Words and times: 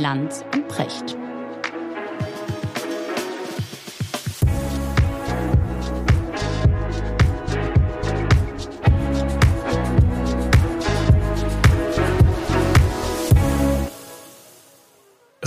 Lanz 0.00 0.42
und 0.54 0.66
Precht. 0.68 1.14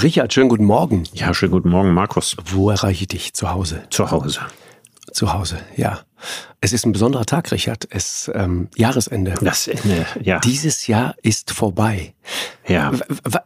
Richard, 0.01 0.33
schönen 0.33 0.49
guten 0.49 0.65
Morgen. 0.65 1.05
Ja, 1.13 1.33
schönen 1.33 1.51
guten 1.51 1.69
Morgen, 1.69 1.91
Markus. 1.93 2.37
Wo 2.45 2.69
erreiche 2.69 3.03
ich 3.03 3.07
dich? 3.07 3.33
Zu 3.33 3.49
Hause? 3.49 3.83
Zu 3.89 4.11
Hause. 4.11 4.41
Zu 5.13 5.31
Hause, 5.31 5.59
ja. 5.75 5.99
Es 6.59 6.73
ist 6.73 6.85
ein 6.85 6.91
besonderer 6.91 7.25
Tag, 7.25 7.51
Richard. 7.51 7.87
Es 7.91 8.31
ähm, 8.33 8.69
Jahresende. 8.75 9.35
Das 9.41 9.67
Ende, 9.67 10.05
ja. 10.21 10.39
Dieses 10.39 10.87
Jahr 10.87 11.15
ist 11.21 11.51
vorbei. 11.51 12.15
Ja. 12.67 12.93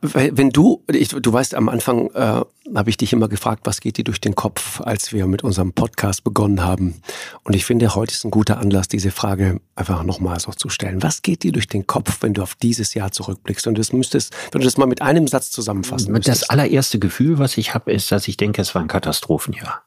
Wenn 0.02 0.52
du, 0.52 0.84
ich, 0.90 1.10
du 1.10 1.34
weißt, 1.34 1.56
am 1.56 1.68
Anfang 1.68 2.10
äh, 2.12 2.42
habe 2.76 2.90
ich 2.90 2.96
dich 2.98 3.12
immer 3.12 3.28
gefragt, 3.28 3.62
was 3.66 3.82
geht 3.82 3.98
dir 3.98 4.04
durch 4.04 4.22
den 4.22 4.36
Kopf, 4.36 4.80
als 4.80 5.12
wir 5.12 5.26
mit 5.28 5.44
unserem 5.44 5.74
Podcast 5.74 6.24
begonnen 6.24 6.64
haben. 6.64 7.02
Und 7.44 7.56
ich 7.56 7.66
finde, 7.66 7.96
heute 7.96 8.14
ist 8.14 8.24
ein 8.24 8.32
guter 8.32 8.60
Anlass, 8.60 8.88
diese 8.88 9.12
Frage 9.12 9.60
einfach 9.76 10.04
nochmal 10.04 10.40
so 10.40 10.52
zu 10.52 10.70
stellen. 10.70 11.04
Was 11.04 11.24
geht 11.24 11.44
dir 11.44 11.52
durch 11.52 11.68
den 11.68 11.88
Kopf, 11.88 12.20
wenn 12.22 12.34
du 12.34 12.44
auf 12.44 12.56
dieses 12.56 12.94
Jahr 12.94 13.12
zurückblickst? 13.12 13.68
Und 13.68 13.78
das 13.78 13.92
müsstest, 13.92 14.34
wenn 14.52 14.62
du 14.62 14.66
das 14.66 14.78
mal 14.78 14.86
mit 14.86 15.02
einem 15.02 15.28
Satz 15.28 15.52
zusammenfassen 15.52 16.12
müsstest. 16.12 16.44
Das 16.44 16.50
allererste 16.50 17.00
Gefühl, 17.00 17.40
was 17.40 17.58
ich 17.58 17.74
habe, 17.74 17.92
ist, 17.92 18.12
dass 18.12 18.28
ich 18.28 18.38
denke, 18.38 18.62
es 18.62 18.74
war 18.76 18.82
ein 18.84 18.88
Katastrophenjahr. 18.88 19.87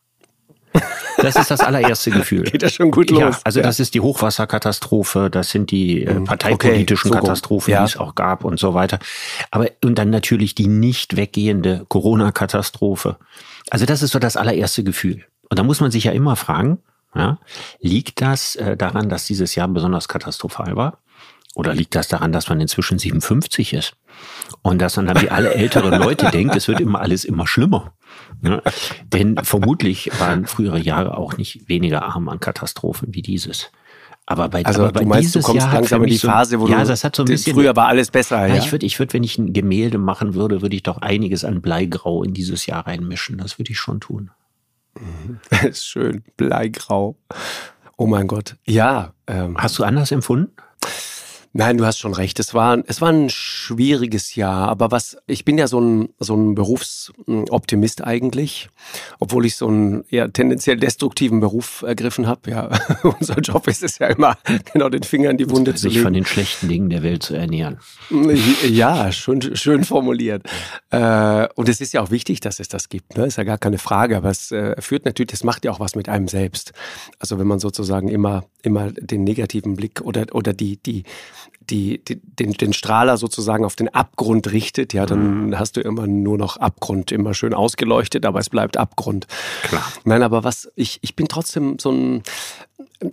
Das 1.19 1.37
ist 1.37 1.51
das 1.51 1.61
allererste 1.61 2.11
Gefühl. 2.11 2.45
Geht 2.51 2.63
ja 2.63 2.69
schon 2.69 2.91
gut 2.91 3.11
los. 3.11 3.21
Ja, 3.21 3.41
also 3.45 3.61
ja. 3.61 3.67
das 3.67 3.81
ist 3.81 3.95
die 3.95 4.01
Hochwasserkatastrophe, 4.01 5.29
das 5.31 5.51
sind 5.51 5.71
die 5.71 6.05
äh, 6.05 6.15
mhm. 6.15 6.25
parteipolitischen 6.25 7.11
okay, 7.11 7.19
so 7.19 7.27
Katastrophen, 7.27 7.73
ja. 7.73 7.81
die 7.81 7.91
es 7.91 7.97
auch 7.97 8.15
gab 8.15 8.45
und 8.45 8.59
so 8.59 8.75
weiter. 8.75 8.99
Aber 9.51 9.67
und 9.85 9.97
dann 9.99 10.11
natürlich 10.11 10.55
die 10.55 10.69
nicht 10.69 11.17
weggehende 11.17 11.85
Corona-Katastrophe. 11.89 13.17
Also 13.71 13.87
das 13.87 14.03
ist 14.03 14.13
so 14.13 14.19
das 14.19 14.37
allererste 14.37 14.83
Gefühl. 14.85 15.25
Und 15.49 15.59
da 15.59 15.63
muss 15.63 15.81
man 15.81 15.91
sich 15.91 16.05
ja 16.05 16.13
immer 16.13 16.37
fragen, 16.37 16.79
ja, 17.15 17.39
liegt 17.81 18.21
das 18.21 18.55
äh, 18.57 18.77
daran, 18.77 19.09
dass 19.09 19.27
dieses 19.27 19.55
Jahr 19.55 19.69
besonders 19.69 20.09
katastrophal 20.09 20.77
war? 20.77 20.99
Oder 21.57 21.75
liegt 21.75 21.97
das 21.97 22.07
daran, 22.07 22.31
dass 22.31 22.49
man 22.49 22.61
inzwischen 22.61 22.99
57 22.99 23.75
ist? 23.75 23.95
Und 24.63 24.81
dass 24.81 24.97
man 24.97 25.07
dann 25.07 25.23
wie 25.23 25.31
alle 25.31 25.55
älteren 25.55 25.99
Leute 25.99 26.31
denkt, 26.33 26.55
es 26.55 26.69
wird 26.69 26.81
immer 26.81 27.01
alles 27.01 27.25
immer 27.25 27.47
schlimmer. 27.47 27.95
Ja, 28.43 28.61
denn 29.13 29.37
vermutlich 29.43 30.11
waren 30.19 30.47
frühere 30.47 30.79
Jahre 30.79 31.17
auch 31.17 31.37
nicht 31.37 31.69
weniger 31.69 32.03
arm 32.03 32.29
an 32.29 32.41
Katastrophen 32.41 33.15
wie 33.15 33.23
dieses. 33.23 33.71
Aber 34.27 34.49
bei, 34.49 34.65
also 34.65 34.85
aber 34.85 34.93
bei 34.93 35.05
meinst, 35.05 35.35
dieses 35.35 35.47
du 35.47 35.55
Jahr 35.55 35.73
langsam 35.73 36.05
in 36.05 36.11
die 36.11 36.19
Phase, 36.19 36.61
wo 36.61 36.69
ja, 36.69 36.83
du, 36.83 36.89
das 36.89 37.03
hat 37.03 37.17
so 37.17 37.25
ein 37.25 37.27
bisschen, 37.27 37.55
früher 37.55 37.75
war 37.75 37.89
alles 37.89 38.11
besser. 38.11 38.47
Ja, 38.47 38.55
ja? 38.55 38.63
ich 38.63 38.71
würde, 38.71 38.87
ich 38.87 38.99
würde, 38.99 39.13
wenn 39.15 39.25
ich 39.25 39.39
ein 39.39 39.53
Gemälde 39.53 39.99
machen 39.99 40.35
würde, 40.35 40.63
würde 40.63 40.77
ich 40.77 40.83
doch 40.83 40.99
einiges 40.99 41.45
an 41.45 41.61
Bleigrau 41.61 42.23
in 42.23 42.33
dieses 42.33 42.67
Jahr 42.67 42.87
reinmischen. 42.87 43.39
Das 43.39 43.59
würde 43.59 43.73
ich 43.73 43.79
schon 43.79 43.99
tun. 43.99 44.31
Das 45.51 45.63
ist 45.65 45.87
schön, 45.87 46.23
Bleigrau. 46.37 47.17
Oh 47.97 48.07
mein 48.07 48.29
Gott. 48.29 48.57
Ja. 48.67 49.15
Ähm, 49.27 49.57
Hast 49.59 49.79
du 49.79 49.85
anders 49.85 50.13
empfunden? 50.13 50.53
Nein, 51.53 51.79
du 51.79 51.85
hast 51.85 51.99
schon 51.99 52.15
recht. 52.15 52.39
Es 52.39 52.55
war, 52.55 52.79
es 52.87 53.01
war 53.01 53.09
ein 53.09 53.29
schwieriges 53.29 54.37
Jahr. 54.37 54.69
Aber 54.69 54.93
was, 54.93 55.17
ich 55.27 55.45
bin 55.45 55.59
ja 55.59 55.67
so 55.67 55.81
ein, 55.81 56.11
so 56.21 56.37
ein 56.37 56.55
Berufsoptimist 56.55 58.05
eigentlich, 58.05 58.69
obwohl 59.19 59.47
ich 59.47 59.57
so 59.57 59.67
einen 59.67 60.05
eher 60.11 60.33
tendenziell 60.33 60.77
destruktiven 60.77 61.41
Beruf 61.41 61.83
ergriffen 61.83 62.29
habe. 62.29 62.53
Ja, 62.53 62.71
unser 63.19 63.41
Job 63.41 63.67
ist 63.67 63.83
es 63.83 63.99
ja 63.99 64.07
immer, 64.07 64.39
genau 64.73 64.89
den 64.89 65.03
Finger 65.03 65.31
in 65.31 65.39
die 65.39 65.51
Wunde 65.51 65.75
zu 65.75 65.89
legen. 65.89 65.95
Sich 65.95 66.03
von 66.05 66.13
den 66.13 66.25
schlechten 66.25 66.69
Dingen 66.69 66.89
der 66.89 67.03
Welt 67.03 67.25
zu 67.25 67.35
ernähren. 67.35 67.81
Ja, 68.69 69.11
schön, 69.11 69.57
schön 69.57 69.83
formuliert. 69.83 70.45
Äh, 70.91 71.49
und 71.57 71.69
es 71.69 71.81
ist 71.81 71.93
ja 71.93 72.01
auch 72.01 72.13
wichtig, 72.13 72.39
dass 72.39 72.61
es 72.61 72.69
das 72.69 72.89
gibt. 72.89 73.17
Ne? 73.17 73.27
Ist 73.27 73.39
ja 73.39 73.45
gar 73.45 73.59
keine 73.59 73.79
Frage. 73.79 74.17
Aber 74.17 74.31
es 74.31 74.53
äh, 74.53 74.81
führt 74.81 75.05
natürlich, 75.05 75.33
es 75.33 75.43
macht 75.43 75.65
ja 75.65 75.73
auch 75.73 75.81
was 75.81 75.97
mit 75.97 76.09
einem 76.09 76.29
selbst. 76.29 76.73
Also 77.19 77.41
wenn 77.41 77.49
man 77.49 77.59
sozusagen 77.59 78.09
immer, 78.09 78.45
immer 78.63 78.93
den 78.93 79.25
negativen 79.25 79.77
Blick 79.77 80.01
oder, 80.01 80.27
oder 80.33 80.53
die, 80.53 80.77
die, 80.77 81.05
die, 81.71 82.03
die, 82.05 82.21
den, 82.21 82.53
den 82.53 82.73
Strahler 82.73 83.17
sozusagen 83.17 83.65
auf 83.65 83.77
den 83.77 83.89
Abgrund 83.89 84.53
richtet, 84.53 84.93
ja, 84.93 85.07
dann 85.07 85.49
mhm. 85.49 85.59
hast 85.59 85.77
du 85.77 85.81
immer 85.81 86.07
nur 86.07 86.39
noch 86.39 86.57
Abgrund, 86.57 87.13
immer 87.13 87.35
schön 87.35 87.55
ausgeleuchtet, 87.55 88.27
aber 88.27 88.41
es 88.41 88.51
bleibt 88.51 88.77
Abgrund. 88.77 89.27
Klar. 89.63 89.93
Nein, 90.05 90.23
aber 90.23 90.45
was, 90.45 90.71
ich, 90.75 90.99
ich 91.03 91.17
bin 91.17 91.29
trotzdem 91.29 91.79
so 91.79 91.91
ein, 91.93 92.23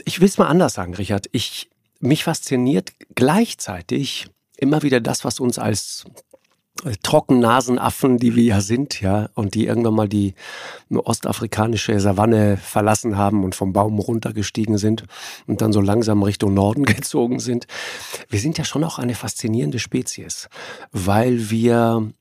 ich 0.05 0.19
will 0.19 0.27
es 0.27 0.37
mal 0.37 0.47
anders 0.47 0.73
sagen, 0.73 0.93
Richard, 0.95 1.27
ich, 1.31 1.69
mich 1.99 2.23
fasziniert 2.23 2.93
gleichzeitig 3.15 4.27
immer 4.57 4.83
wieder 4.83 4.99
das, 4.99 5.23
was 5.23 5.39
uns 5.39 5.59
als 5.59 6.05
Trockennasenaffen, 7.03 8.17
die 8.17 8.35
wir 8.35 8.43
ja 8.43 8.61
sind, 8.61 9.01
ja, 9.01 9.29
und 9.33 9.55
die 9.55 9.65
irgendwann 9.65 9.95
mal 9.95 10.09
die 10.09 10.33
ostafrikanische 10.89 11.99
Savanne 11.99 12.57
verlassen 12.57 13.17
haben 13.17 13.43
und 13.43 13.55
vom 13.55 13.73
Baum 13.73 13.99
runtergestiegen 13.99 14.77
sind 14.77 15.05
und 15.45 15.61
dann 15.61 15.73
so 15.73 15.81
langsam 15.81 16.23
Richtung 16.23 16.53
Norden 16.53 16.83
gezogen 16.85 17.39
sind. 17.39 17.67
Wir 18.29 18.39
sind 18.39 18.57
ja 18.57 18.63
schon 18.63 18.83
auch 18.83 18.99
eine 18.99 19.15
faszinierende 19.15 19.79
Spezies, 19.79 20.49
weil 20.91 21.49
wir 21.49 22.11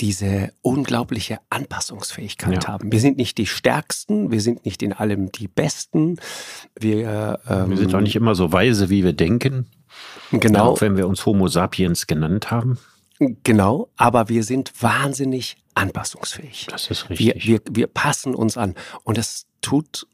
diese 0.00 0.52
unglaubliche 0.62 1.38
Anpassungsfähigkeit 1.50 2.64
ja. 2.64 2.68
haben. 2.68 2.90
Wir 2.90 3.00
sind 3.00 3.18
nicht 3.18 3.36
die 3.38 3.46
Stärksten, 3.46 4.30
wir 4.30 4.40
sind 4.40 4.64
nicht 4.64 4.82
in 4.82 4.92
allem 4.92 5.30
die 5.30 5.48
Besten. 5.48 6.16
Wir, 6.78 7.40
ähm, 7.48 7.70
wir 7.70 7.76
sind 7.76 7.94
auch 7.94 8.00
nicht 8.00 8.16
immer 8.16 8.34
so 8.34 8.52
weise, 8.52 8.88
wie 8.88 9.04
wir 9.04 9.12
denken. 9.12 9.66
Genau. 10.30 10.72
Auch 10.72 10.80
wenn 10.80 10.96
wir 10.96 11.06
uns 11.06 11.26
Homo 11.26 11.48
sapiens 11.48 12.06
genannt 12.06 12.50
haben. 12.50 12.78
Genau, 13.18 13.88
aber 13.96 14.28
wir 14.28 14.42
sind 14.42 14.72
wahnsinnig 14.82 15.56
anpassungsfähig. 15.74 16.66
Das 16.68 16.90
ist 16.90 17.10
richtig. 17.10 17.44
Wir, 17.44 17.60
wir, 17.60 17.60
wir 17.70 17.86
passen 17.86 18.34
uns 18.34 18.56
an. 18.56 18.74
Und 19.04 19.18
das 19.18 19.46
tut, 19.60 20.06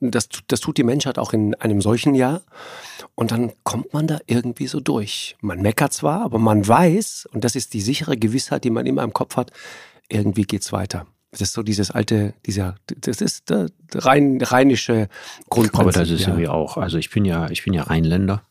das, 0.00 0.28
das 0.46 0.60
tut 0.60 0.78
die 0.78 0.84
Menschheit 0.84 1.18
auch 1.18 1.32
in 1.32 1.54
einem 1.56 1.80
solchen 1.80 2.14
Jahr. 2.14 2.42
Und 3.14 3.32
dann 3.32 3.52
kommt 3.64 3.92
man 3.92 4.06
da 4.06 4.18
irgendwie 4.26 4.66
so 4.66 4.80
durch. 4.80 5.36
Man 5.40 5.60
meckert 5.60 5.92
zwar, 5.92 6.22
aber 6.22 6.38
man 6.38 6.66
weiß, 6.66 7.28
und 7.32 7.44
das 7.44 7.56
ist 7.56 7.74
die 7.74 7.80
sichere 7.80 8.16
Gewissheit, 8.16 8.64
die 8.64 8.70
man 8.70 8.86
immer 8.86 9.02
im 9.02 9.12
Kopf 9.12 9.36
hat, 9.36 9.50
irgendwie 10.08 10.42
geht's 10.42 10.72
weiter. 10.72 11.06
Das 11.32 11.40
ist 11.40 11.52
so 11.52 11.62
dieses 11.62 11.90
alte, 11.90 12.34
dieser, 12.46 12.76
das 12.86 13.20
ist 13.20 13.50
der 13.50 13.68
rein, 13.94 14.40
rheinische 14.40 15.08
Grundprinzip. 15.50 15.80
Aber 15.80 15.92
das 15.92 16.10
ist 16.10 16.22
ja. 16.22 16.28
irgendwie 16.28 16.48
auch. 16.48 16.76
Also 16.76 16.96
ich 16.98 17.10
bin 17.10 17.24
ja, 17.24 17.50
ich 17.50 17.64
bin 17.64 17.74
ja 17.74 17.82
Rheinländer. 17.82 18.42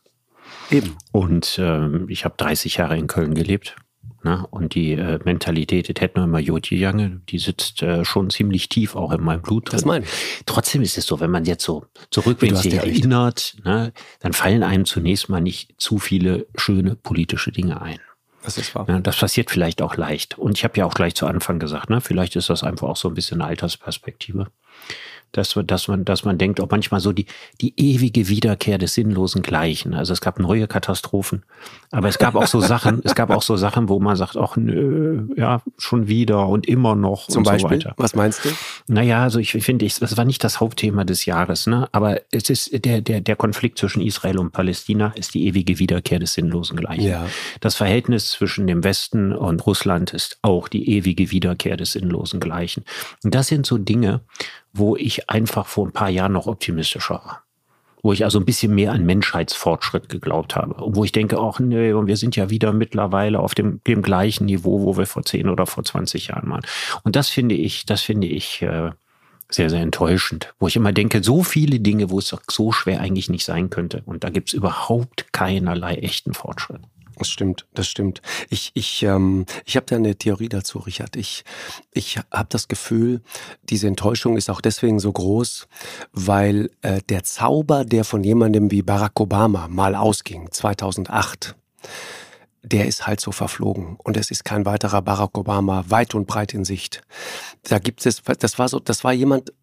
Eben. 0.69 0.97
Und 1.11 1.57
ähm, 1.59 2.07
ich 2.09 2.25
habe 2.25 2.35
30 2.37 2.77
Jahre 2.77 2.97
in 2.97 3.07
Köln 3.07 3.33
gelebt. 3.33 3.75
Ne? 4.25 4.43
Und 4.49 4.73
die 4.73 4.93
äh, 4.93 5.19
Mentalität, 5.23 5.87
das 5.87 6.01
hätten 6.01 6.19
wir 6.19 6.23
immer 6.23 6.39
Jodje 6.39 6.91
die 7.29 7.37
sitzt 7.37 7.83
äh, 7.83 8.03
schon 8.03 8.31
ziemlich 8.31 8.69
tief 8.69 8.95
auch 8.95 9.11
in 9.11 9.21
meinem 9.21 9.43
Blut 9.43 9.67
drin. 9.67 9.77
Das 9.77 9.85
meine 9.85 10.03
ich. 10.03 10.11
Trotzdem 10.47 10.81
ist 10.81 10.97
es 10.97 11.05
so, 11.05 11.19
wenn 11.19 11.29
man 11.29 11.45
jetzt 11.45 11.63
so 11.63 11.85
zurückblickt, 12.09 12.57
sich 12.57 12.73
erinnert, 12.73 13.55
ne, 13.63 13.93
dann 14.21 14.33
fallen 14.33 14.63
einem 14.63 14.85
zunächst 14.85 15.29
mal 15.29 15.41
nicht 15.41 15.75
zu 15.77 15.99
viele 15.99 16.47
schöne 16.55 16.95
politische 16.95 17.51
Dinge 17.51 17.79
ein. 17.83 17.99
Das 18.41 18.57
ist 18.57 18.73
wahr. 18.73 18.87
Ja, 18.89 18.99
das 18.99 19.17
passiert 19.17 19.51
vielleicht 19.51 19.83
auch 19.83 19.95
leicht. 19.95 20.39
Und 20.39 20.57
ich 20.57 20.63
habe 20.63 20.75
ja 20.79 20.85
auch 20.85 20.95
gleich 20.95 21.13
zu 21.13 21.27
Anfang 21.27 21.59
gesagt, 21.59 21.91
ne, 21.91 22.01
vielleicht 22.01 22.35
ist 22.35 22.49
das 22.49 22.63
einfach 22.63 22.87
auch 22.87 22.97
so 22.97 23.07
ein 23.09 23.13
bisschen 23.13 23.41
eine 23.41 23.51
Altersperspektive 23.51 24.47
dass, 25.37 25.59
dass, 25.65 25.87
man, 25.87 26.05
dass 26.05 26.23
man 26.23 26.37
denkt, 26.37 26.61
auch 26.61 26.69
manchmal 26.69 26.99
so 26.99 27.11
die, 27.11 27.25
die 27.61 27.73
ewige 27.77 28.27
Wiederkehr 28.27 28.77
des 28.77 28.93
sinnlosen 28.93 29.41
Gleichen. 29.41 29.93
Also 29.93 30.13
es 30.13 30.21
gab 30.21 30.39
neue 30.39 30.67
Katastrophen, 30.67 31.43
aber 31.91 32.07
es 32.07 32.17
gab 32.17 32.35
auch 32.35 32.47
so 32.47 32.59
Sachen, 32.59 33.01
es 33.03 33.15
gab 33.15 33.29
auch 33.29 33.41
so 33.41 33.57
Sachen, 33.57 33.89
wo 33.89 33.99
man 33.99 34.15
sagt, 34.15 34.37
ach 34.37 34.55
nö, 34.55 35.27
ja, 35.35 35.61
schon 35.77 36.07
wieder 36.07 36.47
und 36.47 36.67
immer 36.67 36.95
noch 36.95 37.27
Zum 37.27 37.39
und 37.39 37.43
Beispiel? 37.45 37.81
so 37.81 37.87
weiter. 37.87 37.93
Was 37.97 38.15
meinst 38.15 38.45
du? 38.45 38.49
Naja, 38.87 39.23
also 39.23 39.39
ich 39.39 39.51
finde, 39.51 39.85
ich, 39.85 39.99
das 39.99 40.17
war 40.17 40.25
nicht 40.25 40.43
das 40.43 40.59
Hauptthema 40.59 41.03
des 41.03 41.25
Jahres, 41.25 41.67
ne? 41.67 41.89
aber 41.91 42.21
es 42.31 42.49
ist 42.49 42.85
der, 42.85 43.01
der, 43.01 43.21
der 43.21 43.35
Konflikt 43.35 43.77
zwischen 43.79 44.01
Israel 44.01 44.39
und 44.39 44.51
Palästina 44.51 45.13
ist 45.15 45.33
die 45.33 45.47
ewige 45.47 45.79
Wiederkehr 45.79 46.19
des 46.19 46.33
sinnlosen 46.33 46.77
Gleichen. 46.77 47.03
Ja. 47.03 47.27
Das 47.59 47.75
Verhältnis 47.75 48.29
zwischen 48.31 48.67
dem 48.67 48.83
Westen 48.83 49.33
und 49.33 49.65
Russland 49.65 50.13
ist 50.13 50.39
auch 50.41 50.67
die 50.67 50.89
ewige 50.89 51.31
Wiederkehr 51.31 51.77
des 51.77 51.93
sinnlosen 51.93 52.39
Gleichen. 52.39 52.83
Und 53.23 53.35
das 53.35 53.47
sind 53.47 53.65
so 53.65 53.77
Dinge, 53.77 54.21
wo 54.77 54.95
ich 54.97 55.29
einfach 55.29 55.65
vor 55.67 55.87
ein 55.87 55.93
paar 55.93 56.09
Jahren 56.09 56.33
noch 56.33 56.47
optimistischer 56.47 57.15
war. 57.15 57.43
Wo 58.03 58.13
ich 58.13 58.23
also 58.23 58.39
ein 58.39 58.45
bisschen 58.45 58.75
mehr 58.75 58.91
an 58.91 59.05
Menschheitsfortschritt 59.05 60.09
geglaubt 60.09 60.55
habe. 60.55 60.75
Und 60.75 60.95
wo 60.95 61.03
ich 61.03 61.11
denke, 61.11 61.39
auch, 61.39 61.59
nee, 61.59 61.93
wir 61.93 62.17
sind 62.17 62.35
ja 62.35 62.49
wieder 62.49 62.73
mittlerweile 62.73 63.39
auf 63.39 63.55
dem, 63.55 63.81
dem 63.87 64.01
gleichen 64.01 64.45
Niveau, 64.45 64.81
wo 64.81 64.97
wir 64.97 65.07
vor 65.07 65.23
10 65.23 65.49
oder 65.49 65.65
vor 65.65 65.83
20 65.83 66.27
Jahren 66.27 66.49
waren. 66.51 66.65
Und 67.03 67.15
das 67.15 67.29
finde 67.29 67.55
ich, 67.55 67.85
das 67.85 68.01
finde 68.01 68.27
ich 68.27 68.61
äh, 68.61 68.91
sehr, 69.49 69.69
sehr 69.69 69.81
enttäuschend. 69.81 70.53
Wo 70.59 70.67
ich 70.67 70.75
immer 70.75 70.91
denke, 70.91 71.23
so 71.23 71.41
viele 71.41 71.79
Dinge, 71.79 72.09
wo 72.09 72.19
es 72.19 72.27
doch 72.27 72.41
so 72.49 72.71
schwer 72.71 72.99
eigentlich 72.99 73.29
nicht 73.29 73.45
sein 73.45 73.69
könnte. 73.69 74.03
Und 74.05 74.23
da 74.23 74.29
gibt 74.29 74.49
es 74.49 74.53
überhaupt 74.53 75.31
keinerlei 75.31 75.95
echten 75.95 76.33
Fortschritt. 76.33 76.81
Das 77.17 77.29
stimmt, 77.29 77.65
das 77.73 77.87
stimmt. 77.87 78.21
Ich, 78.49 78.71
ich, 78.73 79.03
ähm, 79.03 79.45
ich 79.65 79.75
habe 79.75 79.85
da 79.85 79.95
eine 79.95 80.15
Theorie 80.15 80.49
dazu, 80.49 80.79
Richard. 80.79 81.15
Ich, 81.15 81.43
ich 81.91 82.17
habe 82.31 82.47
das 82.49 82.67
Gefühl, 82.67 83.21
diese 83.63 83.87
Enttäuschung 83.87 84.37
ist 84.37 84.49
auch 84.49 84.61
deswegen 84.61 84.99
so 84.99 85.11
groß, 85.11 85.67
weil 86.11 86.69
äh, 86.81 87.01
der 87.09 87.23
Zauber, 87.23 87.85
der 87.85 88.03
von 88.03 88.23
jemandem 88.23 88.71
wie 88.71 88.81
Barack 88.81 89.19
Obama 89.19 89.67
mal 89.67 89.95
ausging, 89.95 90.51
2008, 90.51 91.55
der 92.63 92.87
ist 92.87 93.07
halt 93.07 93.21
so 93.21 93.31
verflogen. 93.31 93.97
Und 94.03 94.17
es 94.17 94.31
ist 94.31 94.43
kein 94.43 94.65
weiterer 94.65 95.01
Barack 95.01 95.37
Obama 95.37 95.85
weit 95.87 96.15
und 96.15 96.27
breit 96.27 96.53
in 96.53 96.65
Sicht. 96.65 97.01
Da 97.63 97.79
gibt 97.79 98.05
es, 98.05 98.21
das 98.23 98.59
war 98.59 98.67
so, 98.67 98.79
das 98.79 99.03
war 99.03 99.13
jemand, 99.13 99.53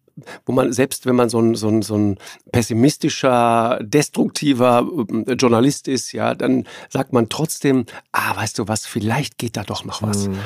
wo 0.45 0.51
man 0.51 0.71
selbst, 0.73 1.05
wenn 1.05 1.15
man 1.15 1.29
so 1.29 1.39
ein, 1.39 1.55
so 1.55 1.69
ein, 1.69 1.81
so 1.81 1.95
ein 1.95 2.17
pessimistischer, 2.51 3.79
destruktiver 3.81 4.87
äh, 5.27 5.33
Journalist 5.33 5.87
ist, 5.87 6.11
ja, 6.11 6.35
dann 6.35 6.65
sagt 6.89 7.13
man 7.13 7.29
trotzdem, 7.29 7.85
ah, 8.11 8.35
weißt 8.35 8.59
du 8.59 8.67
was, 8.67 8.85
vielleicht 8.85 9.37
geht 9.37 9.57
da 9.57 9.63
doch 9.63 9.85
noch 9.85 10.01
was. 10.01 10.27
Mhm 10.27 10.39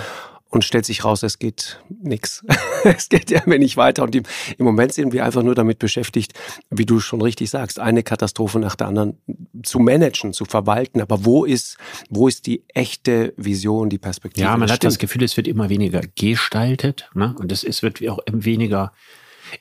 und 0.50 0.64
stellt 0.64 0.86
sich 0.86 1.04
raus, 1.04 1.24
es 1.24 1.40
geht 1.40 1.80
nichts. 2.02 2.46
es 2.84 3.10
geht 3.10 3.30
ja 3.30 3.42
mir 3.46 3.60
nicht 3.60 3.78
weiter. 3.78 4.04
Und 4.04 4.16
im, 4.16 4.24
im, 4.58 4.66
Moment 4.66 4.94
sind 4.94 5.14
wir 5.14 5.26
einfach 5.26 5.44
nur 5.44 5.56
damit 5.56 5.80
beschäftigt, 5.80 6.34
wie 6.70 6.86
du 6.86 7.00
schon 7.00 7.22
richtig 7.22 7.50
sagst, 7.50 7.80
eine 7.80 8.04
Katastrophe 8.04 8.60
nach 8.60 8.76
der 8.76 8.88
anderen 8.88 9.18
zu 9.64 9.80
managen, 9.80 10.34
zu 10.34 10.46
verwalten. 10.46 11.02
Aber 11.02 11.26
wo 11.26 11.46
ist, 11.46 11.78
wo 12.10 12.28
ist 12.28 12.48
die 12.48 12.64
echte 12.74 13.34
Vision, 13.38 13.90
die 13.90 13.98
Perspektive? 13.98 14.46
Ja, 14.46 14.56
man 14.58 14.72
hat 14.72 14.84
das 14.84 14.98
Gefühl, 15.00 15.24
es 15.24 15.36
wird 15.38 15.48
immer 15.48 15.70
weniger 15.70 16.02
gestaltet 16.16 17.10
ne? 17.14 17.36
und 17.38 17.52
es, 17.52 17.64
es 17.64 17.84
wird 17.84 18.08
auch 18.08 18.20
weniger 18.32 18.92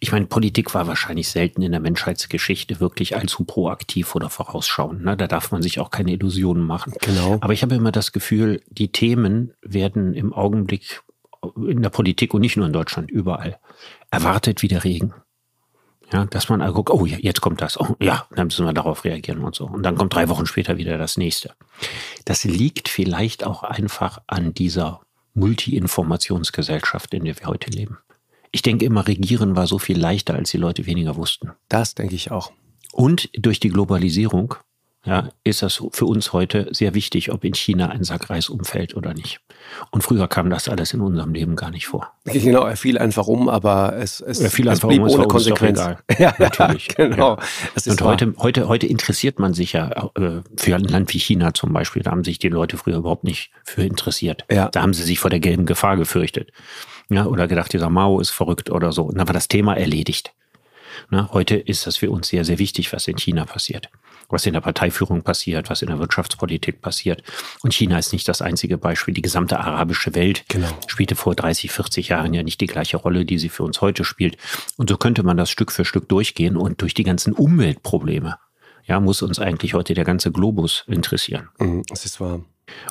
ich 0.00 0.12
meine, 0.12 0.26
Politik 0.26 0.74
war 0.74 0.86
wahrscheinlich 0.86 1.28
selten 1.28 1.62
in 1.62 1.72
der 1.72 1.80
Menschheitsgeschichte 1.80 2.80
wirklich 2.80 3.16
allzu 3.16 3.44
proaktiv 3.44 4.14
oder 4.14 4.30
vorausschauend. 4.30 5.04
Ne? 5.04 5.16
Da 5.16 5.26
darf 5.26 5.52
man 5.52 5.62
sich 5.62 5.80
auch 5.80 5.90
keine 5.90 6.12
Illusionen 6.12 6.64
machen. 6.64 6.92
Genau. 7.00 7.38
Aber 7.40 7.52
ich 7.52 7.62
habe 7.62 7.74
immer 7.74 7.92
das 7.92 8.12
Gefühl, 8.12 8.62
die 8.68 8.92
Themen 8.92 9.52
werden 9.62 10.14
im 10.14 10.32
Augenblick 10.32 11.02
in 11.56 11.82
der 11.82 11.90
Politik 11.90 12.34
und 12.34 12.40
nicht 12.40 12.56
nur 12.56 12.66
in 12.66 12.72
Deutschland, 12.72 13.10
überall 13.10 13.58
erwartet 14.10 14.62
wie 14.62 14.68
der 14.68 14.84
Regen. 14.84 15.14
Ja, 16.12 16.24
dass 16.24 16.48
man 16.48 16.60
guckt, 16.72 16.90
oh, 16.90 17.04
jetzt 17.04 17.40
kommt 17.40 17.60
das. 17.60 17.80
Oh, 17.80 17.96
ja, 18.00 18.26
dann 18.34 18.46
müssen 18.46 18.64
wir 18.64 18.72
darauf 18.72 19.04
reagieren 19.04 19.40
und 19.40 19.56
so. 19.56 19.66
Und 19.66 19.82
dann 19.82 19.96
kommt 19.96 20.14
drei 20.14 20.28
Wochen 20.28 20.46
später 20.46 20.76
wieder 20.76 20.98
das 20.98 21.16
nächste. 21.16 21.52
Das 22.24 22.44
liegt 22.44 22.88
vielleicht 22.88 23.44
auch 23.44 23.64
einfach 23.64 24.20
an 24.28 24.54
dieser 24.54 25.00
Multi-Informationsgesellschaft, 25.34 27.12
in 27.12 27.24
der 27.24 27.38
wir 27.40 27.48
heute 27.48 27.70
leben. 27.70 27.98
Ich 28.56 28.62
denke 28.62 28.86
immer, 28.86 29.06
regieren 29.06 29.54
war 29.54 29.66
so 29.66 29.78
viel 29.78 29.98
leichter, 29.98 30.32
als 30.32 30.50
die 30.50 30.56
Leute 30.56 30.86
weniger 30.86 31.16
wussten. 31.16 31.50
Das 31.68 31.94
denke 31.94 32.14
ich 32.14 32.30
auch. 32.30 32.52
Und 32.90 33.28
durch 33.36 33.60
die 33.60 33.68
Globalisierung 33.68 34.54
ja, 35.04 35.28
ist 35.44 35.60
das 35.60 35.82
für 35.92 36.06
uns 36.06 36.32
heute 36.32 36.66
sehr 36.70 36.94
wichtig, 36.94 37.30
ob 37.30 37.44
in 37.44 37.52
China 37.52 37.90
ein 37.90 38.02
Sack 38.02 38.30
Reis 38.30 38.48
umfällt 38.48 38.96
oder 38.96 39.12
nicht. 39.12 39.40
Und 39.90 40.04
früher 40.04 40.26
kam 40.26 40.48
das 40.48 40.70
alles 40.70 40.94
in 40.94 41.02
unserem 41.02 41.34
Leben 41.34 41.54
gar 41.54 41.70
nicht 41.70 41.86
vor. 41.86 42.14
Genau, 42.24 42.64
er 42.64 42.78
fiel 42.78 42.96
einfach 42.96 43.26
um, 43.26 43.50
aber 43.50 43.94
es, 43.98 44.22
es, 44.22 44.40
er 44.40 44.50
fiel 44.50 44.68
es 44.68 44.72
einfach 44.72 44.88
blieb 44.88 45.02
um, 45.02 45.10
ohne 45.10 45.26
Konsequenz. 45.26 45.78
Ja, 46.18 46.34
natürlich. 46.38 46.88
genau. 46.88 47.36
Ja. 47.36 47.92
Und 47.92 48.00
heute, 48.00 48.34
heute, 48.38 48.68
heute 48.68 48.86
interessiert 48.86 49.38
man 49.38 49.52
sich 49.52 49.74
ja 49.74 49.90
äh, 50.14 50.40
für 50.56 50.76
ein 50.76 50.84
Land 50.84 51.12
wie 51.12 51.18
China 51.18 51.52
zum 51.52 51.74
Beispiel. 51.74 52.02
Da 52.02 52.10
haben 52.10 52.24
sich 52.24 52.38
die 52.38 52.48
Leute 52.48 52.78
früher 52.78 52.96
überhaupt 52.96 53.24
nicht 53.24 53.50
für 53.64 53.82
interessiert. 53.82 54.46
Ja. 54.50 54.70
Da 54.70 54.80
haben 54.80 54.94
sie 54.94 55.02
sich 55.02 55.18
vor 55.18 55.28
der 55.28 55.40
gelben 55.40 55.66
Gefahr 55.66 55.98
gefürchtet 55.98 56.52
ja, 57.08 57.26
oder 57.26 57.46
gedacht, 57.46 57.72
dieser 57.72 57.90
Mao 57.90 58.20
ist 58.20 58.30
verrückt 58.30 58.70
oder 58.70 58.92
so. 58.92 59.04
Und 59.04 59.18
dann 59.18 59.26
war 59.26 59.34
das 59.34 59.48
Thema 59.48 59.76
erledigt. 59.76 60.32
Na, 61.10 61.30
heute 61.32 61.56
ist 61.56 61.86
das 61.86 61.96
für 61.96 62.10
uns 62.10 62.28
sehr, 62.28 62.44
sehr 62.44 62.58
wichtig, 62.58 62.92
was 62.92 63.06
in 63.06 63.16
China 63.16 63.44
passiert. 63.44 63.90
Was 64.28 64.46
in 64.46 64.54
der 64.54 64.60
Parteiführung 64.60 65.22
passiert, 65.22 65.70
was 65.70 65.82
in 65.82 65.88
der 65.88 65.98
Wirtschaftspolitik 65.98 66.80
passiert. 66.80 67.22
Und 67.62 67.74
China 67.74 67.98
ist 67.98 68.12
nicht 68.12 68.26
das 68.28 68.42
einzige 68.42 68.76
Beispiel. 68.76 69.14
Die 69.14 69.22
gesamte 69.22 69.60
arabische 69.60 70.14
Welt 70.14 70.44
genau. 70.48 70.68
spielte 70.88 71.14
vor 71.14 71.34
30, 71.34 71.70
40 71.70 72.08
Jahren 72.08 72.34
ja 72.34 72.42
nicht 72.42 72.60
die 72.60 72.66
gleiche 72.66 72.96
Rolle, 72.96 73.24
die 73.24 73.38
sie 73.38 73.48
für 73.48 73.62
uns 73.62 73.80
heute 73.80 74.04
spielt. 74.04 74.36
Und 74.76 74.90
so 74.90 74.96
könnte 74.96 75.22
man 75.22 75.36
das 75.36 75.50
Stück 75.50 75.70
für 75.70 75.84
Stück 75.84 76.08
durchgehen 76.08 76.56
und 76.56 76.82
durch 76.82 76.94
die 76.94 77.04
ganzen 77.04 77.34
Umweltprobleme, 77.34 78.38
ja, 78.84 79.00
muss 79.00 79.22
uns 79.22 79.38
eigentlich 79.38 79.74
heute 79.74 79.94
der 79.94 80.04
ganze 80.04 80.32
Globus 80.32 80.84
interessieren. 80.88 81.48
Mhm, 81.58 81.82
das 81.88 82.04
ist 82.04 82.20
wahr. 82.20 82.40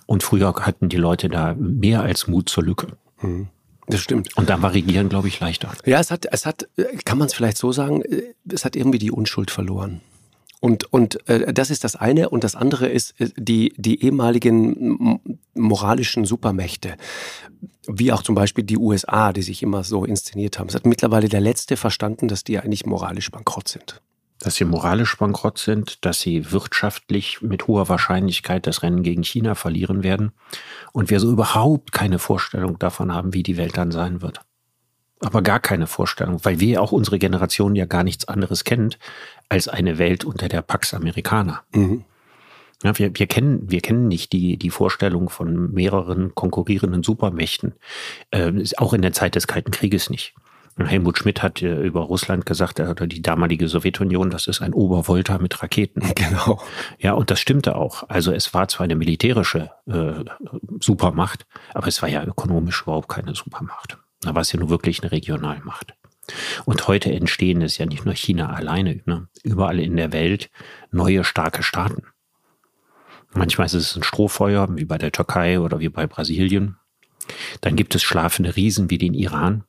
Und 0.05 0.23
früher 0.23 0.53
hatten 0.53 0.87
die 0.87 0.97
Leute 0.97 1.27
da 1.27 1.53
mehr 1.55 2.01
als 2.01 2.27
Mut 2.27 2.47
zur 2.47 2.63
Lücke. 2.63 2.87
Mhm. 3.21 3.49
Das 3.87 4.01
stimmt. 4.01 4.35
Und 4.37 4.49
dann 4.49 4.61
war 4.61 4.73
Regieren, 4.73 5.09
glaube 5.09 5.27
ich, 5.27 5.39
leichter. 5.39 5.71
Ja, 5.85 5.99
es 5.99 6.11
hat, 6.11 6.25
es 6.31 6.45
hat, 6.45 6.67
kann 7.05 7.17
man 7.17 7.27
es 7.27 7.33
vielleicht 7.33 7.57
so 7.57 7.71
sagen, 7.71 8.03
es 8.51 8.65
hat 8.65 8.75
irgendwie 8.75 8.99
die 8.99 9.11
Unschuld 9.11 9.51
verloren. 9.51 10.01
Und, 10.59 10.91
und 10.91 11.27
äh, 11.29 11.53
das 11.53 11.69
ist 11.69 11.83
das 11.83 11.95
eine. 11.95 12.29
Und 12.29 12.43
das 12.43 12.55
andere 12.55 12.87
ist 12.87 13.19
äh, 13.19 13.29
die, 13.37 13.73
die 13.77 14.03
ehemaligen 14.03 15.19
moralischen 15.53 16.25
Supermächte, 16.25 16.95
wie 17.87 18.11
auch 18.11 18.23
zum 18.23 18.33
Beispiel 18.33 18.63
die 18.63 18.77
USA, 18.77 19.31
die 19.31 19.43
sich 19.43 19.61
immer 19.61 19.83
so 19.83 20.05
inszeniert 20.05 20.57
haben. 20.57 20.69
Es 20.69 20.75
hat 20.75 20.87
mittlerweile 20.87 21.29
der 21.29 21.41
Letzte 21.41 21.77
verstanden, 21.77 22.27
dass 22.27 22.43
die 22.43 22.57
eigentlich 22.59 22.85
moralisch 22.85 23.29
bankrott 23.29 23.67
sind 23.67 24.01
dass 24.39 24.55
sie 24.55 24.65
moralisch 24.65 25.17
bankrott 25.17 25.57
sind, 25.57 26.03
dass 26.05 26.19
sie 26.19 26.51
wirtschaftlich 26.51 27.41
mit 27.41 27.67
hoher 27.67 27.89
Wahrscheinlichkeit 27.89 28.67
das 28.67 28.83
Rennen 28.83 29.03
gegen 29.03 29.23
China 29.23 29.55
verlieren 29.55 30.03
werden 30.03 30.33
und 30.91 31.09
wir 31.09 31.19
so 31.19 31.31
überhaupt 31.31 31.91
keine 31.91 32.19
Vorstellung 32.19 32.77
davon 32.77 33.13
haben, 33.13 33.33
wie 33.33 33.43
die 33.43 33.57
Welt 33.57 33.77
dann 33.77 33.91
sein 33.91 34.21
wird. 34.21 34.41
Aber 35.21 35.41
gar 35.41 35.59
keine 35.59 35.87
Vorstellung, 35.87 36.43
weil 36.43 36.59
wir 36.59 36.81
auch 36.81 36.91
unsere 36.91 37.17
Generation 37.19 37.75
ja 37.75 37.85
gar 37.85 38.03
nichts 38.03 38.27
anderes 38.27 38.65
kennt 38.65 38.99
als 39.47 39.67
eine 39.67 39.97
Welt 39.97 40.25
unter 40.25 40.49
der 40.49 40.61
Pax 40.61 40.93
Americana. 40.93 41.63
Mhm. 41.73 42.03
Ja, 42.83 42.97
wir, 42.99 43.17
wir, 43.17 43.25
kennen, 43.25 43.71
wir 43.71 43.79
kennen 43.79 44.09
nicht 44.09 44.33
die, 44.33 44.57
die 44.57 44.69
Vorstellung 44.69 45.29
von 45.29 45.71
mehreren 45.73 46.35
konkurrierenden 46.35 47.03
Supermächten, 47.03 47.73
äh, 48.31 48.51
auch 48.77 48.93
in 48.93 49.01
der 49.01 49.13
Zeit 49.13 49.35
des 49.35 49.47
Kalten 49.47 49.71
Krieges 49.71 50.09
nicht. 50.09 50.35
Helmut 50.77 51.17
Schmidt 51.17 51.41
hat 51.41 51.61
äh, 51.61 51.81
über 51.81 52.01
Russland 52.01 52.45
gesagt, 52.45 52.79
oder 52.79 53.07
die 53.07 53.21
damalige 53.21 53.69
Sowjetunion, 53.69 54.29
das 54.29 54.47
ist 54.47 54.61
ein 54.61 54.73
Obervolta 54.73 55.37
mit 55.37 55.61
Raketen. 55.63 56.01
Genau. 56.15 56.61
Ja, 56.99 57.13
und 57.13 57.29
das 57.29 57.39
stimmte 57.39 57.75
auch. 57.75 58.09
Also 58.09 58.31
es 58.31 58.53
war 58.53 58.67
zwar 58.67 58.85
eine 58.85 58.95
militärische 58.95 59.69
äh, 59.85 60.23
Supermacht, 60.79 61.45
aber 61.73 61.87
es 61.87 62.01
war 62.01 62.09
ja 62.09 62.23
ökonomisch 62.23 62.83
überhaupt 62.83 63.09
keine 63.09 63.35
Supermacht. 63.35 63.97
Da 64.21 64.33
war 64.33 64.41
es 64.41 64.51
ja 64.51 64.59
nur 64.59 64.69
wirklich 64.69 65.01
eine 65.01 65.11
Regionalmacht. 65.11 65.93
Und 66.65 66.87
heute 66.87 67.11
entstehen 67.11 67.61
es 67.61 67.77
ja 67.77 67.85
nicht 67.85 68.05
nur 68.05 68.15
China 68.15 68.49
alleine, 68.49 69.01
ne? 69.05 69.27
überall 69.43 69.79
in 69.79 69.95
der 69.95 70.11
Welt 70.11 70.49
neue 70.91 71.23
starke 71.23 71.63
Staaten. 71.63 72.03
Manchmal 73.33 73.67
ist 73.67 73.73
es 73.73 73.95
ein 73.95 74.03
Strohfeuer, 74.03 74.67
wie 74.75 74.85
bei 74.85 74.97
der 74.97 75.11
Türkei 75.11 75.59
oder 75.59 75.79
wie 75.79 75.89
bei 75.89 76.07
Brasilien. 76.07 76.77
Dann 77.61 77.75
gibt 77.75 77.93
es 77.95 78.03
schlafende 78.03 78.55
Riesen 78.55 78.89
wie 78.89 78.97
den 78.97 79.13
Iran, 79.13 79.63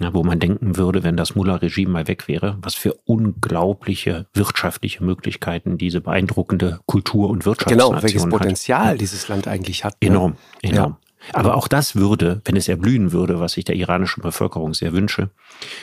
ja, 0.00 0.14
wo 0.14 0.22
man 0.22 0.38
denken 0.38 0.76
würde, 0.76 1.02
wenn 1.02 1.16
das 1.16 1.34
Mullah-Regime 1.34 1.90
mal 1.90 2.08
weg 2.08 2.28
wäre, 2.28 2.56
was 2.62 2.74
für 2.74 2.94
unglaubliche 3.04 4.26
wirtschaftliche 4.32 5.02
Möglichkeiten 5.02 5.78
diese 5.78 6.00
beeindruckende 6.00 6.80
Kultur- 6.86 7.30
und 7.30 7.44
Wirtschaftsnation 7.44 7.90
Genau, 7.90 8.02
welches 8.02 8.28
Potenzial 8.28 8.86
hat. 8.88 9.00
dieses 9.00 9.28
Land 9.28 9.48
eigentlich 9.48 9.84
hat. 9.84 9.94
Ne? 10.00 10.08
Enorm, 10.08 10.36
enorm. 10.62 10.92
Ja. 10.92 10.98
Aber 11.32 11.56
auch 11.56 11.66
das 11.66 11.96
würde, 11.96 12.40
wenn 12.44 12.54
es 12.56 12.68
erblühen 12.68 13.10
würde, 13.12 13.40
was 13.40 13.56
ich 13.56 13.64
der 13.64 13.74
iranischen 13.74 14.22
Bevölkerung 14.22 14.72
sehr 14.72 14.92
wünsche, 14.92 15.30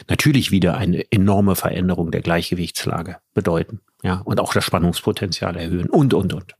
natürlich 0.07 0.49
wieder 0.49 0.77
eine 0.77 1.11
enorme 1.11 1.55
Veränderung 1.55 2.09
der 2.11 2.21
Gleichgewichtslage 2.21 3.17
bedeuten. 3.33 3.81
Ja, 4.01 4.21
und 4.23 4.39
auch 4.39 4.53
das 4.53 4.63
Spannungspotenzial 4.63 5.57
erhöhen 5.57 5.89
und, 5.89 6.13
und, 6.13 6.33
und. 6.33 6.55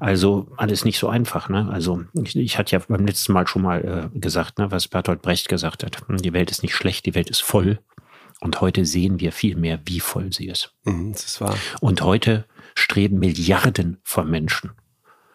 Also 0.00 0.48
alles 0.56 0.84
nicht 0.84 0.98
so 0.98 1.08
einfach. 1.08 1.48
Ne? 1.48 1.68
Also 1.70 2.04
ich, 2.14 2.36
ich 2.36 2.58
hatte 2.58 2.76
ja 2.76 2.82
beim 2.86 3.06
letzten 3.06 3.32
Mal 3.32 3.46
schon 3.46 3.62
mal 3.62 4.10
äh, 4.14 4.18
gesagt, 4.18 4.58
ne, 4.58 4.70
was 4.70 4.88
Bertolt 4.88 5.22
Brecht 5.22 5.48
gesagt 5.48 5.84
hat. 5.84 6.08
Hm, 6.08 6.18
die 6.18 6.32
Welt 6.32 6.50
ist 6.50 6.62
nicht 6.62 6.74
schlecht, 6.74 7.06
die 7.06 7.14
Welt 7.14 7.30
ist 7.30 7.42
voll. 7.42 7.78
Und 8.40 8.60
heute 8.60 8.84
sehen 8.84 9.20
wir 9.20 9.32
viel 9.32 9.56
mehr, 9.56 9.80
wie 9.86 10.00
voll 10.00 10.32
sie 10.32 10.48
ist. 10.48 10.74
Mhm, 10.84 11.12
das 11.12 11.24
ist 11.24 11.40
wahr. 11.40 11.56
Und 11.80 12.02
heute 12.02 12.44
streben 12.74 13.18
Milliarden 13.18 13.98
von 14.02 14.30
Menschen 14.30 14.72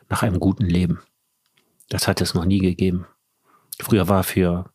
nach 0.10 0.24
einem 0.24 0.40
guten 0.40 0.66
Leben. 0.66 1.00
Das 1.90 2.08
hat 2.08 2.22
es 2.22 2.34
noch 2.34 2.46
nie 2.46 2.60
gegeben. 2.60 3.08
Früher 3.80 4.08
war 4.08 4.24
für 4.24 4.70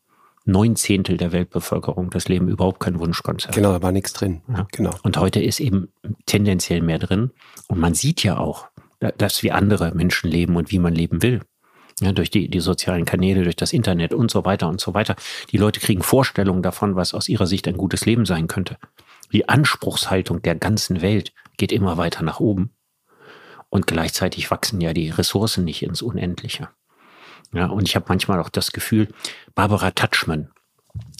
neun 0.47 0.75
Zehntel 0.75 1.17
der 1.17 1.31
Weltbevölkerung 1.31 2.09
das 2.09 2.27
Leben 2.27 2.47
überhaupt 2.47 2.79
kein 2.79 2.99
Wunschkonzert. 2.99 3.53
Genau, 3.53 3.71
da 3.71 3.81
war 3.81 3.91
nichts 3.91 4.13
drin. 4.13 4.41
Ja. 4.47 4.67
Genau. 4.71 4.95
Und 5.03 5.17
heute 5.17 5.41
ist 5.41 5.59
eben 5.59 5.91
tendenziell 6.25 6.81
mehr 6.81 6.99
drin. 6.99 7.31
Und 7.67 7.79
man 7.79 7.93
sieht 7.93 8.23
ja 8.23 8.37
auch, 8.37 8.67
dass 8.99 9.43
wie 9.43 9.51
andere 9.51 9.93
Menschen 9.93 10.29
leben 10.29 10.55
und 10.55 10.71
wie 10.71 10.79
man 10.79 10.93
leben 10.93 11.21
will. 11.21 11.41
Ja, 11.99 12.11
durch 12.11 12.29
die, 12.29 12.47
die 12.47 12.59
sozialen 12.59 13.05
Kanäle, 13.05 13.43
durch 13.43 13.55
das 13.55 13.73
Internet 13.73 14.13
und 14.13 14.29
so 14.29 14.45
weiter 14.45 14.67
und 14.67 14.79
so 14.79 14.93
weiter. 14.93 15.15
Die 15.51 15.57
Leute 15.57 15.79
kriegen 15.79 16.03
Vorstellungen 16.03 16.61
davon, 16.61 16.95
was 16.95 17.15
aus 17.15 17.27
ihrer 17.27 17.47
Sicht 17.47 17.67
ein 17.67 17.77
gutes 17.77 18.05
Leben 18.05 18.25
sein 18.25 18.47
könnte. 18.47 18.77
Die 19.31 19.49
Anspruchshaltung 19.49 20.41
der 20.43 20.55
ganzen 20.55 21.01
Welt 21.01 21.33
geht 21.57 21.71
immer 21.71 21.97
weiter 21.97 22.23
nach 22.23 22.39
oben. 22.39 22.71
Und 23.69 23.87
gleichzeitig 23.87 24.51
wachsen 24.51 24.79
ja 24.79 24.93
die 24.93 25.09
Ressourcen 25.09 25.65
nicht 25.65 25.81
ins 25.81 26.01
Unendliche. 26.03 26.69
Ja, 27.53 27.67
und 27.67 27.87
ich 27.87 27.95
habe 27.95 28.05
manchmal 28.09 28.39
auch 28.39 28.49
das 28.49 28.71
Gefühl, 28.71 29.07
Barbara 29.55 29.91
Touchman, 29.91 30.51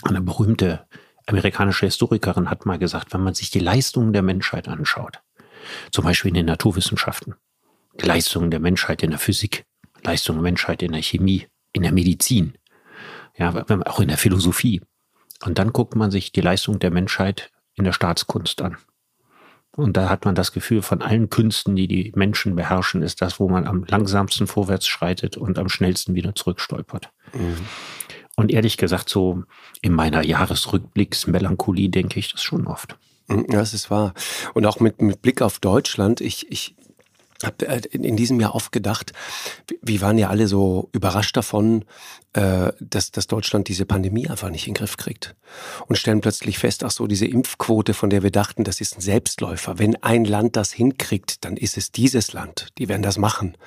eine 0.04 0.22
berühmte 0.22 0.86
amerikanische 1.26 1.86
Historikerin, 1.86 2.50
hat 2.50 2.66
mal 2.66 2.80
gesagt, 2.80 3.14
wenn 3.14 3.22
man 3.22 3.34
sich 3.34 3.50
die 3.50 3.60
Leistungen 3.60 4.14
der 4.14 4.22
Menschheit 4.22 4.68
anschaut, 4.68 5.22
zum 5.92 6.06
Beispiel 6.06 6.30
in 6.30 6.36
den 6.36 6.46
Naturwissenschaften, 6.46 7.36
die 8.00 8.06
Leistungen 8.06 8.52
der 8.52 8.60
Menschheit 8.60 9.04
in 9.04 9.12
der 9.12 9.20
Physik, 9.20 9.66
Leistungen 10.04 10.40
der 10.40 10.44
Menschheit 10.44 10.82
in 10.82 10.92
der 10.92 11.02
Chemie, 11.02 11.48
in 11.74 11.84
der 11.84 11.92
Medizin, 11.92 12.58
ja, 13.38 13.54
auch 13.86 14.00
in 14.00 14.08
der 14.08 14.18
Philosophie. 14.18 14.82
Und 15.44 15.60
dann 15.60 15.72
guckt 15.72 15.96
man 15.96 16.12
sich 16.12 16.32
die 16.32 16.42
Leistung 16.42 16.80
der 16.80 16.92
Menschheit 16.92 17.52
in 17.76 17.84
der 17.84 17.94
Staatskunst 17.94 18.62
an. 18.62 18.78
Und 19.76 19.96
da 19.96 20.10
hat 20.10 20.26
man 20.26 20.34
das 20.34 20.54
Gefühl, 20.54 20.82
von 20.82 21.04
allen 21.04 21.30
Künsten, 21.30 21.76
die 21.76 21.88
die 21.88 22.12
Menschen 22.16 22.56
beherrschen, 22.56 23.04
ist 23.04 23.22
das, 23.22 23.40
wo 23.40 23.48
man 23.48 23.68
am 23.68 23.84
langsamsten 23.84 24.48
vorwärts 24.48 24.88
schreitet 24.88 25.38
und 25.38 25.60
am 25.60 25.70
schnellsten 25.70 26.16
wieder 26.16 26.34
zurückstolpert. 26.34 27.12
Mhm. 27.34 27.58
Und 28.36 28.52
ehrlich 28.52 28.78
gesagt, 28.78 29.08
so 29.08 29.44
in 29.82 29.94
meiner 29.94 30.24
Jahresrückblicksmelancholie 30.24 31.90
denke 31.90 32.20
ich 32.20 32.32
das 32.32 32.42
schon 32.42 32.66
oft. 32.66 32.98
Mhm, 33.28 33.46
ja, 33.50 33.60
das 33.60 33.76
ist 33.76 33.92
wahr. 33.92 34.16
Und 34.56 34.66
auch 34.66 34.80
mit, 34.80 35.00
mit 35.02 35.22
Blick 35.22 35.44
auf 35.44 35.60
Deutschland, 35.60 36.22
ich, 36.22 36.52
ich 36.52 36.76
habe 37.44 37.68
äh, 37.68 37.82
in 37.92 38.16
diesem 38.18 38.40
Jahr 38.40 38.56
oft 38.56 38.72
gedacht, 38.72 39.14
wir 39.82 40.02
waren 40.02 40.18
ja 40.18 40.30
alle 40.30 40.48
so 40.48 40.90
überrascht 40.94 41.38
davon, 41.38 41.86
äh, 42.34 42.72
dass, 42.80 43.12
dass 43.12 43.28
Deutschland 43.28 43.68
diese 43.68 43.86
Pandemie 43.86 44.28
einfach 44.28 44.50
nicht 44.50 44.68
in 44.68 44.74
den 44.74 44.80
Griff 44.80 44.98
kriegt. 44.98 45.36
Und 45.88 45.98
stellen 45.98 46.22
plötzlich 46.22 46.58
fest, 46.58 46.84
ach 46.84 46.92
so, 46.92 47.08
diese 47.08 47.26
Impfquote, 47.26 47.94
von 47.94 48.10
der 48.10 48.24
wir 48.24 48.32
dachten, 48.32 48.64
das 48.64 48.82
ist 48.82 48.98
ein 48.98 49.02
Selbstläufer. 49.02 49.80
Wenn 49.80 49.96
ein 50.04 50.26
Land 50.26 50.56
das 50.56 50.72
hinkriegt, 50.72 51.46
dann 51.46 51.58
ist 51.58 51.78
es 51.78 51.92
dieses 51.92 52.34
Land. 52.34 52.68
Die 52.78 52.90
werden 52.90 53.02
das 53.02 53.18
machen. 53.18 53.58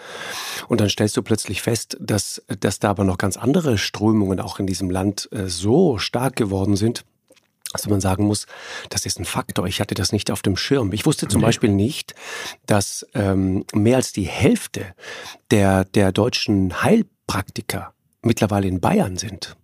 Und 0.69 0.81
dann 0.81 0.89
stellst 0.89 1.17
du 1.17 1.23
plötzlich 1.23 1.63
fest, 1.63 1.97
dass, 2.01 2.43
dass 2.61 2.79
da 2.79 2.91
aber 2.91 3.05
noch 3.05 3.19
ganz 3.19 3.37
andere 3.37 3.79
Strömungen 3.79 4.41
auch 4.41 4.59
in 4.59 4.67
diesem 4.67 4.91
Land 4.91 5.29
äh, 5.33 5.47
so 5.49 5.99
stark 5.99 6.37
geworden 6.37 6.77
sind, 6.77 7.05
also 7.73 7.91
man 7.91 8.01
sagen 8.01 8.25
muss, 8.25 8.47
das 8.89 9.07
ist 9.07 9.19
ein 9.19 9.25
Faktor. 9.25 9.67
Ich 9.67 9.81
hatte 9.81 9.95
das 9.95 10.13
nicht 10.13 10.31
auf 10.31 10.43
dem 10.43 10.57
Schirm. 10.57 10.93
Ich 10.93 11.07
wusste 11.07 11.29
zum 11.29 11.41
nee. 11.41 11.47
Beispiel 11.47 11.71
nicht, 11.71 12.15
dass 12.67 13.07
ähm, 13.15 13.65
mehr 13.73 13.97
als 13.97 14.13
die 14.13 14.25
Hälfte 14.25 14.95
der, 15.51 15.85
der 15.85 16.13
deutschen 16.13 16.83
Heilpraktiker 16.83 17.93
mittlerweile 18.23 18.69
in 18.69 18.81
Bayern 18.81 19.17
sind. 19.17 19.57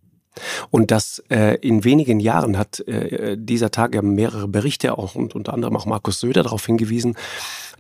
Und 0.71 0.91
das 0.91 1.23
äh, 1.31 1.57
in 1.57 1.85
wenigen 1.85 2.21
Jahren 2.21 2.59
hat 2.59 2.81
äh, 2.81 3.37
dieser 3.39 3.71
Tag 3.71 3.95
ja 3.95 4.03
mehrere 4.03 4.49
Berichte 4.49 4.97
auch 4.99 5.15
und 5.15 5.35
unter 5.35 5.55
anderem 5.55 5.77
auch 5.77 5.87
Markus 5.87 6.21
Söder 6.21 6.43
darauf 6.43 6.67
hingewiesen, 6.67 7.17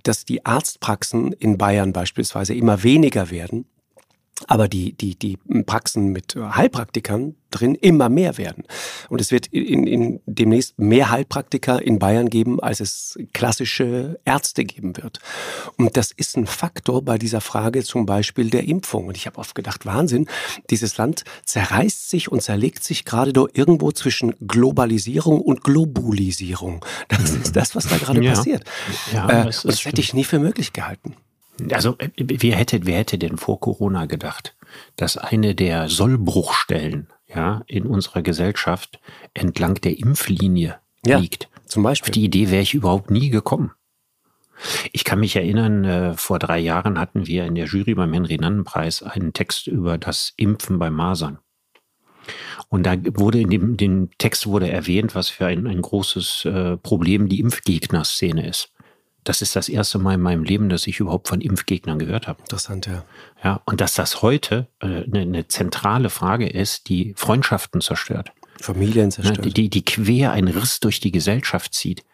dass 0.02 0.24
die 0.24 0.46
Arztpraxen 0.46 1.32
in 1.32 1.58
Bayern 1.58 1.92
beispielsweise 1.92 2.54
immer 2.54 2.82
weniger 2.82 3.30
werden 3.30 3.66
aber 4.46 4.68
die, 4.68 4.92
die, 4.92 5.16
die 5.16 5.38
Praxen 5.64 6.12
mit 6.12 6.36
Heilpraktikern 6.36 7.34
drin 7.50 7.74
immer 7.74 8.08
mehr 8.08 8.36
werden. 8.36 8.64
Und 9.08 9.20
es 9.20 9.30
wird 9.30 9.46
in, 9.46 9.86
in 9.86 10.20
demnächst 10.26 10.78
mehr 10.78 11.10
Heilpraktiker 11.10 11.80
in 11.80 11.98
Bayern 11.98 12.28
geben, 12.28 12.60
als 12.60 12.80
es 12.80 13.18
klassische 13.32 14.20
Ärzte 14.24 14.64
geben 14.64 14.96
wird. 14.96 15.20
Und 15.78 15.96
das 15.96 16.10
ist 16.10 16.36
ein 16.36 16.46
Faktor 16.46 17.02
bei 17.02 17.18
dieser 17.18 17.40
Frage 17.40 17.82
zum 17.82 18.04
Beispiel 18.04 18.50
der 18.50 18.64
Impfung. 18.64 19.06
Und 19.06 19.16
ich 19.16 19.26
habe 19.26 19.38
oft 19.38 19.54
gedacht, 19.54 19.86
Wahnsinn, 19.86 20.28
dieses 20.70 20.98
Land 20.98 21.24
zerreißt 21.44 22.10
sich 22.10 22.30
und 22.30 22.42
zerlegt 22.42 22.84
sich 22.84 23.04
gerade 23.04 23.32
doch 23.32 23.48
irgendwo 23.54 23.90
zwischen 23.92 24.34
Globalisierung 24.46 25.40
und 25.40 25.62
Globulisierung. 25.62 26.84
Das 27.08 27.30
ist 27.30 27.56
das, 27.56 27.74
was 27.74 27.88
da 27.88 27.96
gerade 27.96 28.22
ja. 28.22 28.34
passiert. 28.34 28.64
Ja, 29.12 29.28
äh, 29.28 29.44
das, 29.46 29.62
das 29.62 29.84
hätte 29.84 30.00
ich 30.00 30.12
nie 30.12 30.24
für 30.24 30.38
möglich 30.38 30.72
gehalten. 30.72 31.16
Also 31.72 31.96
wer 32.16 32.56
hätte, 32.56 32.84
wer 32.84 32.98
hätte 32.98 33.18
denn 33.18 33.38
vor 33.38 33.60
Corona 33.60 34.06
gedacht, 34.06 34.54
dass 34.96 35.16
eine 35.16 35.54
der 35.54 35.88
Sollbruchstellen 35.88 37.08
ja, 37.28 37.62
in 37.66 37.86
unserer 37.86 38.22
Gesellschaft 38.22 39.00
entlang 39.32 39.74
der 39.76 39.98
Impflinie 39.98 40.78
ja, 41.04 41.18
liegt? 41.18 41.48
Zum 41.66 41.82
Beispiel. 41.82 42.10
Auf 42.10 42.14
die 42.14 42.24
Idee 42.24 42.50
wäre 42.50 42.62
ich 42.62 42.74
überhaupt 42.74 43.10
nie 43.10 43.30
gekommen. 43.30 43.72
Ich 44.92 45.04
kann 45.04 45.20
mich 45.20 45.36
erinnern, 45.36 45.84
äh, 45.84 46.14
vor 46.14 46.38
drei 46.38 46.58
Jahren 46.58 46.98
hatten 46.98 47.26
wir 47.26 47.44
in 47.44 47.54
der 47.54 47.66
Jury 47.66 47.94
beim 47.94 48.12
Henry-Nannen-Preis 48.12 49.02
einen 49.02 49.32
Text 49.32 49.66
über 49.66 49.98
das 49.98 50.32
Impfen 50.36 50.78
bei 50.78 50.90
Masern. 50.90 51.38
Und 52.68 52.84
da 52.84 52.96
wurde 53.14 53.40
in 53.40 53.50
dem, 53.50 53.76
dem 53.76 54.10
Text 54.18 54.46
wurde 54.46 54.70
erwähnt, 54.70 55.14
was 55.14 55.28
für 55.28 55.46
ein, 55.46 55.66
ein 55.66 55.82
großes 55.82 56.46
äh, 56.46 56.76
Problem 56.78 57.28
die 57.28 57.40
Impfgegner-Szene 57.40 58.48
ist. 58.48 58.72
Das 59.26 59.42
ist 59.42 59.56
das 59.56 59.68
erste 59.68 59.98
Mal 59.98 60.14
in 60.14 60.20
meinem 60.20 60.44
Leben, 60.44 60.68
dass 60.68 60.86
ich 60.86 61.00
überhaupt 61.00 61.26
von 61.26 61.40
Impfgegnern 61.40 61.98
gehört 61.98 62.28
habe. 62.28 62.40
Interessant, 62.42 62.86
ja. 62.86 63.04
Ja, 63.42 63.60
und 63.64 63.80
dass 63.80 63.94
das 63.94 64.22
heute 64.22 64.68
äh, 64.78 65.02
eine, 65.02 65.20
eine 65.20 65.48
zentrale 65.48 66.10
Frage 66.10 66.48
ist, 66.48 66.88
die 66.88 67.12
Freundschaften 67.16 67.80
zerstört. 67.80 68.30
Familien 68.60 69.10
zerstört. 69.10 69.44
Die, 69.44 69.52
die, 69.52 69.68
die 69.68 69.84
quer 69.84 70.30
einen 70.30 70.46
Riss 70.46 70.78
durch 70.78 71.00
die 71.00 71.10
Gesellschaft 71.10 71.74
zieht. 71.74 72.04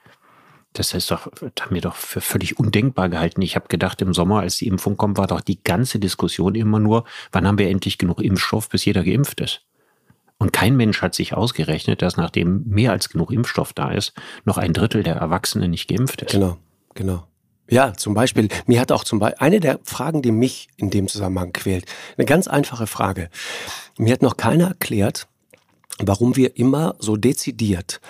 Das 0.72 0.94
ist 0.94 1.10
doch, 1.10 1.28
das 1.38 1.52
haben 1.60 1.74
wir 1.74 1.82
doch 1.82 1.96
für 1.96 2.22
völlig 2.22 2.58
undenkbar 2.58 3.10
gehalten. 3.10 3.42
Ich 3.42 3.56
habe 3.56 3.68
gedacht, 3.68 4.00
im 4.00 4.14
Sommer, 4.14 4.40
als 4.40 4.56
die 4.56 4.66
Impfung 4.66 4.96
kommt, 4.96 5.18
war 5.18 5.26
doch 5.26 5.42
die 5.42 5.62
ganze 5.62 5.98
Diskussion 5.98 6.54
immer 6.54 6.78
nur, 6.78 7.04
wann 7.30 7.46
haben 7.46 7.58
wir 7.58 7.68
endlich 7.68 7.98
genug 7.98 8.22
Impfstoff, 8.22 8.70
bis 8.70 8.86
jeder 8.86 9.04
geimpft 9.04 9.42
ist. 9.42 9.60
Und 10.38 10.54
kein 10.54 10.78
Mensch 10.78 11.02
hat 11.02 11.14
sich 11.14 11.34
ausgerechnet, 11.34 12.00
dass 12.00 12.16
nachdem 12.16 12.64
mehr 12.66 12.92
als 12.92 13.10
genug 13.10 13.30
Impfstoff 13.30 13.74
da 13.74 13.90
ist, 13.90 14.14
noch 14.46 14.56
ein 14.56 14.72
Drittel 14.72 15.02
der 15.02 15.16
Erwachsenen 15.16 15.70
nicht 15.70 15.88
geimpft 15.88 16.22
ist. 16.22 16.32
Genau. 16.32 16.56
Genau. 16.94 17.24
Ja, 17.68 17.94
zum 17.94 18.12
Beispiel, 18.12 18.48
mir 18.66 18.80
hat 18.80 18.92
auch 18.92 19.04
zum 19.04 19.18
Beispiel, 19.18 19.38
eine 19.40 19.60
der 19.60 19.80
Fragen, 19.84 20.20
die 20.20 20.32
mich 20.32 20.68
in 20.76 20.90
dem 20.90 21.08
Zusammenhang 21.08 21.52
quält, 21.52 21.86
eine 22.16 22.26
ganz 22.26 22.46
einfache 22.46 22.86
Frage. 22.86 23.30
Mir 23.96 24.12
hat 24.12 24.22
noch 24.22 24.36
keiner 24.36 24.68
erklärt, 24.68 25.26
warum 25.98 26.36
wir 26.36 26.56
immer 26.58 26.96
so 26.98 27.16
dezidiert 27.16 28.00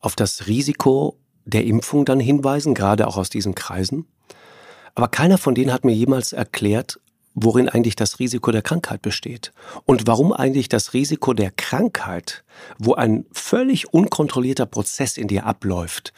auf 0.00 0.16
das 0.16 0.46
Risiko 0.46 1.18
der 1.44 1.64
Impfung 1.64 2.04
dann 2.04 2.20
hinweisen, 2.20 2.74
gerade 2.74 3.06
auch 3.06 3.16
aus 3.16 3.30
diesen 3.30 3.54
Kreisen. 3.54 4.06
Aber 4.94 5.08
keiner 5.08 5.38
von 5.38 5.54
denen 5.54 5.72
hat 5.72 5.84
mir 5.84 5.94
jemals 5.94 6.32
erklärt, 6.32 7.00
worin 7.34 7.68
eigentlich 7.68 7.96
das 7.96 8.18
Risiko 8.18 8.50
der 8.50 8.62
Krankheit 8.62 9.02
besteht 9.02 9.52
und 9.84 10.06
warum 10.06 10.32
eigentlich 10.32 10.68
das 10.68 10.94
Risiko 10.94 11.32
der 11.32 11.50
Krankheit, 11.50 12.44
wo 12.78 12.94
ein 12.94 13.24
völlig 13.32 13.92
unkontrollierter 13.92 14.66
Prozess 14.66 15.16
in 15.16 15.28
dir 15.28 15.46
abläuft, 15.46 16.12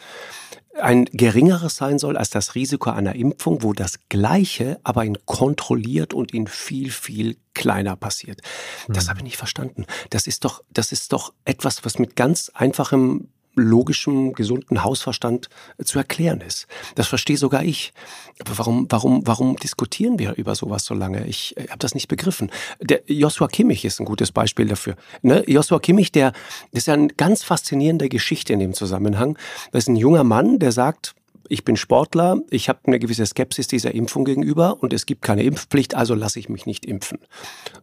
ein 0.81 1.05
geringeres 1.07 1.76
sein 1.76 1.99
soll 1.99 2.17
als 2.17 2.31
das 2.31 2.55
Risiko 2.55 2.91
einer 2.91 3.14
Impfung, 3.14 3.62
wo 3.62 3.73
das 3.73 3.99
Gleiche, 4.09 4.81
aber 4.85 5.05
in 5.05 5.19
kontrolliert 5.26 6.14
und 6.14 6.33
in 6.33 6.47
viel, 6.47 6.91
viel 6.91 7.37
kleiner 7.55 7.97
passiert. 7.97 8.41
Das 8.88 9.05
mhm. 9.05 9.09
habe 9.11 9.19
ich 9.21 9.25
nicht 9.25 9.37
verstanden. 9.37 9.87
Das 10.11 10.26
ist 10.26 10.45
doch, 10.45 10.62
das 10.71 10.93
ist 10.93 11.12
doch 11.12 11.35
etwas, 11.45 11.85
was 11.85 11.99
mit 11.99 12.17
ganz 12.17 12.50
einfachem 12.55 13.29
logischem, 13.55 14.33
gesunden 14.33 14.83
Hausverstand 14.83 15.49
äh, 15.79 15.85
zu 15.85 15.99
erklären 15.99 16.41
ist. 16.41 16.67
Das 16.95 17.09
verstehe 17.09 17.37
sogar 17.37 17.63
ich. 17.63 17.93
Aber 18.41 18.59
warum, 18.59 18.87
warum, 18.89 19.27
warum 19.27 19.57
diskutieren 19.57 20.19
wir 20.19 20.35
über 20.37 20.55
sowas 20.55 20.85
so 20.85 20.95
lange? 20.95 21.27
Ich 21.27 21.57
äh, 21.57 21.69
habe 21.69 21.79
das 21.79 21.95
nicht 21.95 22.09
begriffen. 22.09 22.51
Der 22.81 23.03
Joshua 23.07 23.49
Kimmich 23.49 23.85
ist 23.85 24.01
ein 24.01 24.07
gutes 24.07 24.33
Beispiel 24.33 24.67
dafür. 24.67 24.97
Ne? 25.23 25.45
Joshua 25.47 25.79
Kimmich, 25.79 26.13
der 26.13 26.33
das 26.73 26.83
ist 26.83 26.87
ja 26.87 26.95
eine 26.95 27.09
ganz 27.09 27.43
faszinierende 27.43 28.09
Geschichte 28.09 28.53
in 28.53 28.61
dem 28.61 28.75
Zusammenhang. 28.75 29.39
Das 29.73 29.85
ist 29.85 29.89
ein 29.89 29.97
junger 29.97 30.25
Mann, 30.25 30.59
der 30.59 30.73
sagt, 30.73 31.15
ich 31.49 31.65
bin 31.65 31.77
Sportler, 31.77 32.41
ich 32.51 32.69
habe 32.69 32.81
eine 32.87 32.99
gewisse 32.99 33.27
Skepsis 33.27 33.67
dieser 33.67 33.95
Impfung 33.95 34.25
gegenüber 34.25 34.83
und 34.83 34.93
es 34.93 35.07
gibt 35.07 35.23
keine 35.23 35.43
Impfpflicht, 35.43 35.95
also 35.95 36.15
lasse 36.15 36.39
ich 36.39 36.49
mich 36.49 36.67
nicht 36.67 36.87
impfen. 36.87 37.19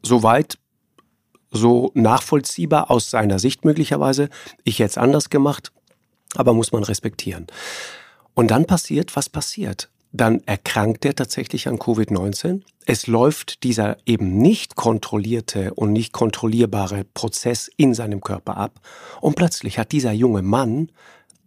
Soweit 0.02 0.58
so 1.52 1.92
nachvollziehbar 1.94 2.92
aus 2.92 3.10
seiner 3.10 3.40
Sicht 3.40 3.66
möglicherweise. 3.66 4.30
Ich 4.64 4.78
jetzt 4.78 4.98
anders 4.98 5.30
gemacht, 5.30 5.72
aber 6.36 6.54
muss 6.54 6.72
man 6.72 6.84
respektieren. 6.84 7.48
Und 8.34 8.52
dann 8.52 8.66
passiert, 8.66 9.16
was 9.16 9.30
passiert. 9.30 9.90
Dann 10.12 10.42
erkrankt 10.46 11.06
er 11.06 11.16
tatsächlich 11.16 11.68
an 11.68 11.78
Covid-19. 11.78 12.62
Es 12.86 13.06
läuft 13.06 13.64
dieser 13.64 13.98
eben 14.06 14.38
nicht 14.38 14.76
kontrollierte 14.76 15.74
und 15.76 15.94
nicht 15.94 16.14
kontrollierbare 16.14 17.04
Prozess 17.04 17.70
in 17.78 17.94
seinem 17.94 18.22
Körper 18.22 18.58
ab. 18.58 18.80
Und 19.22 19.36
plötzlich 19.36 19.78
hat 19.78 19.92
dieser 19.92 20.12
junge 20.12 20.42
Mann 20.42 20.92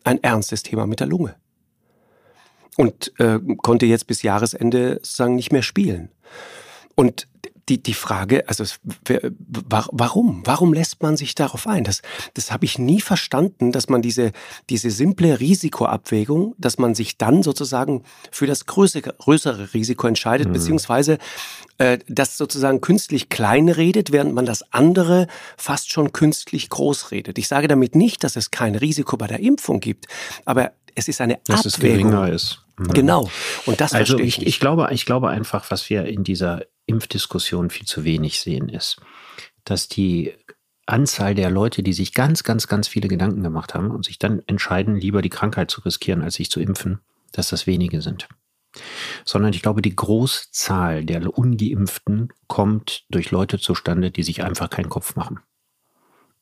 ein 0.04 0.22
ernstes 0.22 0.62
Thema 0.62 0.86
mit 0.86 1.00
der 1.00 1.08
Lunge. 1.08 1.34
Und 2.76 3.12
äh, 3.18 3.40
konnte 3.62 3.86
jetzt 3.86 4.06
bis 4.06 4.22
Jahresende 4.22 4.94
sozusagen 5.02 5.34
nicht 5.34 5.50
mehr 5.50 5.62
spielen. 5.62 6.10
Und 6.94 7.26
die, 7.68 7.82
die 7.82 7.94
Frage, 7.94 8.48
also 8.48 8.64
warum? 9.90 10.42
Warum 10.44 10.72
lässt 10.72 11.02
man 11.02 11.16
sich 11.16 11.34
darauf 11.34 11.66
ein? 11.66 11.84
Das, 11.84 12.02
das 12.34 12.50
habe 12.50 12.64
ich 12.64 12.78
nie 12.78 13.00
verstanden, 13.00 13.72
dass 13.72 13.88
man 13.88 14.02
diese, 14.02 14.32
diese 14.68 14.90
simple 14.90 15.38
Risikoabwägung, 15.38 16.54
dass 16.58 16.78
man 16.78 16.94
sich 16.94 17.18
dann 17.18 17.42
sozusagen 17.42 18.02
für 18.30 18.46
das 18.46 18.66
größere, 18.66 19.14
größere 19.16 19.74
Risiko 19.74 20.06
entscheidet, 20.08 20.48
mhm. 20.48 20.54
beziehungsweise 20.54 21.18
äh, 21.78 21.98
das 22.08 22.36
sozusagen 22.36 22.80
künstlich 22.80 23.28
klein 23.28 23.68
redet, 23.68 24.10
während 24.10 24.34
man 24.34 24.46
das 24.46 24.64
andere 24.72 25.28
fast 25.56 25.92
schon 25.92 26.12
künstlich 26.12 26.68
groß 26.68 27.12
redet. 27.12 27.38
Ich 27.38 27.48
sage 27.48 27.68
damit 27.68 27.94
nicht, 27.94 28.24
dass 28.24 28.36
es 28.36 28.50
kein 28.50 28.74
Risiko 28.74 29.16
bei 29.16 29.28
der 29.28 29.40
Impfung 29.40 29.80
gibt, 29.80 30.06
aber 30.44 30.72
es 30.94 31.08
ist 31.08 31.20
eine 31.20 31.38
dass 31.46 31.66
Abwägung. 31.66 31.72
Es 31.72 31.78
geringer 31.78 32.28
ist. 32.28 32.58
Genau. 32.88 33.30
Und 33.66 33.80
das 33.80 33.92
also 33.92 34.16
verstehe 34.16 34.26
ich, 34.26 34.38
ich, 34.38 34.46
ich 34.46 34.60
glaube, 34.60 34.88
ich 34.92 35.06
glaube 35.06 35.28
einfach, 35.28 35.70
was 35.70 35.88
wir 35.90 36.04
in 36.04 36.24
dieser 36.24 36.62
Impfdiskussion 36.86 37.70
viel 37.70 37.86
zu 37.86 38.04
wenig 38.04 38.40
sehen, 38.40 38.68
ist, 38.68 39.00
dass 39.64 39.88
die 39.88 40.34
Anzahl 40.86 41.34
der 41.34 41.50
Leute, 41.50 41.82
die 41.82 41.92
sich 41.92 42.12
ganz, 42.12 42.42
ganz, 42.42 42.66
ganz 42.66 42.88
viele 42.88 43.08
Gedanken 43.08 43.42
gemacht 43.42 43.74
haben 43.74 43.90
und 43.90 44.04
sich 44.04 44.18
dann 44.18 44.42
entscheiden, 44.46 44.96
lieber 44.96 45.22
die 45.22 45.30
Krankheit 45.30 45.70
zu 45.70 45.80
riskieren, 45.82 46.22
als 46.22 46.34
sich 46.34 46.50
zu 46.50 46.60
impfen, 46.60 47.00
dass 47.32 47.48
das 47.48 47.66
wenige 47.66 48.02
sind. 48.02 48.28
Sondern 49.24 49.52
ich 49.52 49.62
glaube, 49.62 49.82
die 49.82 49.94
Großzahl 49.94 51.04
der 51.04 51.38
Ungeimpften 51.38 52.32
kommt 52.46 53.04
durch 53.10 53.30
Leute 53.30 53.58
zustande, 53.58 54.10
die 54.10 54.22
sich 54.22 54.42
einfach 54.42 54.70
keinen 54.70 54.88
Kopf 54.88 55.14
machen. 55.14 55.40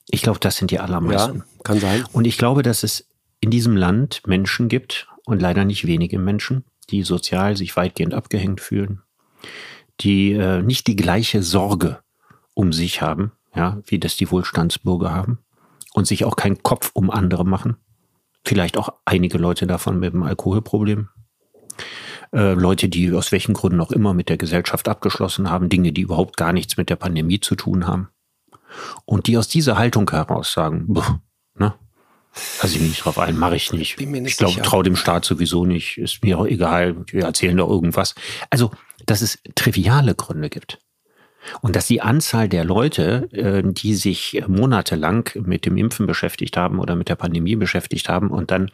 Ich 0.08 0.22
glaube, 0.22 0.38
das 0.40 0.56
sind 0.56 0.70
die 0.70 0.78
allermeisten. 0.78 1.38
Ja, 1.38 1.44
kann 1.62 1.80
sein. 1.80 2.04
Und 2.12 2.26
ich 2.26 2.38
glaube, 2.38 2.62
dass 2.62 2.82
es 2.82 3.08
in 3.40 3.50
diesem 3.50 3.76
Land 3.76 4.22
Menschen 4.26 4.68
gibt, 4.68 5.08
und 5.26 5.40
leider 5.40 5.64
nicht 5.64 5.86
wenige 5.86 6.18
Menschen, 6.18 6.64
die 6.90 7.02
sozial 7.02 7.56
sich 7.56 7.76
weitgehend 7.76 8.14
abgehängt 8.14 8.60
fühlen, 8.60 9.02
die 10.00 10.32
äh, 10.32 10.62
nicht 10.62 10.86
die 10.86 10.96
gleiche 10.96 11.42
Sorge 11.42 12.00
um 12.54 12.72
sich 12.72 13.02
haben, 13.02 13.32
ja, 13.54 13.78
wie 13.86 13.98
das 13.98 14.16
die 14.16 14.30
Wohlstandsbürger 14.30 15.12
haben 15.12 15.38
und 15.92 16.06
sich 16.06 16.24
auch 16.24 16.36
keinen 16.36 16.62
Kopf 16.62 16.90
um 16.94 17.10
andere 17.10 17.44
machen. 17.44 17.76
Vielleicht 18.44 18.76
auch 18.76 18.90
einige 19.04 19.38
Leute 19.38 19.66
davon 19.66 19.98
mit 19.98 20.14
einem 20.14 20.22
Alkoholproblem. 20.22 21.08
Äh, 22.32 22.54
Leute, 22.54 22.88
die 22.88 23.12
aus 23.12 23.32
welchen 23.32 23.54
Gründen 23.54 23.80
auch 23.80 23.92
immer 23.92 24.14
mit 24.14 24.28
der 24.28 24.36
Gesellschaft 24.36 24.88
abgeschlossen 24.88 25.50
haben, 25.50 25.68
Dinge, 25.68 25.92
die 25.92 26.02
überhaupt 26.02 26.36
gar 26.36 26.52
nichts 26.52 26.76
mit 26.76 26.88
der 26.90 26.96
Pandemie 26.96 27.40
zu 27.40 27.54
tun 27.54 27.86
haben. 27.86 28.08
Und 29.04 29.26
die 29.26 29.36
aus 29.36 29.48
dieser 29.48 29.76
Haltung 29.76 30.08
heraus 30.10 30.52
sagen, 30.52 30.94
ne, 31.58 31.74
Lass 32.62 32.74
ich 32.74 32.80
nicht 32.80 33.04
drauf 33.04 33.18
ein, 33.18 33.36
mache 33.36 33.56
ich 33.56 33.72
nicht. 33.72 33.96
Bin 33.96 34.12
mir 34.12 34.20
nicht 34.20 34.32
ich 34.32 34.38
glaube, 34.38 34.62
traue 34.62 34.84
dem 34.84 34.96
Staat 34.96 35.24
sowieso 35.24 35.64
nicht. 35.64 35.98
Ist 35.98 36.22
mir 36.22 36.38
auch 36.38 36.46
egal. 36.46 36.96
Wir 37.06 37.24
erzählen 37.24 37.56
da 37.56 37.64
irgendwas. 37.64 38.14
Also, 38.50 38.70
dass 39.06 39.20
es 39.20 39.38
triviale 39.54 40.14
Gründe 40.14 40.48
gibt. 40.48 40.78
Und 41.62 41.74
dass 41.74 41.86
die 41.86 42.02
Anzahl 42.02 42.48
der 42.48 42.64
Leute, 42.64 43.28
äh, 43.32 43.62
die 43.64 43.94
sich 43.94 44.42
monatelang 44.46 45.30
mit 45.34 45.64
dem 45.64 45.76
Impfen 45.76 46.06
beschäftigt 46.06 46.56
haben 46.56 46.78
oder 46.78 46.96
mit 46.96 47.08
der 47.08 47.16
Pandemie 47.16 47.56
beschäftigt 47.56 48.08
haben 48.08 48.30
und 48.30 48.50
dann 48.50 48.70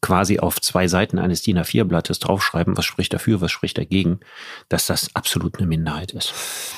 quasi 0.00 0.38
auf 0.38 0.60
zwei 0.60 0.88
Seiten 0.88 1.18
eines 1.18 1.42
DIN 1.42 1.58
A4-Blattes 1.58 2.18
draufschreiben, 2.18 2.76
was 2.76 2.84
spricht 2.84 3.12
dafür, 3.12 3.40
was 3.40 3.52
spricht 3.52 3.78
dagegen, 3.78 4.20
dass 4.68 4.86
das 4.86 5.08
absolut 5.14 5.58
eine 5.58 5.66
Minderheit 5.66 6.12
ist. 6.12 6.32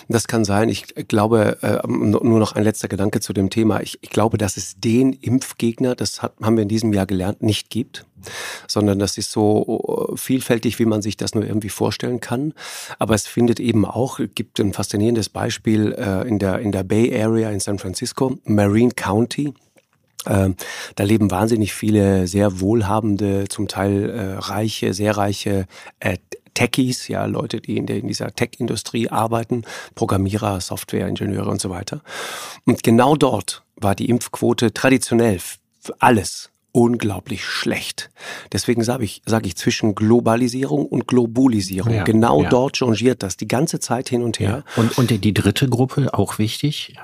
Das 0.08 0.26
kann 0.26 0.44
sein. 0.44 0.68
Ich 0.68 0.94
glaube, 1.08 1.58
äh, 1.62 1.86
nur 1.86 2.38
noch 2.38 2.52
ein 2.52 2.64
letzter 2.64 2.88
Gedanke 2.88 3.20
zu 3.20 3.32
dem 3.32 3.50
Thema. 3.50 3.80
Ich, 3.80 4.00
glaube, 4.00 4.38
dass 4.38 4.56
es 4.56 4.78
den 4.78 5.12
Impfgegner, 5.12 5.94
das 5.94 6.22
haben 6.22 6.56
wir 6.56 6.62
in 6.62 6.68
diesem 6.68 6.92
Jahr 6.92 7.06
gelernt, 7.06 7.42
nicht 7.42 7.70
gibt, 7.70 8.06
sondern 8.66 8.98
das 8.98 9.18
ist 9.18 9.30
so 9.30 10.08
äh, 10.12 10.16
vielfältig, 10.16 10.78
wie 10.78 10.84
man 10.84 11.02
sich 11.02 11.16
das 11.16 11.34
nur 11.34 11.44
irgendwie 11.44 11.68
vorstellen 11.68 12.20
kann. 12.20 12.54
Aber 12.98 13.14
es 13.14 13.26
findet 13.26 13.60
eben 13.60 13.84
auch, 13.84 14.20
gibt 14.34 14.60
ein 14.60 14.72
faszinierendes 14.72 15.28
Beispiel 15.28 15.92
äh, 15.92 16.26
in, 16.28 16.38
der, 16.38 16.58
in 16.60 16.72
der 16.72 16.84
Bay 16.84 17.22
Area 17.22 17.50
in 17.50 17.60
San 17.60 17.78
Francisco, 17.78 18.38
Marine 18.44 18.92
County. 18.94 19.54
Ähm, 20.28 20.56
da 20.94 21.04
leben 21.04 21.30
wahnsinnig 21.30 21.72
viele 21.72 22.26
sehr 22.26 22.60
wohlhabende, 22.60 23.48
zum 23.48 23.66
Teil 23.66 24.10
äh, 24.10 24.34
reiche, 24.38 24.94
sehr 24.94 25.16
reiche 25.16 25.66
äh, 26.00 26.18
Techies, 26.54 27.06
ja, 27.06 27.24
Leute, 27.26 27.60
die 27.60 27.76
in, 27.76 27.86
der, 27.86 27.98
in 27.98 28.08
dieser 28.08 28.34
Tech-Industrie 28.34 29.08
arbeiten, 29.08 29.62
Programmierer, 29.94 30.60
Softwareingenieure 30.60 31.48
und 31.48 31.60
so 31.60 31.70
weiter. 31.70 32.02
Und 32.64 32.82
genau 32.82 33.14
dort 33.14 33.62
war 33.76 33.94
die 33.94 34.08
Impfquote 34.08 34.72
traditionell 34.72 35.38
für 35.38 35.94
alles 36.00 36.50
unglaublich 36.78 37.44
schlecht. 37.44 38.08
Deswegen 38.52 38.84
sage 38.84 39.02
ich, 39.04 39.22
sag 39.26 39.44
ich 39.46 39.56
zwischen 39.56 39.96
Globalisierung 39.96 40.86
und 40.86 41.08
Globulisierung. 41.08 41.92
Ja, 41.92 42.04
genau 42.04 42.44
ja. 42.44 42.48
dort 42.48 42.76
changiert 42.76 43.24
das 43.24 43.36
die 43.36 43.48
ganze 43.48 43.80
Zeit 43.80 44.08
hin 44.08 44.22
und 44.22 44.38
her. 44.38 44.62
Ja. 44.76 44.82
Und, 44.82 44.96
und 44.96 45.24
die 45.24 45.34
dritte 45.34 45.68
Gruppe, 45.68 46.14
auch 46.14 46.38
wichtig, 46.38 46.94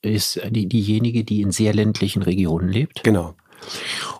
ist 0.00 0.40
die, 0.48 0.66
diejenige, 0.66 1.24
die 1.24 1.42
in 1.42 1.50
sehr 1.50 1.74
ländlichen 1.74 2.22
Regionen 2.22 2.70
lebt. 2.70 3.04
Genau. 3.04 3.34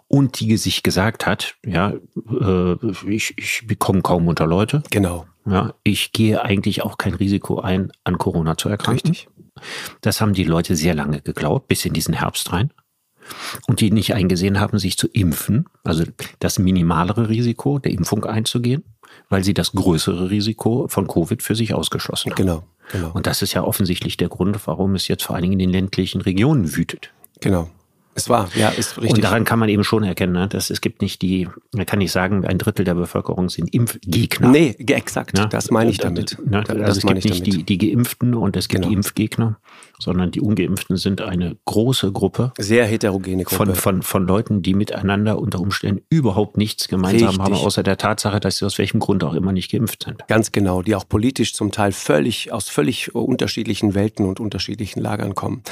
Und 0.08 0.40
die 0.40 0.58
sich 0.58 0.82
gesagt 0.82 1.24
hat, 1.24 1.54
ja, 1.64 1.94
äh, 2.40 2.74
ich, 3.08 3.32
ich 3.38 3.66
bekomme 3.66 4.02
kaum 4.02 4.28
unter 4.28 4.46
Leute. 4.46 4.82
Genau. 4.90 5.26
Ja, 5.46 5.72
ich 5.84 6.12
gehe 6.12 6.42
eigentlich 6.42 6.82
auch 6.82 6.98
kein 6.98 7.14
Risiko 7.14 7.60
ein, 7.60 7.92
an 8.04 8.18
Corona 8.18 8.58
zu 8.58 8.68
erkranken. 8.68 9.12
Richtig. 9.12 9.28
Das 10.02 10.20
haben 10.20 10.34
die 10.34 10.44
Leute 10.44 10.76
sehr 10.76 10.94
lange 10.94 11.22
geglaubt, 11.22 11.66
bis 11.68 11.86
in 11.86 11.94
diesen 11.94 12.12
Herbst 12.12 12.52
rein 12.52 12.72
und 13.66 13.80
die 13.80 13.90
nicht 13.90 14.14
eingesehen 14.14 14.60
haben, 14.60 14.78
sich 14.78 14.96
zu 14.96 15.08
impfen, 15.08 15.66
also 15.84 16.04
das 16.38 16.58
minimalere 16.58 17.28
Risiko 17.28 17.78
der 17.78 17.92
Impfung 17.92 18.24
einzugehen, 18.24 18.84
weil 19.28 19.44
sie 19.44 19.54
das 19.54 19.72
größere 19.72 20.30
Risiko 20.30 20.86
von 20.88 21.06
Covid 21.06 21.42
für 21.42 21.54
sich 21.54 21.74
ausgeschlossen 21.74 22.32
haben. 22.32 22.36
Genau, 22.36 22.64
genau. 22.92 23.10
Und 23.12 23.26
das 23.26 23.42
ist 23.42 23.54
ja 23.54 23.62
offensichtlich 23.62 24.16
der 24.16 24.28
Grund, 24.28 24.66
warum 24.66 24.94
es 24.94 25.08
jetzt 25.08 25.24
vor 25.24 25.36
allen 25.36 25.42
Dingen 25.42 25.54
in 25.54 25.58
den 25.58 25.70
ländlichen 25.70 26.20
Regionen 26.20 26.76
wütet. 26.76 27.10
Genau. 27.40 27.70
Es 28.18 28.28
war, 28.28 28.48
ja, 28.56 28.68
ist 28.70 28.96
richtig. 28.98 29.16
Und 29.16 29.24
daran 29.24 29.44
kann 29.44 29.58
man 29.58 29.68
eben 29.68 29.84
schon 29.84 30.02
erkennen, 30.02 30.32
ne, 30.32 30.48
dass 30.48 30.70
es 30.70 30.80
gibt 30.80 31.02
nicht 31.02 31.22
die, 31.22 31.48
man 31.72 31.86
kann 31.86 32.00
nicht 32.00 32.10
sagen, 32.10 32.44
ein 32.44 32.58
Drittel 32.58 32.84
der 32.84 32.94
Bevölkerung 32.94 33.48
sind 33.48 33.72
Impfgegner. 33.72 34.48
Nee, 34.48 34.74
exakt, 34.88 35.38
ja? 35.38 35.46
das 35.46 35.70
meine 35.70 35.90
ich 35.90 35.98
damit. 35.98 36.36
Ne? 36.44 36.64
Also 36.68 36.74
das 36.74 36.96
es 36.98 37.06
gibt 37.06 37.24
nicht 37.24 37.46
die, 37.46 37.62
die 37.62 37.78
Geimpften 37.78 38.34
und 38.34 38.56
es 38.56 38.68
gibt 38.68 38.82
genau. 38.82 38.88
die 38.90 38.94
Impfgegner, 38.96 39.58
sondern 40.00 40.32
die 40.32 40.40
Ungeimpften 40.40 40.96
sind 40.96 41.20
eine 41.20 41.56
große 41.64 42.10
Gruppe. 42.10 42.52
Sehr 42.58 42.86
heterogene 42.86 43.44
Gruppe. 43.44 43.66
Von, 43.66 43.74
von, 43.74 44.02
von 44.02 44.26
Leuten, 44.26 44.62
die 44.62 44.74
miteinander 44.74 45.38
unter 45.38 45.60
Umständen 45.60 46.02
überhaupt 46.10 46.56
nichts 46.56 46.88
gemeinsam 46.88 47.28
richtig. 47.28 47.44
haben, 47.44 47.54
außer 47.54 47.82
der 47.82 47.98
Tatsache, 47.98 48.40
dass 48.40 48.58
sie 48.58 48.66
aus 48.66 48.78
welchem 48.78 48.98
Grund 48.98 49.22
auch 49.22 49.34
immer 49.34 49.52
nicht 49.52 49.70
geimpft 49.70 50.04
sind. 50.04 50.26
Ganz 50.26 50.50
genau, 50.50 50.82
die 50.82 50.94
auch 50.94 51.08
politisch 51.08 51.54
zum 51.54 51.70
Teil 51.70 51.92
völlig, 51.92 52.52
aus 52.52 52.68
völlig 52.68 53.14
unterschiedlichen 53.14 53.94
Welten 53.94 54.26
und 54.26 54.40
unterschiedlichen 54.40 55.00
Lagern 55.00 55.34
kommen. 55.34 55.62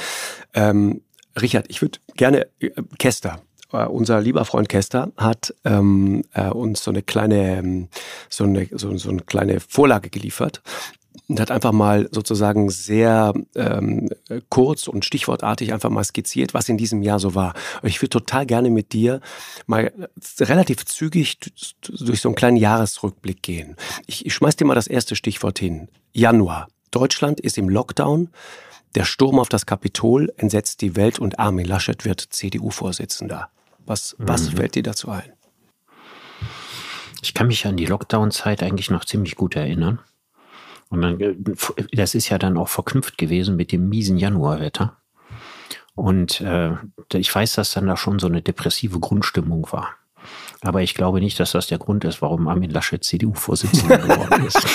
Ähm, 0.53 1.01
Richard, 1.41 1.65
ich 1.69 1.81
würde 1.81 1.99
gerne, 2.15 2.47
äh, 2.59 2.71
Kester, 2.97 3.41
äh, 3.71 3.85
unser 3.85 4.21
lieber 4.21 4.45
Freund 4.45 4.69
Kester 4.69 5.11
hat 5.17 5.53
ähm, 5.65 6.23
äh, 6.33 6.49
uns 6.49 6.83
so 6.83 6.91
eine 6.91 7.01
kleine, 7.01 7.57
ähm, 7.57 7.89
so 8.29 8.43
eine, 8.43 8.67
so, 8.71 8.95
so 8.97 9.09
eine 9.09 9.21
kleine 9.21 9.59
Vorlage 9.59 10.09
geliefert 10.09 10.61
und 11.27 11.39
hat 11.39 11.51
einfach 11.51 11.73
mal 11.73 12.07
sozusagen 12.11 12.69
sehr 12.69 13.33
ähm, 13.55 14.09
kurz 14.49 14.87
und 14.87 15.03
stichwortartig 15.03 15.73
einfach 15.73 15.89
mal 15.89 16.03
skizziert, 16.03 16.53
was 16.53 16.69
in 16.69 16.77
diesem 16.77 17.01
Jahr 17.01 17.19
so 17.19 17.35
war. 17.35 17.53
Ich 17.83 18.01
würde 18.01 18.09
total 18.09 18.45
gerne 18.45 18.69
mit 18.69 18.93
dir 18.93 19.19
mal 19.65 19.91
relativ 20.39 20.85
zügig 20.85 21.37
durch 21.81 22.21
so 22.21 22.29
einen 22.29 22.35
kleinen 22.35 22.57
Jahresrückblick 22.57 23.43
gehen. 23.43 23.75
Ich, 24.05 24.25
ich 24.25 24.33
schmeiß 24.33 24.55
dir 24.55 24.65
mal 24.65 24.75
das 24.75 24.87
erste 24.87 25.15
Stichwort 25.15 25.59
hin. 25.59 25.89
Januar. 26.13 26.67
Deutschland 26.91 27.41
ist 27.41 27.57
im 27.57 27.67
Lockdown. 27.67 28.29
Der 28.95 29.05
Sturm 29.05 29.39
auf 29.39 29.49
das 29.49 29.65
Kapitol 29.65 30.33
entsetzt 30.37 30.81
die 30.81 30.95
Welt 30.95 31.19
und 31.19 31.39
Armin 31.39 31.65
Laschet 31.65 32.05
wird 32.05 32.21
CDU-Vorsitzender. 32.21 33.49
Was, 33.85 34.15
was 34.17 34.51
mhm. 34.51 34.57
fällt 34.57 34.75
dir 34.75 34.83
dazu 34.83 35.09
ein? 35.09 35.31
Ich 37.21 37.33
kann 37.33 37.47
mich 37.47 37.65
an 37.65 37.77
die 37.77 37.85
Lockdown-Zeit 37.85 38.63
eigentlich 38.63 38.89
noch 38.89 39.05
ziemlich 39.05 39.35
gut 39.35 39.55
erinnern. 39.55 39.99
Und 40.89 41.01
dann, 41.01 41.55
das 41.91 42.15
ist 42.15 42.29
ja 42.29 42.37
dann 42.37 42.57
auch 42.57 42.69
verknüpft 42.69 43.17
gewesen 43.17 43.55
mit 43.55 43.71
dem 43.71 43.89
miesen 43.89 44.17
Januarwetter. 44.17 44.97
Und 45.95 46.41
äh, 46.41 46.73
ich 47.13 47.33
weiß, 47.33 47.53
dass 47.53 47.73
dann 47.73 47.87
da 47.87 47.97
schon 47.97 48.19
so 48.19 48.27
eine 48.27 48.41
depressive 48.41 48.99
Grundstimmung 48.99 49.67
war. 49.71 49.95
Aber 50.61 50.81
ich 50.81 50.93
glaube 50.93 51.19
nicht, 51.19 51.39
dass 51.39 51.51
das 51.51 51.67
der 51.67 51.79
Grund 51.79 52.03
ist, 52.05 52.21
warum 52.21 52.47
Armin 52.47 52.69
Laschet 52.69 53.03
CDU-Vorsitzender 53.03 53.97
geworden 54.07 54.45
ist. 54.45 54.65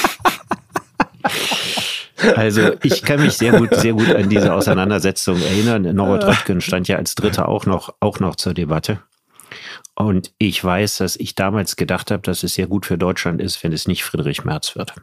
Also 2.37 2.73
ich 2.83 3.03
kann 3.03 3.21
mich 3.21 3.35
sehr 3.35 3.59
gut, 3.59 3.75
sehr 3.75 3.93
gut 3.93 4.09
an 4.15 4.29
diese 4.29 4.53
Auseinandersetzung 4.53 5.41
erinnern. 5.41 5.83
Norbert 5.95 6.27
Röttgen 6.27 6.61
stand 6.61 6.89
ja 6.89 6.97
als 6.97 7.15
Dritter 7.15 7.49
auch 7.49 7.67
noch, 7.67 7.95
auch 8.01 8.21
noch 8.21 8.37
zur 8.37 8.55
Debatte. 8.55 9.01
Und 9.95 10.33
ich 10.39 10.63
weiß, 10.63 10.99
dass 10.99 11.17
ich 11.17 11.35
damals 11.35 11.77
gedacht 11.77 12.11
habe, 12.11 12.23
dass 12.23 12.43
es 12.43 12.55
sehr 12.55 12.67
gut 12.67 12.87
für 12.87 12.99
Deutschland 12.99 13.41
ist, 13.41 13.63
wenn 13.63 13.73
es 13.73 13.87
nicht 13.87 14.05
Friedrich 14.05 14.45
Merz 14.45 14.75
wird. 14.77 14.95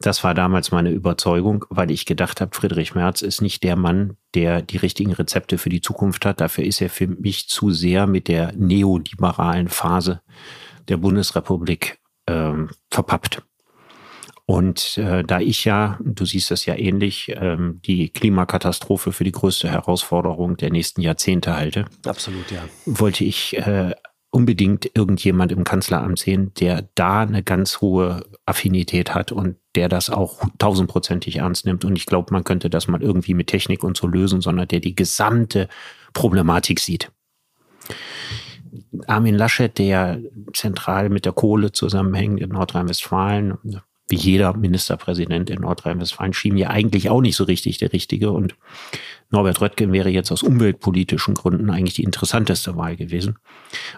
Das 0.00 0.22
war 0.22 0.32
damals 0.32 0.70
meine 0.70 0.90
Überzeugung, 0.90 1.64
weil 1.70 1.90
ich 1.90 2.06
gedacht 2.06 2.40
habe, 2.40 2.54
Friedrich 2.54 2.94
Merz 2.94 3.20
ist 3.20 3.42
nicht 3.42 3.64
der 3.64 3.74
Mann, 3.74 4.16
der 4.34 4.62
die 4.62 4.76
richtigen 4.76 5.12
Rezepte 5.12 5.58
für 5.58 5.70
die 5.70 5.80
Zukunft 5.80 6.24
hat. 6.24 6.40
Dafür 6.40 6.64
ist 6.64 6.80
er 6.80 6.88
für 6.88 7.08
mich 7.08 7.48
zu 7.48 7.72
sehr 7.72 8.06
mit 8.06 8.28
der 8.28 8.52
neoliberalen 8.52 9.68
Phase 9.68 10.20
der 10.86 10.98
Bundesrepublik 10.98 11.98
ähm, 12.28 12.70
verpappt. 12.90 13.42
Und 14.50 14.96
äh, 14.96 15.24
da 15.24 15.40
ich 15.40 15.66
ja, 15.66 15.98
du 16.02 16.24
siehst 16.24 16.50
das 16.50 16.64
ja 16.64 16.74
ähnlich, 16.74 17.34
ähm, 17.36 17.82
die 17.84 18.08
Klimakatastrophe 18.08 19.12
für 19.12 19.22
die 19.22 19.32
größte 19.32 19.68
Herausforderung 19.68 20.56
der 20.56 20.70
nächsten 20.70 21.02
Jahrzehnte 21.02 21.54
halte. 21.54 21.84
Absolut, 22.06 22.50
ja. 22.50 22.64
Wollte 22.86 23.24
ich 23.24 23.58
äh, 23.58 23.94
unbedingt 24.30 24.90
irgendjemand 24.94 25.52
im 25.52 25.64
Kanzleramt 25.64 26.18
sehen, 26.18 26.54
der 26.60 26.88
da 26.94 27.20
eine 27.20 27.42
ganz 27.42 27.82
hohe 27.82 28.24
Affinität 28.46 29.14
hat 29.14 29.32
und 29.32 29.56
der 29.74 29.90
das 29.90 30.08
auch 30.08 30.42
tausendprozentig 30.56 31.36
ernst 31.36 31.66
nimmt. 31.66 31.84
Und 31.84 31.96
ich 31.96 32.06
glaube, 32.06 32.32
man 32.32 32.42
könnte 32.42 32.70
das 32.70 32.88
mal 32.88 33.02
irgendwie 33.02 33.34
mit 33.34 33.48
Technik 33.48 33.84
und 33.84 33.98
so 33.98 34.06
lösen, 34.06 34.40
sondern 34.40 34.66
der 34.66 34.80
die 34.80 34.94
gesamte 34.94 35.68
Problematik 36.14 36.80
sieht. 36.80 37.12
Armin 39.06 39.34
Laschet, 39.34 39.76
der 39.76 40.22
zentral 40.54 41.10
mit 41.10 41.26
der 41.26 41.32
Kohle 41.32 41.70
zusammenhängt 41.72 42.40
in 42.40 42.48
Nordrhein-Westfalen, 42.48 43.58
wie 44.08 44.16
jeder 44.16 44.56
Ministerpräsident 44.56 45.50
in 45.50 45.60
Nordrhein-Westfalen 45.60 46.32
schien 46.32 46.54
mir 46.54 46.70
eigentlich 46.70 47.10
auch 47.10 47.20
nicht 47.20 47.36
so 47.36 47.44
richtig 47.44 47.78
der 47.78 47.92
Richtige. 47.92 48.32
Und 48.32 48.56
Norbert 49.30 49.60
Röttgen 49.60 49.92
wäre 49.92 50.08
jetzt 50.08 50.32
aus 50.32 50.42
umweltpolitischen 50.42 51.34
Gründen 51.34 51.68
eigentlich 51.68 51.94
die 51.94 52.04
interessanteste 52.04 52.76
Wahl 52.76 52.96
gewesen. 52.96 53.36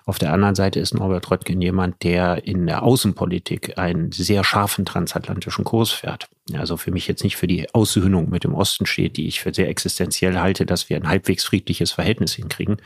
Auf 0.04 0.18
der 0.18 0.32
anderen 0.32 0.56
Seite 0.56 0.80
ist 0.80 0.94
Norbert 0.94 1.30
Röttgen 1.30 1.62
jemand, 1.62 2.02
der 2.02 2.44
in 2.44 2.66
der 2.66 2.82
Außenpolitik 2.82 3.78
einen 3.78 4.10
sehr 4.10 4.42
scharfen 4.42 4.84
transatlantischen 4.84 5.64
Kurs 5.64 5.90
fährt. 5.90 6.28
Also 6.54 6.76
für 6.76 6.90
mich 6.90 7.06
jetzt 7.06 7.22
nicht 7.22 7.36
für 7.36 7.46
die 7.46 7.72
Aussöhnung 7.72 8.28
mit 8.30 8.42
dem 8.42 8.54
Osten 8.54 8.86
steht, 8.86 9.16
die 9.16 9.28
ich 9.28 9.40
für 9.40 9.54
sehr 9.54 9.68
existenziell 9.68 10.38
halte, 10.38 10.66
dass 10.66 10.90
wir 10.90 10.96
ein 10.96 11.08
halbwegs 11.08 11.44
friedliches 11.44 11.92
Verhältnis 11.92 12.34
hinkriegen, 12.34 12.78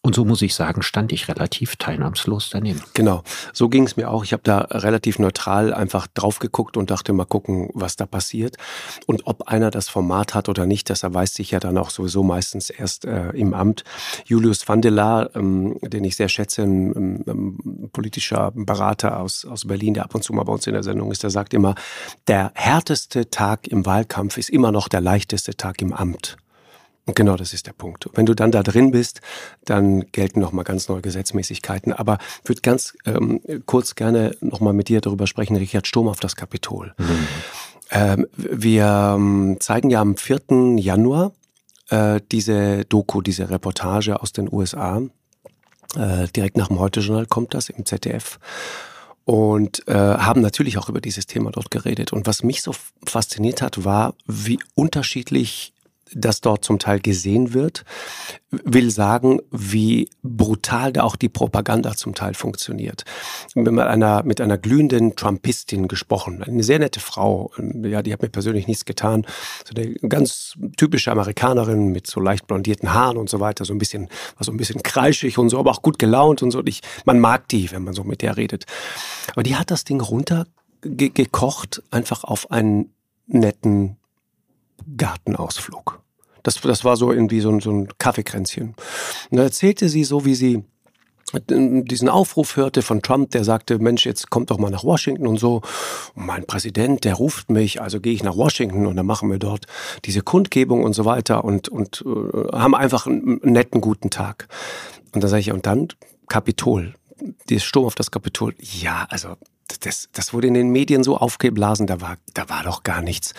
Und 0.00 0.14
so 0.14 0.24
muss 0.24 0.42
ich 0.42 0.54
sagen, 0.54 0.82
stand 0.82 1.12
ich 1.12 1.28
relativ 1.28 1.76
teilnahmslos 1.76 2.50
daneben. 2.50 2.80
Genau, 2.94 3.22
so 3.52 3.68
ging 3.68 3.84
es 3.84 3.96
mir 3.96 4.10
auch. 4.10 4.24
Ich 4.24 4.32
habe 4.32 4.42
da 4.42 4.58
relativ 4.58 5.18
neutral 5.18 5.74
einfach 5.74 6.06
drauf 6.06 6.38
geguckt 6.38 6.76
und 6.76 6.90
dachte 6.90 7.12
mal 7.12 7.24
gucken, 7.24 7.70
was 7.74 7.96
da 7.96 8.06
passiert. 8.06 8.56
Und 9.06 9.26
ob 9.26 9.48
einer 9.48 9.70
das 9.70 9.88
Format 9.88 10.34
hat 10.34 10.48
oder 10.48 10.66
nicht, 10.66 10.90
das 10.90 11.02
erweist 11.02 11.34
sich 11.34 11.50
ja 11.50 11.60
dann 11.60 11.78
auch 11.78 11.90
sowieso 11.90 12.22
meistens 12.22 12.70
erst 12.70 13.04
äh, 13.04 13.30
im 13.30 13.54
Amt. 13.54 13.84
Julius 14.24 14.66
van 14.68 14.82
der 14.82 14.90
Laar, 14.90 15.34
ähm, 15.36 15.78
den 15.82 16.04
ich 16.04 16.16
sehr 16.16 16.28
schätze, 16.28 16.62
ein, 16.62 17.24
ein, 17.26 17.90
politischer 17.92 18.52
Berater 18.54 19.20
aus, 19.20 19.44
aus 19.44 19.66
Berlin, 19.66 19.94
der 19.94 20.04
ab 20.04 20.14
und 20.14 20.22
zu 20.22 20.32
mal 20.32 20.44
bei 20.44 20.52
uns 20.52 20.66
in 20.66 20.72
der 20.72 20.82
Sendung 20.82 21.10
ist, 21.10 21.22
der 21.22 21.30
sagt 21.30 21.54
immer, 21.54 21.74
der 22.26 22.52
härteste 22.54 23.30
Tag 23.30 23.66
im 23.68 23.84
Wahlkampf 23.86 24.38
ist 24.38 24.50
immer 24.50 24.72
noch 24.72 24.88
der 24.88 25.00
leichteste 25.00 25.56
Tag 25.56 25.82
im 25.82 25.92
Amt. 25.92 26.36
Genau 27.06 27.36
das 27.36 27.52
ist 27.52 27.66
der 27.66 27.72
Punkt. 27.72 28.08
Wenn 28.14 28.26
du 28.26 28.34
dann 28.34 28.52
da 28.52 28.62
drin 28.62 28.92
bist, 28.92 29.20
dann 29.64 30.06
gelten 30.12 30.38
nochmal 30.38 30.64
ganz 30.64 30.88
neue 30.88 31.02
Gesetzmäßigkeiten. 31.02 31.92
Aber 31.92 32.18
ich 32.42 32.48
würde 32.48 32.60
ganz 32.60 32.94
ähm, 33.06 33.40
kurz 33.66 33.96
gerne 33.96 34.36
nochmal 34.40 34.72
mit 34.72 34.88
dir 34.88 35.00
darüber 35.00 35.26
sprechen, 35.26 35.56
Richard 35.56 35.88
Sturm 35.88 36.06
auf 36.06 36.20
das 36.20 36.36
Kapitol. 36.36 36.94
Mhm. 36.98 37.28
Ähm, 37.90 38.26
wir 38.36 39.14
ähm, 39.16 39.56
zeigen 39.58 39.90
ja 39.90 40.00
am 40.00 40.16
4. 40.16 40.76
Januar 40.78 41.32
äh, 41.90 42.20
diese 42.30 42.84
Doku, 42.84 43.20
diese 43.20 43.50
Reportage 43.50 44.22
aus 44.22 44.32
den 44.32 44.50
USA. 44.52 45.02
Äh, 45.96 46.28
direkt 46.28 46.56
nach 46.56 46.68
dem 46.68 46.78
Heute-Journal 46.78 47.26
kommt 47.26 47.52
das 47.52 47.68
im 47.68 47.84
ZDF 47.84 48.38
und 49.24 49.86
äh, 49.88 49.94
haben 49.94 50.40
natürlich 50.40 50.78
auch 50.78 50.88
über 50.88 51.00
dieses 51.00 51.26
Thema 51.26 51.50
dort 51.50 51.70
geredet. 51.70 52.12
Und 52.12 52.26
was 52.26 52.42
mich 52.42 52.62
so 52.62 52.72
fasziniert 53.04 53.60
hat, 53.60 53.84
war, 53.84 54.14
wie 54.26 54.58
unterschiedlich 54.74 55.74
das 56.14 56.40
dort 56.40 56.64
zum 56.64 56.78
Teil 56.78 57.00
gesehen 57.00 57.54
wird, 57.54 57.84
will 58.50 58.90
sagen, 58.90 59.40
wie 59.50 60.10
brutal 60.22 60.92
da 60.92 61.04
auch 61.04 61.16
die 61.16 61.28
Propaganda 61.28 61.96
zum 61.96 62.14
Teil 62.14 62.34
funktioniert. 62.34 63.04
Wir 63.54 63.64
haben 63.64 63.74
mit 63.74 63.84
einer, 63.84 64.22
mit 64.24 64.40
einer 64.40 64.58
glühenden 64.58 65.16
Trumpistin 65.16 65.88
gesprochen, 65.88 66.42
eine 66.42 66.62
sehr 66.62 66.78
nette 66.78 67.00
Frau, 67.00 67.50
ja, 67.82 68.02
die 68.02 68.12
hat 68.12 68.20
mir 68.20 68.28
persönlich 68.28 68.66
nichts 68.66 68.84
getan, 68.84 69.26
so 69.64 69.74
eine 69.74 69.94
ganz 70.08 70.54
typische 70.76 71.10
Amerikanerin 71.10 71.92
mit 71.92 72.06
so 72.06 72.20
leicht 72.20 72.46
blondierten 72.46 72.92
Haaren 72.92 73.16
und 73.16 73.30
so 73.30 73.40
weiter, 73.40 73.64
so 73.64 73.72
ein 73.72 73.78
bisschen, 73.78 74.08
war 74.36 74.44
so 74.44 74.52
ein 74.52 74.58
bisschen 74.58 74.82
kreischig 74.82 75.38
und 75.38 75.48
so, 75.48 75.58
aber 75.58 75.70
auch 75.70 75.82
gut 75.82 75.98
gelaunt 75.98 76.42
und 76.42 76.50
so. 76.50 76.62
Ich, 76.64 76.82
man 77.04 77.20
mag 77.20 77.48
die, 77.48 77.70
wenn 77.72 77.84
man 77.84 77.94
so 77.94 78.04
mit 78.04 78.22
der 78.22 78.36
redet. 78.36 78.66
Aber 79.32 79.42
die 79.42 79.56
hat 79.56 79.70
das 79.70 79.84
Ding 79.84 80.00
runtergekocht, 80.00 81.82
einfach 81.90 82.24
auf 82.24 82.50
einen 82.50 82.92
netten 83.26 83.96
Gartenausflug. 84.96 86.00
Das, 86.42 86.60
das 86.60 86.84
war 86.84 86.96
so 86.96 87.12
irgendwie 87.12 87.40
so 87.40 87.50
ein, 87.50 87.60
so 87.60 87.70
ein 87.70 87.88
Kaffeekränzchen. 87.98 88.74
Und 89.30 89.36
da 89.36 89.42
erzählte 89.44 89.88
sie 89.88 90.04
so, 90.04 90.24
wie 90.24 90.34
sie 90.34 90.64
diesen 91.48 92.08
Aufruf 92.08 92.56
hörte 92.56 92.82
von 92.82 93.00
Trump, 93.00 93.30
der 93.30 93.44
sagte, 93.44 93.78
Mensch, 93.78 94.04
jetzt 94.04 94.30
kommt 94.30 94.50
doch 94.50 94.58
mal 94.58 94.70
nach 94.70 94.84
Washington 94.84 95.26
und 95.26 95.38
so. 95.38 95.62
Und 96.14 96.26
mein 96.26 96.46
Präsident, 96.46 97.04
der 97.04 97.14
ruft 97.14 97.50
mich, 97.50 97.80
also 97.80 98.00
gehe 98.00 98.12
ich 98.12 98.22
nach 98.22 98.36
Washington 98.36 98.86
und 98.86 98.96
dann 98.96 99.06
machen 99.06 99.30
wir 99.30 99.38
dort 99.38 99.66
diese 100.04 100.20
Kundgebung 100.20 100.84
und 100.84 100.92
so 100.92 101.04
weiter 101.04 101.44
und, 101.44 101.68
und 101.68 102.04
äh, 102.06 102.56
haben 102.56 102.74
einfach 102.74 103.06
einen 103.06 103.40
netten, 103.42 103.80
guten 103.80 104.10
Tag. 104.10 104.48
Und 105.14 105.24
da 105.24 105.28
sage 105.28 105.40
ich, 105.40 105.52
und 105.52 105.66
dann 105.66 105.88
Kapitol, 106.28 106.94
der 107.48 107.60
Sturm 107.60 107.86
auf 107.86 107.94
das 107.94 108.10
Kapitol. 108.10 108.54
Ja, 108.58 109.06
also 109.08 109.36
das, 109.80 110.08
das 110.12 110.32
wurde 110.32 110.48
in 110.48 110.54
den 110.54 110.70
Medien 110.70 111.02
so 111.02 111.16
aufgeblasen, 111.16 111.86
da 111.86 112.00
war, 112.00 112.16
da 112.34 112.48
war 112.48 112.62
doch 112.62 112.82
gar 112.82 113.02
nichts. 113.02 113.34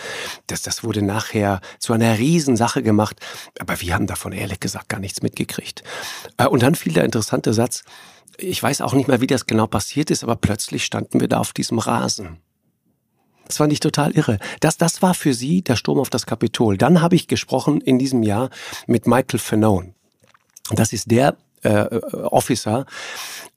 Das, 0.46 0.62
das 0.62 0.84
wurde 0.84 1.02
nachher 1.02 1.60
zu 1.78 1.92
einer 1.92 2.18
Riesensache 2.18 2.82
gemacht, 2.82 3.20
aber 3.58 3.80
wir 3.80 3.94
haben 3.94 4.06
davon 4.06 4.32
ehrlich 4.32 4.60
gesagt 4.60 4.88
gar 4.88 5.00
nichts 5.00 5.22
mitgekriegt. 5.22 5.82
Äh, 6.36 6.46
und 6.46 6.62
dann 6.62 6.74
fiel 6.74 6.92
der 6.92 7.04
interessante 7.04 7.52
Satz, 7.52 7.84
ich 8.36 8.62
weiß 8.62 8.80
auch 8.80 8.94
nicht 8.94 9.08
mehr, 9.08 9.20
wie 9.20 9.26
das 9.26 9.46
genau 9.46 9.66
passiert 9.66 10.10
ist, 10.10 10.24
aber 10.24 10.36
plötzlich 10.36 10.84
standen 10.84 11.20
wir 11.20 11.28
da 11.28 11.38
auf 11.38 11.52
diesem 11.52 11.78
Rasen. 11.78 12.38
Das 13.46 13.58
fand 13.58 13.72
ich 13.72 13.80
total 13.80 14.12
irre. 14.12 14.38
Das, 14.60 14.78
das 14.78 15.02
war 15.02 15.14
für 15.14 15.34
sie 15.34 15.62
der 15.62 15.76
Sturm 15.76 15.98
auf 15.98 16.10
das 16.10 16.26
Kapitol. 16.26 16.78
Dann 16.78 17.02
habe 17.02 17.14
ich 17.14 17.28
gesprochen 17.28 17.80
in 17.80 17.98
diesem 17.98 18.22
Jahr 18.22 18.50
mit 18.86 19.06
Michael 19.06 19.38
Fanone. 19.38 19.94
Das 20.70 20.92
ist 20.92 21.10
der 21.10 21.36
äh, 21.64 22.00
Officer, 22.12 22.86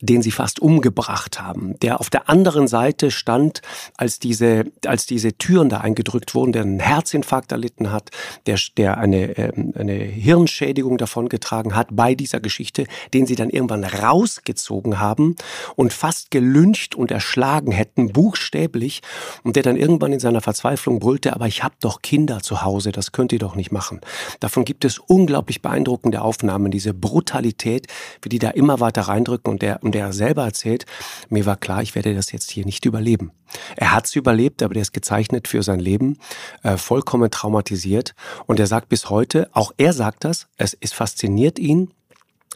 den 0.02 0.22
sie 0.22 0.32
fast 0.32 0.60
umgebracht 0.60 1.42
haben, 1.42 1.78
der 1.80 2.00
auf 2.00 2.10
der 2.10 2.30
anderen 2.30 2.68
Seite 2.68 3.12
stand, 3.12 3.62
als 3.98 4.20
diese, 4.20 4.66
als 4.86 5.06
diese 5.06 5.34
Türen 5.34 5.70
da 5.70 5.80
eingedrückt 5.80 6.36
wurden, 6.36 6.52
der 6.52 6.62
einen 6.64 6.80
Herzinfarkt 6.80 7.52
erlitten 7.52 7.92
hat, 7.92 8.12
der, 8.46 8.60
der 8.78 8.98
eine, 8.98 9.38
äh, 9.38 9.52
eine 9.76 9.94
Hirnschädigung 9.94 10.98
davongetragen 10.98 11.76
hat 11.76 11.90
bei 11.92 12.16
dieser 12.16 12.40
Geschichte, 12.40 12.86
den 13.14 13.26
sie 13.26 13.36
dann 13.36 13.50
irgendwann 13.50 13.84
rausgezogen 13.84 15.00
haben 15.00 15.36
und 15.76 15.94
fast 15.94 16.32
gelüncht 16.32 16.96
und 16.96 17.12
erschlagen 17.12 17.72
hätten, 17.72 18.14
buchstäblich, 18.14 19.02
und 19.44 19.56
der 19.56 19.64
dann 19.64 19.78
irgendwann 19.78 20.14
in 20.14 20.20
seiner 20.20 20.42
Verzweiflung 20.42 21.00
brüllte, 21.00 21.34
aber 21.34 21.48
ich 21.48 21.64
habe 21.64 21.76
doch 21.80 22.02
Kinder 22.02 22.42
zu 22.42 22.62
Hause, 22.62 22.92
das 22.92 23.12
könnt 23.12 23.32
ihr 23.34 23.40
doch 23.40 23.56
nicht 23.56 23.72
machen. 23.72 24.02
Davon 24.40 24.66
gibt 24.66 24.86
es 24.86 25.00
unglaublich 25.00 25.62
beeindruckende 25.62 26.22
Aufnahmen, 26.22 26.72
diese 26.72 26.94
Brutalität, 26.94 27.88
wie 28.22 28.30
die 28.30 28.40
da 28.40 28.50
immer 28.50 28.80
weiter 28.80 29.04
reindrücken 29.04 29.52
und 29.52 29.62
der, 29.62 29.84
und 29.84 29.94
der 29.94 30.14
selber 30.14 30.44
erzählt, 30.44 30.86
mir 31.30 31.46
war 31.46 31.58
klar, 31.58 31.82
ich 31.82 31.96
werde 31.96 32.14
das 32.16 32.32
jetzt 32.32 32.52
hier 32.52 32.66
nicht 32.66 32.86
überleben. 32.86 33.32
Er 33.76 33.94
hat 33.94 34.06
es 34.06 34.16
überlebt, 34.16 34.62
aber 34.64 34.74
der 34.74 34.82
ist 34.82 34.94
gezeichnet 34.94 35.48
für 35.48 35.64
sein 35.64 35.80
Leben, 35.80 36.18
äh, 36.64 36.78
vollkommen 36.78 37.32
traumatisiert 37.32 38.16
und 38.46 38.60
er 38.60 38.68
sagt 38.68 38.90
bis 38.90 39.10
heute, 39.10 39.50
auch 39.54 39.72
er 39.78 39.94
sagt 39.94 40.24
das, 40.24 40.48
es, 40.58 40.78
es 40.80 40.94
fasziniert 40.94 41.60
ihn, 41.60 41.92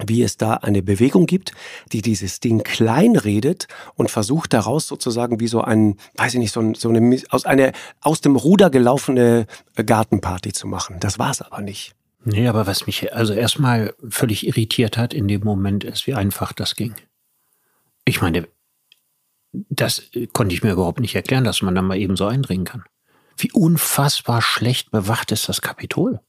wie 0.07 0.23
es 0.23 0.37
da 0.37 0.53
eine 0.55 0.81
Bewegung 0.81 1.25
gibt, 1.25 1.51
die 1.91 2.01
dieses 2.01 2.39
Ding 2.39 2.63
kleinredet 2.63 3.67
und 3.95 4.09
versucht 4.09 4.53
daraus 4.53 4.87
sozusagen 4.87 5.39
wie 5.39 5.47
so 5.47 5.61
ein, 5.61 5.97
weiß 6.15 6.33
ich 6.35 6.39
nicht, 6.39 6.53
so, 6.53 6.73
so 6.73 6.89
eine 6.89 7.21
aus 7.29 7.45
eine 7.45 7.73
aus 7.99 8.21
dem 8.21 8.35
Ruder 8.35 8.69
gelaufene 8.69 9.47
Gartenparty 9.75 10.53
zu 10.53 10.67
machen. 10.67 10.97
Das 10.99 11.19
war 11.19 11.31
es 11.31 11.41
aber 11.41 11.61
nicht. 11.61 11.93
Nee, 12.23 12.47
aber 12.47 12.67
was 12.67 12.85
mich 12.85 13.13
also 13.13 13.33
erstmal 13.33 13.95
völlig 14.07 14.45
irritiert 14.45 14.97
hat 14.97 15.13
in 15.13 15.27
dem 15.27 15.41
Moment 15.43 15.83
ist, 15.83 16.05
wie 16.05 16.13
einfach 16.13 16.53
das 16.53 16.75
ging. 16.75 16.93
Ich 18.05 18.21
meine, 18.21 18.47
das 19.51 20.03
konnte 20.33 20.53
ich 20.53 20.63
mir 20.63 20.71
überhaupt 20.73 20.99
nicht 20.99 21.15
erklären, 21.15 21.43
dass 21.43 21.61
man 21.61 21.75
da 21.75 21.81
mal 21.81 21.97
eben 21.97 22.15
so 22.15 22.27
eindringen 22.27 22.65
kann. 22.65 22.83
Wie 23.37 23.51
unfassbar 23.51 24.41
schlecht 24.41 24.91
bewacht 24.91 25.31
ist 25.31 25.49
das 25.49 25.61
Kapitol. 25.61 26.19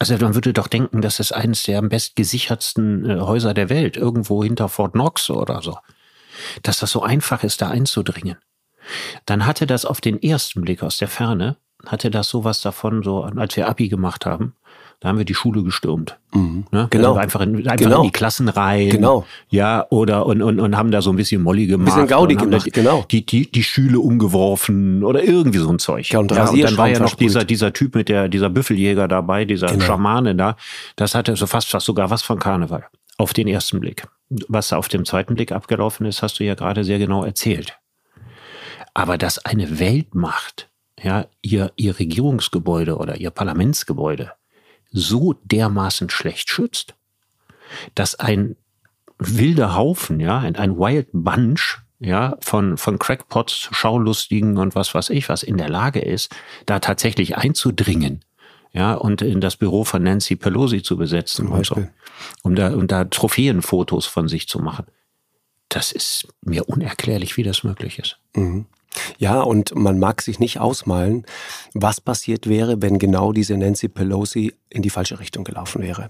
Also 0.00 0.16
man 0.16 0.34
würde 0.34 0.52
doch 0.52 0.66
denken, 0.66 1.02
das 1.02 1.20
ist 1.20 1.32
eines 1.32 1.62
der 1.64 1.78
am 1.78 1.90
best 1.90 2.16
gesichertsten 2.16 3.08
äh, 3.08 3.20
Häuser 3.20 3.52
der 3.52 3.68
Welt, 3.68 3.96
irgendwo 3.96 4.42
hinter 4.42 4.68
Fort 4.68 4.92
Knox 4.92 5.28
oder 5.28 5.60
so. 5.62 5.76
Dass 6.62 6.78
das 6.78 6.90
so 6.90 7.02
einfach 7.02 7.44
ist, 7.44 7.60
da 7.60 7.68
einzudringen. 7.68 8.38
Dann 9.26 9.44
hatte 9.44 9.66
das 9.66 9.84
auf 9.84 10.00
den 10.00 10.20
ersten 10.22 10.62
Blick 10.62 10.82
aus 10.82 10.96
der 10.96 11.08
Ferne, 11.08 11.58
hatte 11.86 12.10
das 12.10 12.30
sowas 12.30 12.62
davon, 12.62 13.02
so 13.02 13.22
als 13.22 13.56
wir 13.56 13.68
Abi 13.68 13.88
gemacht 13.88 14.24
haben, 14.24 14.54
da 15.00 15.08
haben 15.08 15.16
wir 15.16 15.24
die 15.24 15.34
Schule 15.34 15.62
gestürmt. 15.62 16.18
Mhm. 16.34 16.66
Ne? 16.70 16.86
Genau. 16.90 17.08
Also 17.08 17.20
einfach 17.20 17.40
in, 17.40 17.56
einfach 17.66 17.76
genau. 17.76 17.96
in 17.98 18.02
die 18.02 18.10
Klassen 18.10 18.50
rein. 18.50 18.90
Genau. 18.90 19.24
Ja, 19.48 19.86
oder 19.88 20.26
und, 20.26 20.42
und, 20.42 20.60
und 20.60 20.76
haben 20.76 20.90
da 20.90 21.00
so 21.00 21.08
ein 21.08 21.16
bisschen 21.16 21.42
Molly 21.42 21.66
gemacht. 21.66 21.88
Ein 21.88 22.02
bisschen 22.02 22.06
Gaudi 22.06 22.34
gemacht, 22.34 22.66
die, 22.66 22.70
genau. 22.70 23.06
Die, 23.10 23.24
die, 23.24 23.50
die 23.50 23.62
Schüle 23.62 23.98
umgeworfen 23.98 25.02
oder 25.02 25.24
irgendwie 25.24 25.58
so 25.58 25.70
ein 25.70 25.78
Zeug. 25.78 26.10
Ja, 26.10 26.18
und, 26.18 26.30
ja, 26.30 26.50
und 26.50 26.62
dann 26.62 26.76
war 26.76 26.88
ja 26.88 26.98
noch 26.98 27.14
dieser, 27.14 27.44
dieser 27.44 27.72
Typ 27.72 27.94
mit 27.94 28.10
der, 28.10 28.28
dieser 28.28 28.50
Büffeljäger 28.50 29.08
dabei, 29.08 29.46
dieser 29.46 29.68
genau. 29.68 29.84
Schamane 29.86 30.34
da. 30.34 30.56
Das 30.96 31.14
hatte 31.14 31.34
so 31.34 31.46
fast, 31.46 31.70
fast 31.70 31.86
sogar 31.86 32.10
was 32.10 32.20
von 32.20 32.38
Karneval. 32.38 32.84
Auf 33.16 33.32
den 33.32 33.48
ersten 33.48 33.80
Blick. 33.80 34.06
Was 34.48 34.72
auf 34.74 34.88
dem 34.88 35.06
zweiten 35.06 35.34
Blick 35.34 35.50
abgelaufen 35.50 36.04
ist, 36.04 36.22
hast 36.22 36.40
du 36.40 36.44
ja 36.44 36.54
gerade 36.54 36.84
sehr 36.84 36.98
genau 36.98 37.24
erzählt. 37.24 37.78
Aber 38.92 39.16
dass 39.16 39.44
eine 39.46 39.78
Weltmacht, 39.78 40.68
ja, 41.02 41.24
ihr, 41.40 41.72
ihr 41.76 41.98
Regierungsgebäude 41.98 42.96
oder 42.96 43.16
ihr 43.16 43.30
Parlamentsgebäude 43.30 44.32
so 44.90 45.34
dermaßen 45.44 46.10
schlecht 46.10 46.50
schützt, 46.50 46.94
dass 47.94 48.14
ein 48.14 48.56
wilder 49.18 49.76
Haufen, 49.76 50.20
ja, 50.20 50.38
ein, 50.38 50.78
Wild 50.78 51.08
Bunch, 51.12 51.78
ja, 52.00 52.36
von, 52.40 52.76
von 52.76 52.98
Crackpots, 52.98 53.68
Schaulustigen 53.72 54.56
und 54.56 54.74
was 54.74 54.94
weiß 54.94 55.10
ich, 55.10 55.28
was 55.28 55.42
in 55.42 55.58
der 55.58 55.68
Lage 55.68 56.00
ist, 56.00 56.34
da 56.66 56.78
tatsächlich 56.78 57.36
einzudringen, 57.36 58.24
ja, 58.72 58.94
und 58.94 59.22
in 59.22 59.40
das 59.40 59.56
Büro 59.56 59.84
von 59.84 60.02
Nancy 60.02 60.36
Pelosi 60.36 60.82
zu 60.82 60.96
besetzen 60.96 61.48
und 61.48 61.66
so, 61.66 61.86
um 62.42 62.54
da, 62.54 62.72
um 62.72 62.86
da 62.86 63.04
Trophäenfotos 63.04 64.06
von 64.06 64.28
sich 64.28 64.48
zu 64.48 64.58
machen. 64.58 64.86
Das 65.68 65.92
ist 65.92 66.26
mir 66.42 66.68
unerklärlich, 66.68 67.36
wie 67.36 67.42
das 67.42 67.62
möglich 67.62 67.98
ist. 67.98 68.18
Mhm. 68.34 68.66
Ja, 69.18 69.40
und 69.40 69.74
man 69.74 69.98
mag 69.98 70.22
sich 70.22 70.38
nicht 70.40 70.58
ausmalen, 70.58 71.24
was 71.74 72.00
passiert 72.00 72.48
wäre, 72.48 72.82
wenn 72.82 72.98
genau 72.98 73.32
diese 73.32 73.56
Nancy 73.56 73.88
Pelosi 73.88 74.54
in 74.68 74.82
die 74.82 74.90
falsche 74.90 75.20
Richtung 75.20 75.44
gelaufen 75.44 75.82
wäre. 75.82 76.08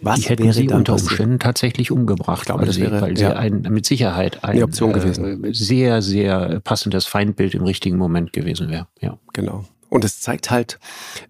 Was 0.00 0.20
die 0.20 0.28
hätten 0.28 0.44
wäre 0.44 0.54
sie 0.54 0.68
unter 0.68 0.94
Umständen 0.94 1.38
tatsächlich 1.38 1.90
umgebracht, 1.90 2.40
ich 2.40 2.46
glaube, 2.46 2.62
weil, 2.62 2.72
sie, 2.72 2.90
weil 2.90 3.16
sie 3.16 3.26
ein, 3.26 3.62
mit 3.62 3.86
Sicherheit 3.86 4.42
ein 4.44 4.62
Option 4.62 4.92
gewesen. 4.92 5.44
Äh, 5.44 5.54
sehr, 5.54 6.02
sehr 6.02 6.60
passendes 6.60 7.06
Feindbild 7.06 7.54
im 7.54 7.62
richtigen 7.62 7.96
Moment 7.96 8.32
gewesen 8.32 8.68
wäre. 8.68 8.88
Ja. 9.00 9.18
Genau. 9.32 9.64
Und 9.92 10.06
es 10.06 10.20
zeigt 10.20 10.50
halt, 10.50 10.78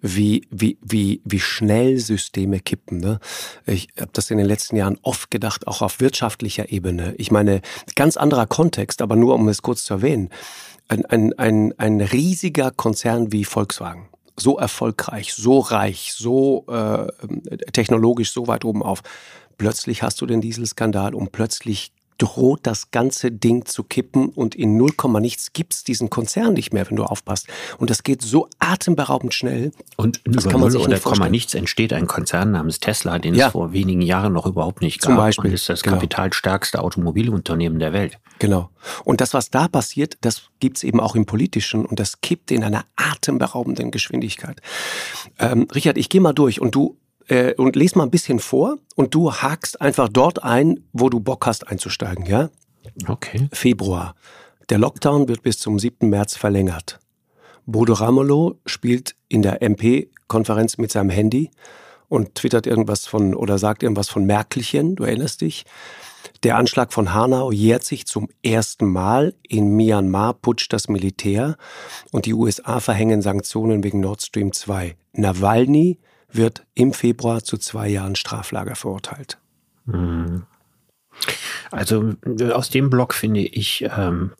wie, 0.02 0.46
wie, 0.48 0.78
wie, 0.82 1.20
wie 1.24 1.40
schnell 1.40 1.98
Systeme 1.98 2.60
kippen. 2.60 2.98
Ne? 2.98 3.18
Ich 3.66 3.88
habe 3.98 4.12
das 4.12 4.30
in 4.30 4.38
den 4.38 4.46
letzten 4.46 4.76
Jahren 4.76 5.00
oft 5.02 5.32
gedacht, 5.32 5.66
auch 5.66 5.82
auf 5.82 5.98
wirtschaftlicher 5.98 6.70
Ebene. 6.70 7.16
Ich 7.18 7.32
meine, 7.32 7.60
ganz 7.96 8.16
anderer 8.16 8.46
Kontext, 8.46 9.02
aber 9.02 9.16
nur 9.16 9.34
um 9.34 9.48
es 9.48 9.62
kurz 9.62 9.82
zu 9.82 9.94
erwähnen. 9.94 10.30
Ein, 10.88 11.06
ein, 11.06 11.32
ein, 11.38 11.74
ein 11.78 12.00
riesiger 12.00 12.70
Konzern 12.70 13.32
wie 13.32 13.44
Volkswagen 13.44 14.08
so 14.36 14.58
erfolgreich, 14.58 15.34
so 15.34 15.58
reich, 15.58 16.14
so 16.14 16.64
äh, 16.68 17.06
technologisch 17.72 18.32
so 18.32 18.46
weit 18.46 18.64
oben 18.64 18.82
auf. 18.82 19.02
Plötzlich 19.58 20.02
hast 20.02 20.20
du 20.20 20.26
den 20.26 20.40
Dieselskandal 20.40 21.14
und 21.14 21.32
plötzlich 21.32 21.92
droht 22.18 22.60
das 22.62 22.90
ganze 22.90 23.30
Ding 23.30 23.64
zu 23.64 23.84
kippen 23.84 24.28
und 24.28 24.54
in 24.54 24.76
0, 24.76 24.92
nichts 25.20 25.52
gibt 25.52 25.74
es 25.74 25.84
diesen 25.84 26.10
Konzern 26.10 26.54
nicht 26.54 26.72
mehr, 26.72 26.88
wenn 26.88 26.96
du 26.96 27.04
aufpasst. 27.04 27.48
Und 27.78 27.90
das 27.90 28.02
geht 28.02 28.22
so 28.22 28.48
atemberaubend 28.58 29.34
schnell. 29.34 29.72
Und 29.96 30.20
das 30.24 30.44
über 30.44 30.52
kann 30.52 30.60
man 30.60 30.72
0 30.72 30.82
oder 30.82 31.00
Komma 31.00 31.28
nichts 31.28 31.54
entsteht 31.54 31.92
ein 31.92 32.06
Konzern 32.06 32.52
namens 32.52 32.80
Tesla, 32.80 33.18
den 33.18 33.34
ja. 33.34 33.46
es 33.46 33.52
vor 33.52 33.72
wenigen 33.72 34.02
Jahren 34.02 34.32
noch 34.32 34.46
überhaupt 34.46 34.82
nicht 34.82 35.00
gab. 35.00 35.10
Zum 35.10 35.16
Beispiel. 35.16 35.50
Und 35.50 35.54
ist 35.54 35.68
das 35.68 35.82
genau. 35.82 35.96
kapitalstärkste 35.96 36.80
Automobilunternehmen 36.80 37.78
der 37.78 37.92
Welt. 37.92 38.18
Genau. 38.38 38.70
Und 39.04 39.20
das, 39.20 39.34
was 39.34 39.50
da 39.50 39.68
passiert, 39.68 40.18
das 40.22 40.42
gibt 40.58 40.78
es 40.78 40.84
eben 40.84 41.00
auch 41.00 41.14
im 41.14 41.26
Politischen 41.26 41.86
und 41.86 42.00
das 42.00 42.20
kippt 42.20 42.50
in 42.50 42.64
einer 42.64 42.84
atemberaubenden 42.96 43.90
Geschwindigkeit. 43.90 44.60
Ähm, 45.38 45.68
Richard, 45.74 45.96
ich 45.96 46.08
gehe 46.08 46.20
mal 46.20 46.32
durch 46.32 46.60
und 46.60 46.74
du 46.74 46.96
äh, 47.28 47.54
und 47.54 47.76
lese 47.76 47.98
mal 47.98 48.04
ein 48.04 48.10
bisschen 48.10 48.38
vor 48.38 48.76
und 48.96 49.14
du 49.14 49.32
hakst 49.32 49.80
einfach 49.80 50.08
dort 50.08 50.42
ein, 50.42 50.84
wo 50.92 51.08
du 51.08 51.20
Bock 51.20 51.46
hast 51.46 51.68
einzusteigen, 51.68 52.26
ja? 52.26 52.50
Okay. 53.06 53.48
Februar. 53.52 54.14
Der 54.68 54.78
Lockdown 54.78 55.28
wird 55.28 55.42
bis 55.42 55.58
zum 55.58 55.78
7. 55.78 56.08
März 56.08 56.36
verlängert. 56.36 56.98
Bodo 57.66 57.92
Ramelow 57.92 58.58
spielt 58.66 59.14
in 59.28 59.42
der 59.42 59.62
MP-Konferenz 59.62 60.78
mit 60.78 60.90
seinem 60.90 61.10
Handy 61.10 61.50
und 62.08 62.34
twittert 62.34 62.66
irgendwas 62.66 63.06
von 63.06 63.34
oder 63.34 63.58
sagt 63.58 63.82
irgendwas 63.82 64.08
von 64.08 64.24
Merkelchen, 64.24 64.96
du 64.96 65.04
erinnerst 65.04 65.40
dich. 65.40 65.64
Der 66.42 66.56
Anschlag 66.56 66.92
von 66.92 67.14
Hanau 67.14 67.52
jährt 67.52 67.84
sich 67.84 68.06
zum 68.06 68.28
ersten 68.42 68.86
Mal. 68.86 69.34
In 69.46 69.76
Myanmar 69.76 70.34
putscht 70.34 70.72
das 70.72 70.88
Militär 70.88 71.56
und 72.10 72.26
die 72.26 72.34
USA 72.34 72.80
verhängen 72.80 73.22
Sanktionen 73.22 73.84
wegen 73.84 74.00
Nord 74.00 74.22
Stream 74.22 74.52
2. 74.52 74.96
Nawalny 75.12 75.98
wird 76.34 76.64
im 76.74 76.92
Februar 76.92 77.44
zu 77.44 77.58
zwei 77.58 77.88
Jahren 77.88 78.16
Straflager 78.16 78.74
verurteilt. 78.74 79.38
Mhm. 79.86 80.44
Also 81.70 82.14
aus 82.52 82.70
dem 82.70 82.90
Block 82.90 83.14
finde 83.14 83.40
ich, 83.40 83.84
ähm, 83.96 84.32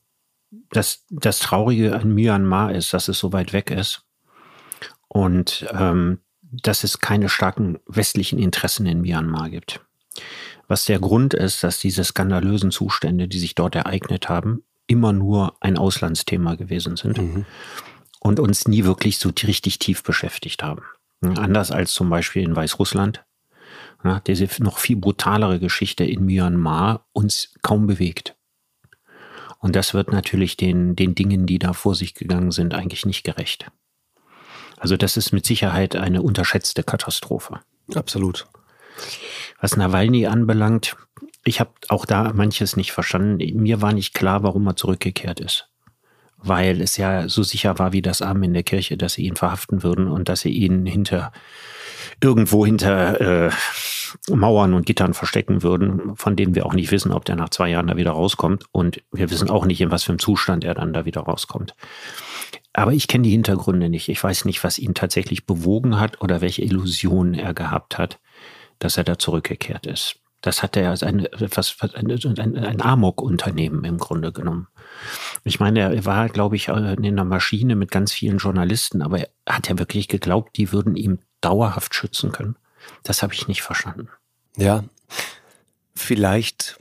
dass 0.71 1.05
das 1.11 1.39
Traurige 1.39 1.95
an 1.95 2.15
Myanmar 2.15 2.75
ist, 2.75 2.93
dass 2.93 3.09
es 3.09 3.19
so 3.19 3.33
weit 3.33 3.53
weg 3.53 3.71
ist 3.71 4.05
und 5.09 5.67
ähm, 5.73 6.19
dass 6.43 6.85
es 6.85 6.99
keine 6.99 7.29
starken 7.29 7.79
westlichen 7.87 8.39
Interessen 8.39 8.87
in 8.87 9.01
Myanmar 9.01 9.51
gibt. 9.51 9.81
Was 10.69 10.85
der 10.85 10.99
Grund 10.99 11.35
ist, 11.35 11.65
dass 11.65 11.79
diese 11.79 12.05
skandalösen 12.05 12.71
Zustände, 12.71 13.29
die 13.29 13.39
sich 13.39 13.55
dort 13.55 13.75
ereignet 13.75 14.29
haben, 14.29 14.63
immer 14.87 15.13
nur 15.13 15.57
ein 15.61 15.79
Auslandsthema 15.79 16.55
gewesen 16.57 16.97
sind 16.97 17.19
mhm. 17.19 17.47
und 18.21 18.41
uns 18.41 18.69
nie 18.69 18.85
wirklich 18.85 19.19
so 19.19 19.31
richtig 19.45 19.79
tief 19.79 20.03
beschäftigt 20.03 20.63
haben. 20.63 20.83
Anders 21.23 21.71
als 21.71 21.93
zum 21.93 22.11
Beispiel 22.11 22.43
in 22.43 22.57
Weißrussland. 22.57 23.25
Ja, 24.05 24.21
diese 24.21 24.49
noch 24.63 24.79
viel 24.79 24.97
brutalere 24.97 25.61
Geschichte 25.61 26.05
in 26.05 26.25
Myanmar 26.27 27.07
uns 27.13 27.55
kaum 27.63 27.87
bewegt. 27.87 28.35
Und 29.61 29.77
das 29.77 29.95
wird 29.95 30.11
natürlich 30.11 30.57
den, 30.57 30.97
den 30.97 31.15
Dingen, 31.15 31.47
die 31.47 31.61
da 31.61 31.73
vor 31.73 31.95
sich 31.95 32.15
gegangen 32.15 32.51
sind, 32.51 32.75
eigentlich 32.75 33.07
nicht 33.07 33.23
gerecht. 33.23 33.71
Also 34.77 34.97
das 34.97 35.17
ist 35.17 35.31
mit 35.31 35.47
Sicherheit 35.47 35.95
eine 35.95 36.23
unterschätzte 36.23 36.83
Katastrophe. 36.83 37.61
Absolut. 37.95 38.49
Was 39.61 39.77
Nawalny 39.77 40.27
anbelangt, 40.27 40.97
ich 41.45 41.61
habe 41.61 41.71
auch 41.89 42.05
da 42.05 42.33
manches 42.33 42.77
nicht 42.77 42.91
verstanden. 42.91 43.39
Mir 43.63 43.81
war 43.81 43.93
nicht 43.93 44.15
klar, 44.15 44.43
warum 44.43 44.67
er 44.67 44.75
zurückgekehrt 44.75 45.39
ist 45.39 45.72
weil 46.43 46.81
es 46.81 46.97
ja 46.97 47.29
so 47.29 47.43
sicher 47.43 47.79
war 47.79 47.93
wie 47.93 48.03
das 48.03 48.23
Arm 48.23 48.43
in 48.43 48.55
der 48.55 48.63
Kirche, 48.63 48.97
dass 48.97 49.15
sie 49.15 49.27
ihn 49.27 49.37
verhaften 49.37 49.83
würden 49.83 50.09
und 50.09 50.29
dass 50.29 50.41
sie 50.41 50.51
ihn 50.51 50.87
hinter 50.87 51.33
irgendwo 52.21 52.65
hinter 52.65 53.49
äh, 53.49 53.51
Mauern 54.31 54.75
und 54.75 54.87
Gittern 54.87 55.15
verstecken 55.15 55.63
würden, 55.63 56.17
von 56.17 56.37
denen 56.37 56.55
wir 56.55 56.67
auch 56.67 56.75
nicht 56.75 56.91
wissen, 56.91 57.13
ob 57.13 57.25
der 57.25 57.37
nach 57.37 57.49
zwei 57.49 57.71
Jahren 57.71 57.87
da 57.87 57.97
wieder 57.97 58.13
rauskommt. 58.13 58.65
Und 58.73 59.03
wir 59.11 59.31
wissen 59.31 59.51
auch 59.51 59.65
nicht, 59.65 59.81
in 59.81 59.91
was 59.91 60.05
für 60.05 60.13
einem 60.13 60.19
Zustand 60.19 60.65
er 60.65 60.75
dann 60.75 60.93
da 60.93 61.05
wieder 61.05 61.23
rauskommt. 61.23 61.75
Aber 62.73 62.93
ich 62.93 63.09
kenne 63.09 63.25
die 63.25 63.31
Hintergründe 63.31 63.89
nicht. 63.89 64.09
Ich 64.09 64.23
weiß 64.23 64.45
nicht, 64.45 64.63
was 64.65 64.79
ihn 64.79 64.95
tatsächlich 64.95 65.47
bewogen 65.47 65.99
hat 65.99 66.21
oder 66.21 66.41
welche 66.41 66.63
Illusionen 66.63 67.35
er 67.35 67.55
gehabt 67.55 67.99
hat, 67.99 68.19
dass 68.79 68.97
er 68.97 69.05
da 69.05 69.19
zurückgekehrt 69.19 69.87
ist. 69.87 70.22
Das 70.43 70.63
hat 70.63 70.77
er 70.77 70.91
als 70.91 71.03
ein, 71.03 71.27
ein, 71.27 72.39
ein, 72.39 72.59
ein 72.59 72.83
Amok-Unternehmen 72.83 73.85
im 73.85 73.99
Grunde 73.99 74.33
genommen. 74.33 74.67
Ich 75.45 75.61
meine, 75.61 75.81
er 75.81 76.05
war, 76.05 76.29
glaube 76.29 76.57
ich, 76.57 76.69
äh, 76.69 76.95
in 76.95 77.07
einer 77.07 77.25
Maschine 77.25 77.77
mit 77.77 77.91
ganz 77.91 78.13
vielen 78.13 78.39
Journalisten, 78.39 79.03
aber 79.03 79.21
er 79.21 79.29
hat 79.49 79.69
ja 79.69 79.79
wirklich 79.79 80.09
geglaubt, 80.09 80.57
die 80.57 80.73
würden 80.73 80.97
ihm 80.97 81.21
dauerhaft 81.41 81.95
schützen 81.95 82.33
können. 82.33 82.57
Das 83.05 83.23
habe 83.23 83.35
ich 83.35 83.49
nicht 83.49 83.63
verstanden. 83.63 84.09
Ja, 84.57 84.85
vielleicht 85.95 86.79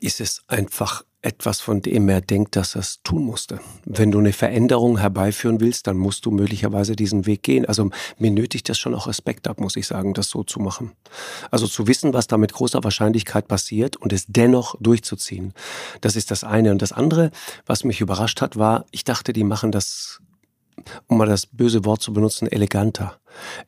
ist 0.00 0.20
es 0.20 0.44
einfach 0.46 1.04
etwas, 1.24 1.60
von 1.60 1.80
dem 1.80 2.08
er 2.08 2.20
denkt, 2.20 2.56
dass 2.56 2.74
er 2.76 2.80
es 2.80 3.00
tun 3.02 3.24
musste. 3.24 3.60
Wenn 3.84 4.10
du 4.10 4.18
eine 4.18 4.32
Veränderung 4.32 4.98
herbeiführen 4.98 5.60
willst, 5.60 5.86
dann 5.86 5.96
musst 5.96 6.26
du 6.26 6.30
möglicherweise 6.30 6.94
diesen 6.96 7.26
Weg 7.26 7.42
gehen. 7.42 7.64
Also 7.64 7.90
mir 8.18 8.30
nötigt 8.30 8.68
das 8.68 8.78
schon 8.78 8.94
auch 8.94 9.06
Respekt 9.06 9.48
ab, 9.48 9.60
muss 9.60 9.76
ich 9.76 9.86
sagen, 9.86 10.14
das 10.14 10.28
so 10.28 10.42
zu 10.42 10.60
machen. 10.60 10.92
Also 11.50 11.66
zu 11.66 11.86
wissen, 11.86 12.12
was 12.12 12.26
da 12.26 12.36
mit 12.36 12.52
großer 12.52 12.84
Wahrscheinlichkeit 12.84 13.48
passiert 13.48 13.96
und 13.96 14.12
es 14.12 14.26
dennoch 14.28 14.76
durchzuziehen. 14.80 15.54
Das 16.00 16.16
ist 16.16 16.30
das 16.30 16.44
eine. 16.44 16.70
Und 16.70 16.82
das 16.82 16.92
andere, 16.92 17.30
was 17.66 17.84
mich 17.84 18.00
überrascht 18.00 18.40
hat, 18.40 18.56
war, 18.56 18.84
ich 18.90 19.04
dachte, 19.04 19.32
die 19.32 19.44
machen 19.44 19.72
das 19.72 20.20
um 21.06 21.18
mal 21.18 21.26
das 21.26 21.46
böse 21.46 21.84
Wort 21.84 22.02
zu 22.02 22.12
benutzen, 22.12 22.46
eleganter. 22.46 23.18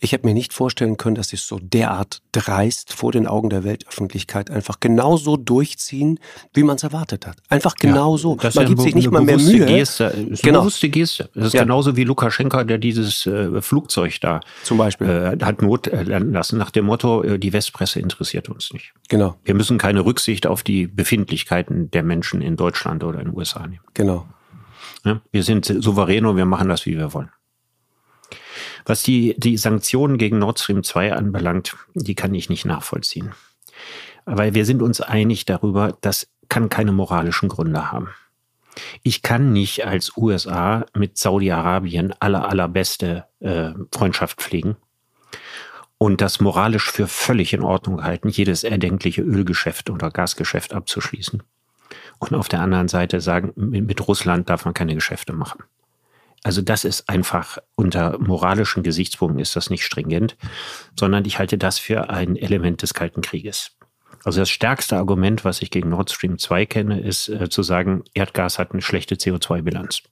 Ich 0.01 0.13
hätte 0.13 0.27
mir 0.27 0.35
nicht 0.35 0.53
vorstellen 0.53 0.97
können, 0.97 1.15
dass 1.15 1.29
sie 1.29 1.37
es 1.37 1.47
so 1.47 1.59
derart 1.61 2.21
dreist 2.33 2.93
vor 2.93 3.13
den 3.13 3.27
Augen 3.27 3.51
der 3.51 3.65
Weltöffentlichkeit 3.65 4.51
einfach 4.51 4.81
genauso 4.81 5.37
durchziehen, 5.37 6.21
wie 6.55 6.63
man 6.63 6.77
es 6.77 6.83
erwartet 6.83 7.27
hat. 7.27 7.37
Einfach 7.49 7.75
genau 7.75 8.17
so. 8.17 8.37
Ja, 8.41 8.51
man 8.55 8.67
gibt 8.67 8.81
sich 8.81 8.95
nicht 8.95 9.11
mal 9.11 9.23
mehr 9.23 9.39
Mühe. 9.39 9.67
Geste, 9.67 10.05
ist 10.05 10.43
genau. 10.43 10.59
eine 10.59 10.67
bewusste 10.67 10.89
Geste. 10.89 11.31
Das 11.35 11.49
ist 11.49 11.55
ja. 11.55 11.63
genauso 11.63 11.97
wie 11.97 12.05
Lukaschenka, 12.05 12.65
der 12.65 12.79
dieses 12.79 13.27
äh, 13.27 13.61
Flugzeug 13.61 14.21
da 14.21 14.41
zum 14.63 14.79
Beispiel 14.79 15.37
äh, 15.41 15.45
hat 15.45 15.63
Not 15.63 15.89
äh, 15.89 16.03
lassen 16.03 16.59
nach 16.59 16.71
dem 16.71 16.87
Motto: 16.87 17.23
äh, 17.23 17.39
Die 17.39 17.53
Westpresse 17.53 18.01
interessiert 18.01 18.49
uns 18.49 18.73
nicht. 18.73 18.93
Genau. 19.09 19.37
Wir 19.45 19.55
müssen 19.55 19.79
keine 19.79 20.05
Rücksicht 20.05 20.47
auf 20.47 20.63
die 20.63 20.87
Befindlichkeiten 20.87 21.91
der 21.91 22.03
Menschen 22.03 22.41
in 22.41 22.57
Deutschland 22.57 23.05
oder 23.05 23.21
in 23.21 23.27
den 23.27 23.37
USA 23.37 23.67
nehmen. 23.67 23.83
Genau. 23.95 24.27
Ne? 25.07 25.21
Wir 25.31 25.45
sind 25.45 25.67
souverän 25.67 26.27
und 26.27 26.37
wir 26.37 26.47
machen 26.47 26.69
das, 26.69 26.85
wie 26.85 26.99
wir 26.99 27.15
wollen. 27.15 27.31
Was 28.87 29.05
die, 29.05 29.37
die 29.39 29.57
Sanktionen 29.57 30.19
gegen 30.19 30.41
Nord 30.41 30.59
Stream 30.59 30.83
2 30.83 31.13
anbelangt, 31.13 31.77
die 31.95 32.17
kann 32.17 32.35
ich 32.35 32.49
nicht 32.49 32.65
nachvollziehen. 32.65 33.33
Weil 34.25 34.55
wir 34.55 34.65
sind 34.65 34.83
uns 34.83 35.01
einig 35.01 35.45
darüber, 35.45 35.97
das 36.01 36.29
kann 36.49 36.71
keine 36.71 36.91
moralischen 36.91 37.49
Gründe 37.49 37.93
haben. 37.93 38.09
Ich 39.05 39.23
kann 39.23 39.53
nicht 39.53 39.87
als 39.87 40.17
USA 40.17 40.87
mit 40.93 41.17
Saudi-Arabien 41.17 42.13
aller 42.19 42.49
allerbeste 42.49 43.27
äh, 43.39 43.71
Freundschaft 43.95 44.43
pflegen 44.43 44.77
und 45.99 46.21
das 46.21 46.41
moralisch 46.41 46.91
für 46.91 47.07
völlig 47.07 47.53
in 47.53 47.63
Ordnung 47.63 48.03
halten, 48.03 48.29
jedes 48.29 48.65
erdenkliche 48.65 49.23
Ölgeschäft 49.23 49.89
oder 49.89 50.11
Gasgeschäft 50.11 50.75
abzuschließen 50.75 51.45
und 52.19 52.35
auf 52.35 52.49
der 52.49 52.61
anderen 52.61 52.89
Seite 52.89 53.21
sagen, 53.21 53.53
mit 53.57 54.07
Russland 54.07 54.49
darf 54.49 54.65
man 54.65 54.75
keine 54.75 54.95
Geschäfte 54.95 55.33
machen. 55.33 55.63
Also 56.43 56.63
das 56.63 56.85
ist 56.85 57.09
einfach 57.09 57.59
unter 57.75 58.19
moralischen 58.19 58.83
Gesichtspunkten 58.83 59.41
ist 59.41 59.57
das 59.57 59.69
nicht 59.69 59.85
stringent, 59.85 60.37
sondern 60.99 61.25
ich 61.25 61.39
halte 61.39 61.59
das 61.59 61.79
für 61.79 62.09
ein 62.11 62.37
Element 62.37 62.83
des 62.83 62.95
Kalten 62.95 63.21
Krieges. 63.21 63.73
Also 64.25 64.41
das 64.41 64.51
stärkste 64.51 64.97
Argument, 64.97 65.45
was 65.45 65.63
ich 65.63 65.71
gegen 65.71 65.89
Nord 65.91 66.11
Stream 66.11 66.39
2 66.39 66.67
kenne, 66.67 67.01
ist 67.01 67.29
äh, 67.29 67.49
zu 67.49 67.63
sagen, 67.63 68.05
Erdgas 68.15 68.59
hat 68.59 68.73
eine 68.73 68.83
schlechte 68.83 69.17
CO2-Bilanz. 69.17 70.03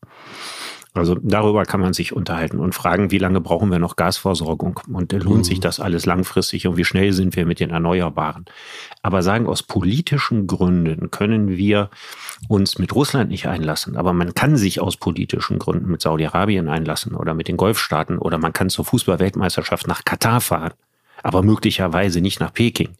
Also 0.96 1.16
darüber 1.20 1.64
kann 1.64 1.80
man 1.80 1.92
sich 1.92 2.12
unterhalten 2.12 2.60
und 2.60 2.72
fragen, 2.72 3.10
wie 3.10 3.18
lange 3.18 3.40
brauchen 3.40 3.68
wir 3.72 3.80
noch 3.80 3.96
Gasversorgung 3.96 4.78
und 4.92 5.12
lohnt 5.12 5.38
mhm. 5.38 5.44
sich 5.44 5.58
das 5.58 5.80
alles 5.80 6.06
langfristig 6.06 6.68
und 6.68 6.76
wie 6.76 6.84
schnell 6.84 7.12
sind 7.12 7.34
wir 7.34 7.46
mit 7.46 7.58
den 7.58 7.70
Erneuerbaren. 7.70 8.44
Aber 9.02 9.24
sagen, 9.24 9.48
aus 9.48 9.64
politischen 9.64 10.46
Gründen 10.46 11.10
können 11.10 11.56
wir 11.56 11.90
uns 12.46 12.78
mit 12.78 12.94
Russland 12.94 13.28
nicht 13.30 13.48
einlassen, 13.48 13.96
aber 13.96 14.12
man 14.12 14.34
kann 14.34 14.56
sich 14.56 14.80
aus 14.80 14.96
politischen 14.96 15.58
Gründen 15.58 15.90
mit 15.90 16.00
Saudi-Arabien 16.00 16.68
einlassen 16.68 17.16
oder 17.16 17.34
mit 17.34 17.48
den 17.48 17.56
Golfstaaten 17.56 18.18
oder 18.18 18.38
man 18.38 18.52
kann 18.52 18.70
zur 18.70 18.84
Fußballweltmeisterschaft 18.84 19.88
nach 19.88 20.04
Katar 20.04 20.40
fahren, 20.40 20.74
aber 21.24 21.42
möglicherweise 21.42 22.20
nicht 22.20 22.38
nach 22.38 22.52
Peking. 22.52 22.90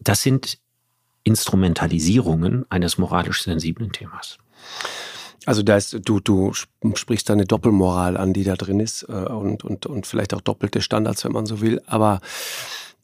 Das 0.00 0.22
sind 0.22 0.58
Instrumentalisierungen 1.22 2.68
eines 2.68 2.98
moralisch 2.98 3.44
sensiblen 3.44 3.92
Themas. 3.92 4.38
Also 5.46 5.62
da 5.62 5.76
ist, 5.76 5.96
du, 6.04 6.20
du 6.20 6.52
sprichst 6.52 7.28
da 7.28 7.32
eine 7.32 7.46
Doppelmoral 7.46 8.16
an, 8.16 8.32
die 8.32 8.44
da 8.44 8.56
drin 8.56 8.80
ist 8.80 9.04
äh, 9.08 9.12
und, 9.12 9.64
und, 9.64 9.86
und 9.86 10.06
vielleicht 10.06 10.34
auch 10.34 10.40
doppelte 10.40 10.82
Standards, 10.82 11.24
wenn 11.24 11.32
man 11.32 11.46
so 11.46 11.60
will. 11.60 11.80
Aber 11.86 12.20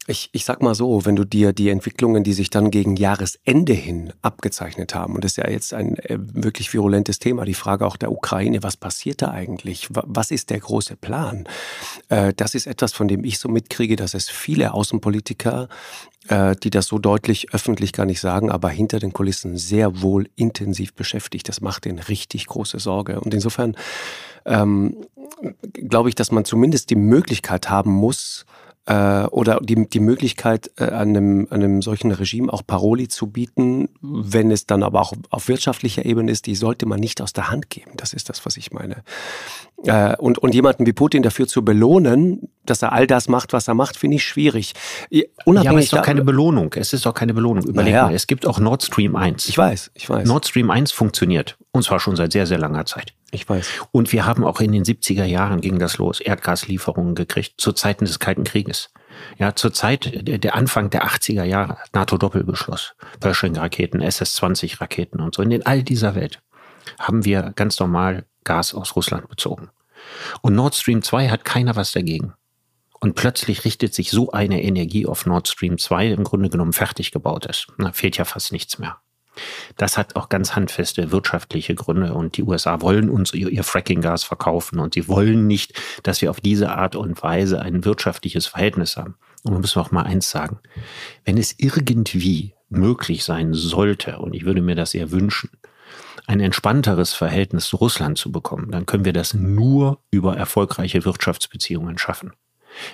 ich, 0.07 0.29
ich 0.33 0.43
sag 0.43 0.61
mal 0.61 0.75
so, 0.75 1.05
wenn 1.05 1.15
du 1.15 1.23
dir 1.23 1.53
die 1.53 1.69
Entwicklungen, 1.69 2.23
die 2.23 2.33
sich 2.33 2.49
dann 2.49 2.71
gegen 2.71 2.95
Jahresende 2.95 3.73
hin 3.73 4.11
abgezeichnet 4.21 4.93
haben, 4.95 5.15
und 5.15 5.23
das 5.23 5.33
ist 5.33 5.37
ja 5.37 5.49
jetzt 5.49 5.73
ein 5.73 5.97
äh, 5.97 6.17
wirklich 6.19 6.73
virulentes 6.73 7.19
Thema, 7.19 7.45
die 7.45 7.53
Frage 7.53 7.85
auch 7.85 7.97
der 7.97 8.11
Ukraine, 8.11 8.63
was 8.63 8.75
passiert 8.75 9.21
da 9.21 9.31
eigentlich? 9.31 9.87
Was 9.91 10.31
ist 10.31 10.49
der 10.49 10.59
große 10.59 10.97
Plan? 10.97 11.47
Äh, 12.09 12.33
das 12.35 12.55
ist 12.55 12.67
etwas, 12.67 12.93
von 12.93 13.07
dem 13.07 13.23
ich 13.23 13.39
so 13.39 13.47
mitkriege, 13.47 13.95
dass 13.95 14.13
es 14.13 14.29
viele 14.29 14.73
Außenpolitiker 14.73 15.69
äh, 16.29 16.55
die 16.55 16.69
das 16.69 16.87
so 16.87 16.99
deutlich 16.99 17.53
öffentlich 17.53 17.91
gar 17.91 18.05
nicht 18.05 18.21
sagen, 18.21 18.49
aber 18.49 18.69
hinter 18.69 18.99
den 18.99 19.11
Kulissen 19.11 19.57
sehr 19.57 20.01
wohl 20.01 20.29
intensiv 20.35 20.93
beschäftigt. 20.93 21.49
Das 21.49 21.59
macht 21.59 21.83
denen 21.83 21.99
richtig 21.99 22.47
große 22.47 22.79
Sorge. 22.79 23.19
Und 23.19 23.33
insofern 23.33 23.75
ähm, 24.45 25.05
glaube 25.73 26.09
ich, 26.09 26.15
dass 26.15 26.31
man 26.31 26.45
zumindest 26.45 26.89
die 26.89 26.95
Möglichkeit 26.95 27.69
haben 27.69 27.91
muss, 27.91 28.45
äh, 28.85 29.23
oder 29.25 29.59
die, 29.61 29.87
die 29.87 29.99
Möglichkeit, 29.99 30.71
äh, 30.77 30.85
einem, 30.85 31.47
einem 31.49 31.81
solchen 31.81 32.11
Regime 32.11 32.51
auch 32.51 32.63
Paroli 32.65 33.07
zu 33.07 33.27
bieten, 33.27 33.89
wenn 34.01 34.51
es 34.51 34.65
dann 34.65 34.83
aber 34.83 35.01
auch 35.01 35.13
auf 35.29 35.47
wirtschaftlicher 35.47 36.05
Ebene 36.05 36.31
ist, 36.31 36.47
die 36.47 36.55
sollte 36.55 36.85
man 36.85 36.99
nicht 36.99 37.21
aus 37.21 37.33
der 37.33 37.49
Hand 37.49 37.69
geben. 37.69 37.91
Das 37.95 38.13
ist 38.13 38.29
das, 38.29 38.45
was 38.45 38.57
ich 38.57 38.71
meine. 38.71 39.03
Äh, 39.85 40.15
und, 40.17 40.37
und 40.37 40.55
jemanden 40.55 40.85
wie 40.85 40.93
Putin 40.93 41.23
dafür 41.23 41.47
zu 41.47 41.63
belohnen, 41.65 42.49
dass 42.65 42.81
er 42.81 42.93
all 42.93 43.05
das 43.05 43.27
macht, 43.27 43.51
was 43.51 43.67
er 43.67 43.73
macht, 43.73 43.97
finde 43.97 44.15
ich 44.15 44.23
schwierig. 44.23 44.73
Unabhängig 45.45 45.63
ja, 45.63 45.71
aber 45.71 45.79
es 45.79 45.85
ist 45.85 45.93
doch 45.93 46.01
keine 46.01 46.23
Belohnung. 46.23 46.73
Es 46.75 46.93
ist 46.93 47.05
doch 47.05 47.13
keine 47.13 47.33
Belohnung. 47.33 47.65
Überleg 47.65 47.93
naja. 47.93 48.05
mal, 48.07 48.13
es 48.13 48.27
gibt 48.27 48.45
auch 48.45 48.59
Nord 48.59 48.83
Stream 48.83 49.15
1. 49.15 49.49
Ich 49.49 49.57
weiß, 49.57 49.91
ich 49.93 50.09
weiß. 50.09 50.25
Nord 50.27 50.47
Stream 50.47 50.71
1 50.71 50.93
funktioniert. 50.93 51.57
Und 51.71 51.83
zwar 51.83 51.99
schon 51.99 52.15
seit 52.15 52.31
sehr, 52.31 52.45
sehr 52.45 52.59
langer 52.59 52.85
Zeit. 52.85 53.13
Ich 53.31 53.49
weiß. 53.49 53.67
Und 53.91 54.13
wir 54.13 54.25
haben 54.25 54.45
auch 54.45 54.61
in 54.61 54.71
den 54.71 54.83
70er 54.83 55.25
Jahren 55.25 55.59
ging 55.59 55.79
das 55.79 55.97
los, 55.97 56.21
Erdgaslieferungen 56.21 57.15
gekriegt, 57.15 57.55
zu 57.57 57.73
Zeiten 57.73 58.05
des 58.05 58.19
Kalten 58.19 58.43
Krieges. 58.45 58.89
Ja, 59.37 59.55
zur 59.55 59.73
Zeit, 59.73 60.11
der 60.13 60.55
Anfang 60.55 60.89
der 60.91 61.05
80er 61.05 61.43
Jahre, 61.43 61.77
NATO-Doppelbeschluss, 61.93 62.95
Pershing-Raketen, 63.19 64.01
SS-20-Raketen 64.01 65.19
und 65.19 65.35
so. 65.35 65.41
In 65.41 65.65
all 65.65 65.83
dieser 65.83 66.15
Welt 66.15 66.41
haben 66.99 67.25
wir 67.25 67.53
ganz 67.55 67.79
normal 67.79 68.25
Gas 68.43 68.73
aus 68.73 68.95
Russland 68.95 69.27
bezogen. 69.29 69.69
Und 70.41 70.55
Nord 70.55 70.75
Stream 70.75 71.01
2 71.01 71.29
hat 71.29 71.45
keiner 71.45 71.75
was 71.75 71.91
dagegen. 71.91 72.33
Und 72.99 73.15
plötzlich 73.15 73.65
richtet 73.65 73.93
sich 73.93 74.11
so 74.11 74.31
eine 74.31 74.63
Energie 74.63 75.05
auf 75.05 75.25
Nord 75.25 75.47
Stream 75.47 75.77
2 75.77 76.07
im 76.07 76.23
Grunde 76.23 76.49
genommen 76.49 76.73
fertig 76.73 77.11
gebaut 77.11 77.45
ist. 77.45 77.67
Da 77.77 77.91
fehlt 77.91 78.17
ja 78.17 78.25
fast 78.25 78.51
nichts 78.51 78.79
mehr. 78.79 78.97
Das 79.77 79.97
hat 79.97 80.15
auch 80.15 80.29
ganz 80.29 80.55
handfeste 80.55 81.11
wirtschaftliche 81.11 81.75
Gründe 81.75 82.13
und 82.13 82.37
die 82.37 82.43
USA 82.43 82.81
wollen 82.81 83.09
uns 83.09 83.33
ihr, 83.33 83.63
Fracking-Gas 83.63 84.23
verkaufen 84.23 84.79
und 84.79 84.93
sie 84.93 85.07
wollen 85.07 85.47
nicht, 85.47 85.73
dass 86.03 86.21
wir 86.21 86.29
auf 86.29 86.39
diese 86.39 86.71
Art 86.71 86.95
und 86.95 87.21
Weise 87.23 87.61
ein 87.61 87.83
wirtschaftliches 87.83 88.45
Verhältnis 88.45 88.95
haben. 88.95 89.15
Und 89.43 89.53
man 89.53 89.61
muss 89.61 89.75
auch 89.75 89.91
mal 89.91 90.03
eins 90.03 90.29
sagen. 90.29 90.59
Wenn 91.25 91.37
es 91.37 91.55
irgendwie 91.57 92.53
möglich 92.69 93.23
sein 93.23 93.53
sollte, 93.53 94.19
und 94.19 94.33
ich 94.33 94.45
würde 94.45 94.61
mir 94.61 94.75
das 94.75 94.93
eher 94.93 95.11
wünschen, 95.11 95.49
ein 96.27 96.39
entspannteres 96.39 97.13
Verhältnis 97.13 97.67
zu 97.67 97.77
Russland 97.77 98.17
zu 98.17 98.31
bekommen, 98.31 98.71
dann 98.71 98.85
können 98.85 99.05
wir 99.05 99.13
das 99.13 99.33
nur 99.33 99.99
über 100.11 100.37
erfolgreiche 100.37 101.05
Wirtschaftsbeziehungen 101.05 101.97
schaffen. 101.97 102.33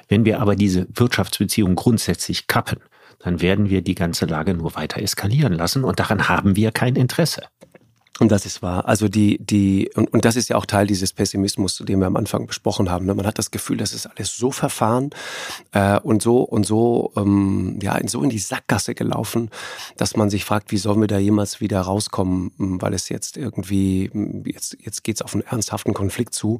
Wenn 0.07 0.25
wir 0.25 0.41
aber 0.41 0.55
diese 0.55 0.87
Wirtschaftsbeziehungen 0.93 1.75
grundsätzlich 1.75 2.47
kappen, 2.47 2.79
dann 3.19 3.41
werden 3.41 3.69
wir 3.69 3.81
die 3.81 3.95
ganze 3.95 4.25
Lage 4.25 4.53
nur 4.53 4.75
weiter 4.75 5.01
eskalieren 5.01 5.53
lassen 5.53 5.83
und 5.83 5.99
daran 5.99 6.29
haben 6.29 6.55
wir 6.55 6.71
kein 6.71 6.95
Interesse. 6.95 7.43
Und 8.19 8.31
das 8.31 8.45
ist 8.45 8.61
wahr. 8.61 8.85
Also 8.85 9.07
die, 9.07 9.37
die, 9.39 9.89
und, 9.95 10.11
und 10.13 10.25
das 10.25 10.35
ist 10.35 10.49
ja 10.49 10.57
auch 10.57 10.65
Teil 10.65 10.87
dieses 10.87 11.13
Pessimismus, 11.13 11.77
den 11.77 11.99
wir 11.99 12.07
am 12.07 12.17
Anfang 12.17 12.47
besprochen 12.47 12.91
haben. 12.91 13.05
Ne? 13.05 13.15
Man 13.15 13.25
hat 13.25 13.37
das 13.37 13.49
Gefühl, 13.49 13.77
das 13.77 13.93
ist 13.93 14.07
alles 14.07 14.35
so 14.35 14.51
verfahren 14.51 15.11
äh, 15.71 15.99
und 15.99 16.21
so 16.21 16.41
und 16.41 16.65
so, 16.65 17.13
ähm, 17.15 17.79
ja, 17.81 17.97
so 18.07 18.21
in 18.21 18.29
die 18.29 18.39
Sackgasse 18.39 18.93
gelaufen, 18.93 19.49
dass 19.95 20.17
man 20.17 20.29
sich 20.29 20.43
fragt, 20.43 20.71
wie 20.71 20.77
sollen 20.77 20.99
wir 20.99 21.07
da 21.07 21.17
jemals 21.17 21.61
wieder 21.61 21.79
rauskommen, 21.79 22.51
weil 22.57 22.93
es 22.93 23.07
jetzt 23.07 23.37
irgendwie, 23.37 24.11
jetzt, 24.45 24.77
jetzt 24.81 25.03
geht's 25.03 25.21
auf 25.21 25.33
einen 25.33 25.43
ernsthaften 25.43 25.93
Konflikt 25.93 26.33
zu. 26.33 26.59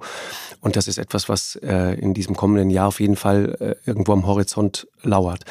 Und 0.62 0.78
das 0.78 0.88
ist 0.88 0.98
etwas, 0.98 1.28
was 1.28 1.58
äh, 1.58 2.00
in 2.00 2.14
diesem 2.14 2.36
kommenden 2.36 2.70
Jahr 2.70 2.88
auf 2.88 3.02
jeden 3.02 3.18
Fall 3.18 3.58
äh, 3.60 3.90
irgendwo 3.90 4.14
am 4.14 4.26
Horizont 4.26 4.88
lauert. 5.04 5.44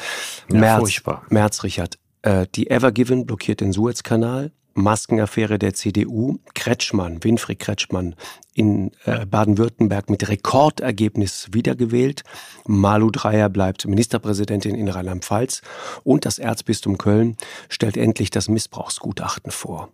Ja, 0.51 0.59
März, 0.59 0.79
furchtbar. 0.79 1.23
März, 1.29 1.63
Richard. 1.63 1.99
Äh, 2.23 2.47
die 2.55 2.69
Evergiven 2.69 3.25
blockiert 3.25 3.61
den 3.61 3.71
Suezkanal. 3.71 4.51
Maskenaffäre 4.81 5.59
der 5.59 5.73
CDU. 5.73 6.39
Kretschmann, 6.55 7.23
Winfried 7.23 7.59
Kretschmann 7.59 8.15
in 8.53 8.91
äh, 9.05 9.25
Baden-Württemberg 9.25 10.09
mit 10.09 10.27
Rekordergebnis 10.27 11.47
wiedergewählt. 11.51 12.23
Malu 12.65 13.11
Dreyer 13.11 13.49
bleibt 13.49 13.85
Ministerpräsidentin 13.85 14.75
in 14.75 14.89
Rheinland-Pfalz. 14.89 15.61
Und 16.03 16.25
das 16.25 16.39
Erzbistum 16.39 16.97
Köln 16.97 17.37
stellt 17.69 17.97
endlich 17.97 18.29
das 18.31 18.49
Missbrauchsgutachten 18.49 19.51
vor. 19.51 19.89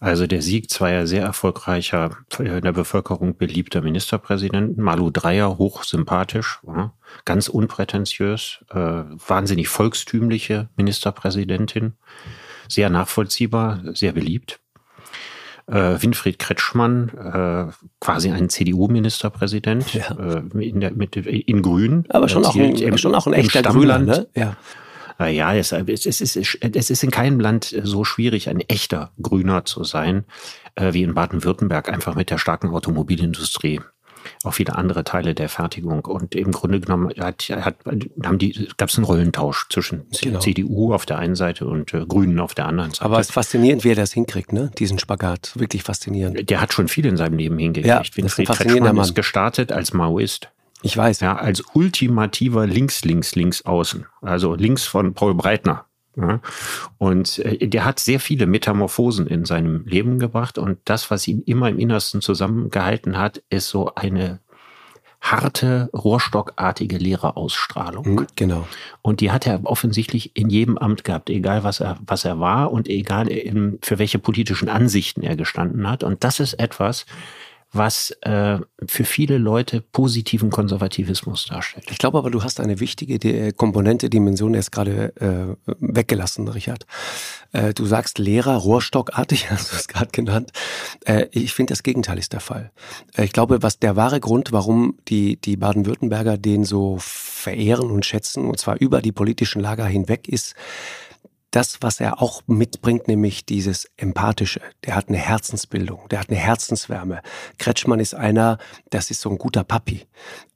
Also 0.00 0.26
der 0.26 0.42
Sieg 0.42 0.70
zweier 0.70 1.06
sehr 1.06 1.22
erfolgreicher, 1.22 2.16
in 2.38 2.62
der 2.62 2.72
Bevölkerung 2.72 3.36
beliebter 3.36 3.80
Ministerpräsidenten. 3.80 4.82
Malu 4.82 5.10
Dreyer, 5.10 5.58
hochsympathisch, 5.58 6.60
ganz 7.24 7.48
unprätentiös, 7.48 8.64
äh, 8.70 8.76
wahnsinnig 8.76 9.68
volkstümliche 9.68 10.68
Ministerpräsidentin 10.76 11.94
sehr 12.72 12.90
nachvollziehbar, 12.90 13.80
sehr 13.94 14.12
beliebt. 14.12 14.60
Äh, 15.66 16.02
Winfried 16.02 16.38
Kretschmann, 16.38 17.08
äh, 17.10 17.72
quasi 18.00 18.30
ein 18.30 18.48
CDU-Ministerpräsident 18.48 19.94
ja. 19.94 20.10
äh, 20.18 20.64
in, 20.64 20.78
mit, 20.96 21.16
in 21.16 21.62
Grün. 21.62 22.04
Aber 22.08 22.28
schon, 22.28 22.44
auch 22.44 22.56
ein, 22.56 22.74
im, 22.74 22.98
schon 22.98 23.14
auch 23.14 23.26
ein 23.26 23.32
echter 23.32 23.62
Grüner, 23.62 23.98
ne? 23.98 24.28
Ja. 24.34 24.56
Ja, 25.28 25.54
es, 25.54 25.70
es, 25.70 26.20
ist, 26.20 26.36
es 26.36 26.90
ist 26.90 27.04
in 27.04 27.12
keinem 27.12 27.38
Land 27.38 27.76
so 27.84 28.02
schwierig, 28.02 28.48
ein 28.48 28.60
echter 28.60 29.12
Grüner 29.20 29.64
zu 29.64 29.84
sein, 29.84 30.24
äh, 30.74 30.94
wie 30.94 31.04
in 31.04 31.14
Baden-Württemberg, 31.14 31.88
einfach 31.88 32.16
mit 32.16 32.30
der 32.30 32.38
starken 32.38 32.70
Automobilindustrie 32.70 33.80
auch 34.44 34.54
viele 34.54 34.74
andere 34.76 35.04
Teile 35.04 35.34
der 35.34 35.48
Fertigung. 35.48 36.04
Und 36.04 36.34
im 36.34 36.52
Grunde 36.52 36.80
genommen 36.80 37.12
hat, 37.18 37.42
hat, 37.50 37.76
haben 38.24 38.38
die, 38.38 38.68
gab 38.76 38.88
es 38.88 38.96
einen 38.96 39.04
Rollentausch 39.04 39.66
zwischen 39.68 40.06
genau. 40.20 40.40
CDU 40.40 40.92
auf 40.92 41.06
der 41.06 41.18
einen 41.18 41.34
Seite 41.34 41.66
und 41.66 41.94
äh, 41.94 42.04
Grünen 42.06 42.40
auf 42.40 42.54
der 42.54 42.66
anderen 42.66 42.90
Seite. 42.90 43.04
Aber 43.04 43.18
es 43.18 43.28
ist 43.28 43.32
faszinierend, 43.32 43.84
wie 43.84 43.90
er 43.90 43.96
das 43.96 44.12
hinkriegt, 44.12 44.52
ne? 44.52 44.70
diesen 44.78 44.98
Spagat. 44.98 45.52
Wirklich 45.54 45.82
faszinierend. 45.82 46.48
Der 46.50 46.60
hat 46.60 46.72
schon 46.72 46.88
viel 46.88 47.06
in 47.06 47.16
seinem 47.16 47.38
Leben 47.38 47.58
hingekriegt. 47.58 47.86
Ja, 47.86 48.02
Winfried 48.16 48.48
Kretschmann 48.48 48.96
ist 48.98 49.14
gestartet 49.14 49.72
als 49.72 49.92
Maoist. 49.92 50.50
Ich 50.82 50.96
weiß. 50.96 51.20
Ja, 51.20 51.36
als 51.36 51.62
ultimativer 51.74 52.66
links, 52.66 53.04
links, 53.04 53.34
links 53.36 53.62
außen. 53.62 54.06
Also 54.20 54.54
links 54.54 54.84
von 54.84 55.14
Paul 55.14 55.34
Breitner. 55.34 55.86
Ja. 56.16 56.40
Und 56.98 57.38
äh, 57.38 57.66
der 57.66 57.84
hat 57.84 57.98
sehr 57.98 58.20
viele 58.20 58.46
Metamorphosen 58.46 59.26
in 59.26 59.44
seinem 59.44 59.86
Leben 59.86 60.18
gebracht 60.18 60.58
und 60.58 60.78
das, 60.84 61.10
was 61.10 61.26
ihn 61.26 61.42
immer 61.42 61.68
im 61.68 61.78
Innersten 61.78 62.20
zusammengehalten 62.20 63.18
hat, 63.18 63.42
ist 63.48 63.68
so 63.68 63.94
eine 63.94 64.40
harte, 65.22 65.88
rohrstockartige 65.94 66.98
Lehrerausstrahlung. 66.98 68.06
Mhm, 68.06 68.26
genau. 68.34 68.66
Und 69.02 69.20
die 69.20 69.30
hat 69.30 69.46
er 69.46 69.60
offensichtlich 69.64 70.36
in 70.36 70.50
jedem 70.50 70.76
Amt 70.76 71.04
gehabt, 71.04 71.30
egal 71.30 71.62
was 71.62 71.78
er, 71.80 71.96
was 72.04 72.24
er 72.24 72.40
war 72.40 72.72
und 72.72 72.88
egal 72.88 73.28
für 73.82 73.98
welche 73.98 74.18
politischen 74.18 74.68
Ansichten 74.68 75.22
er 75.22 75.36
gestanden 75.36 75.88
hat. 75.88 76.02
Und 76.02 76.24
das 76.24 76.40
ist 76.40 76.54
etwas, 76.54 77.06
was 77.72 78.10
äh, 78.20 78.58
für 78.86 79.04
viele 79.04 79.38
Leute 79.38 79.80
positiven 79.80 80.50
Konservativismus 80.50 81.46
darstellt. 81.46 81.86
Ich 81.90 81.98
glaube 81.98 82.18
aber, 82.18 82.30
du 82.30 82.44
hast 82.44 82.60
eine 82.60 82.80
wichtige 82.80 83.14
äh, 83.14 83.52
Komponente, 83.52 84.10
Dimension 84.10 84.52
erst 84.52 84.72
gerade 84.72 85.16
äh, 85.16 85.72
weggelassen, 85.80 86.46
Richard. 86.48 86.86
Äh, 87.52 87.72
du 87.72 87.86
sagst 87.86 88.18
Lehrer, 88.18 88.56
rohrstockartig, 88.56 89.50
hast 89.50 89.72
du 89.72 89.76
es 89.76 89.88
gerade 89.88 90.10
genannt. 90.12 90.52
Äh, 91.06 91.26
ich 91.30 91.54
finde, 91.54 91.72
das 91.72 91.82
Gegenteil 91.82 92.18
ist 92.18 92.34
der 92.34 92.40
Fall. 92.40 92.72
Äh, 93.16 93.24
ich 93.24 93.32
glaube, 93.32 93.62
was 93.62 93.78
der 93.78 93.96
wahre 93.96 94.20
Grund, 94.20 94.52
warum 94.52 94.98
die, 95.08 95.40
die 95.40 95.56
Baden-Württemberger 95.56 96.36
den 96.36 96.64
so 96.64 96.98
verehren 97.00 97.90
und 97.90 98.04
schätzen, 98.04 98.46
und 98.46 98.58
zwar 98.60 98.76
über 98.80 99.00
die 99.00 99.12
politischen 99.12 99.60
Lager 99.62 99.86
hinweg, 99.86 100.28
ist, 100.28 100.54
das, 101.52 101.78
was 101.82 102.00
er 102.00 102.20
auch 102.20 102.42
mitbringt, 102.46 103.08
nämlich 103.08 103.46
dieses 103.46 103.90
Empathische. 103.96 104.60
Der 104.84 104.96
hat 104.96 105.08
eine 105.08 105.18
Herzensbildung, 105.18 106.08
der 106.10 106.20
hat 106.20 106.30
eine 106.30 106.38
Herzenswärme. 106.38 107.20
Kretschmann 107.58 108.00
ist 108.00 108.14
einer, 108.14 108.58
das 108.90 109.10
ist 109.10 109.20
so 109.20 109.30
ein 109.30 109.38
guter 109.38 109.62
Papi. 109.62 110.06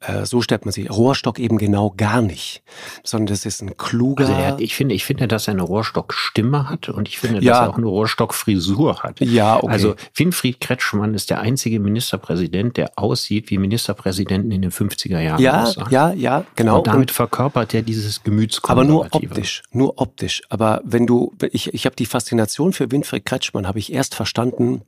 Äh, 0.00 0.24
so 0.24 0.40
stellt 0.40 0.64
man 0.64 0.72
sich. 0.72 0.90
Rohrstock 0.90 1.38
eben 1.38 1.58
genau 1.58 1.92
gar 1.96 2.22
nicht, 2.22 2.62
sondern 3.04 3.26
das 3.26 3.44
ist 3.44 3.62
ein 3.62 3.76
kluger. 3.76 4.26
Also 4.26 4.36
er, 4.36 4.58
ich 4.58 4.74
finde, 4.74 4.94
ich 4.94 5.04
finde, 5.04 5.28
dass 5.28 5.48
er 5.48 5.52
eine 5.52 5.62
Rohrstock-Stimme 5.62 6.68
hat 6.68 6.88
und 6.88 7.08
ich 7.08 7.18
finde, 7.18 7.42
ja. 7.42 7.52
dass 7.52 7.60
er 7.62 7.70
auch 7.70 7.76
eine 7.76 7.86
Rohrstock-Frisur 7.86 9.02
hat. 9.02 9.20
Ja, 9.20 9.56
okay. 9.56 9.68
Also 9.68 9.94
Winfried 10.14 10.60
Kretschmann 10.60 11.14
ist 11.14 11.28
der 11.30 11.40
einzige 11.40 11.78
Ministerpräsident, 11.78 12.76
der 12.78 12.92
aussieht 12.96 13.50
wie 13.50 13.58
Ministerpräsidenten 13.58 14.50
in 14.50 14.62
den 14.62 14.70
50er 14.70 15.20
Jahren. 15.20 15.42
Ja, 15.42 15.64
aussahen. 15.64 15.88
ja, 15.90 16.12
ja, 16.12 16.44
genau. 16.54 16.78
Und 16.78 16.86
damit 16.86 17.10
verkörpert 17.10 17.74
er 17.74 17.82
dieses 17.82 18.22
Gemütskonservative. 18.22 18.92
Aber 18.92 19.20
nur 19.20 19.30
optisch, 19.30 19.62
nur 19.72 19.98
optisch. 20.00 20.42
Aber 20.48 20.80
wenn 20.86 21.06
du, 21.06 21.34
ich, 21.50 21.74
ich 21.74 21.84
habe 21.84 21.96
die 21.96 22.06
Faszination 22.06 22.72
für 22.72 22.90
Winfried 22.90 23.24
Kretschmann, 23.24 23.66
habe 23.66 23.78
ich 23.78 23.92
erst 23.92 24.14
verstanden, 24.14 24.82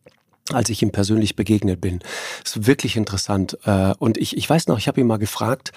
als 0.52 0.70
ich 0.70 0.82
ihm 0.82 0.92
persönlich 0.92 1.36
begegnet 1.36 1.80
bin. 1.80 1.98
Das 2.42 2.56
ist 2.56 2.66
wirklich 2.66 2.96
interessant. 2.96 3.58
Äh, 3.64 3.94
und 3.98 4.16
ich, 4.16 4.36
ich 4.36 4.48
weiß 4.48 4.68
noch, 4.68 4.78
ich 4.78 4.88
habe 4.88 5.00
ihn 5.00 5.06
mal 5.06 5.18
gefragt, 5.18 5.72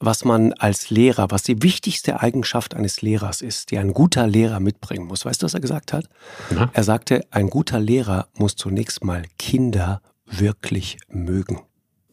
was 0.00 0.24
man 0.24 0.52
als 0.54 0.90
Lehrer, 0.90 1.30
was 1.30 1.42
die 1.42 1.62
wichtigste 1.62 2.20
Eigenschaft 2.20 2.74
eines 2.74 3.02
Lehrers 3.02 3.40
ist, 3.40 3.70
die 3.70 3.78
ein 3.78 3.92
guter 3.92 4.26
Lehrer 4.26 4.58
mitbringen 4.58 5.06
muss. 5.06 5.24
Weißt 5.24 5.42
du, 5.42 5.44
was 5.44 5.54
er 5.54 5.60
gesagt 5.60 5.92
hat? 5.92 6.08
Ja. 6.50 6.70
Er 6.72 6.82
sagte, 6.82 7.24
ein 7.30 7.50
guter 7.50 7.78
Lehrer 7.78 8.26
muss 8.34 8.56
zunächst 8.56 9.04
mal 9.04 9.22
Kinder 9.38 10.00
wirklich 10.26 10.98
mögen. 11.08 11.60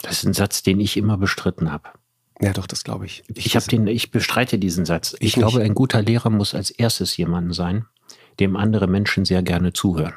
Das 0.01 0.17
ist 0.17 0.25
ein 0.25 0.33
Satz, 0.33 0.63
den 0.63 0.79
ich 0.79 0.97
immer 0.97 1.17
bestritten 1.17 1.71
habe. 1.71 1.89
Ja, 2.43 2.53
doch, 2.53 2.67
das 2.67 2.83
glaube 2.83 3.05
ich. 3.05 3.23
Ich, 3.33 3.55
ich 3.55 3.65
den, 3.67 3.87
ich 3.87 4.11
bestreite 4.11 4.57
diesen 4.57 4.85
Satz. 4.85 5.15
Ich, 5.19 5.29
ich 5.29 5.33
glaube, 5.33 5.61
ein 5.61 5.75
guter 5.75 6.01
Lehrer 6.01 6.29
muss 6.29 6.53
als 6.53 6.71
erstes 6.71 7.15
jemanden 7.17 7.53
sein, 7.53 7.85
dem 8.39 8.55
andere 8.55 8.87
Menschen 8.87 9.25
sehr 9.25 9.43
gerne 9.43 9.73
zuhören. 9.73 10.13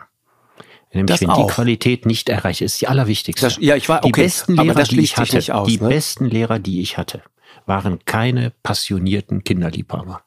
Nämlich, 0.92 1.06
das 1.06 1.20
wenn 1.20 1.30
auch. 1.30 1.46
die 1.46 1.52
Qualität 1.52 2.06
nicht 2.06 2.28
erreicht 2.28 2.62
ist, 2.62 2.80
die 2.80 2.88
allerwichtigste. 2.88 3.46
Das, 3.46 3.58
ja, 3.60 3.76
ich 3.76 3.88
war, 3.88 3.98
okay, 3.98 4.12
die 4.12 4.22
besten 4.22 4.56
Lehrer, 4.56 4.82
die 4.84 5.00
ich 5.00 5.16
hatte, 5.16 5.54
aus, 5.54 5.68
die 5.68 5.78
ne? 5.78 5.88
besten 5.88 6.26
Lehrer, 6.26 6.58
die 6.58 6.80
ich 6.80 6.96
hatte, 6.96 7.22
waren 7.66 8.04
keine 8.04 8.52
passionierten 8.62 9.44
Kinderliebhaber. 9.44 10.22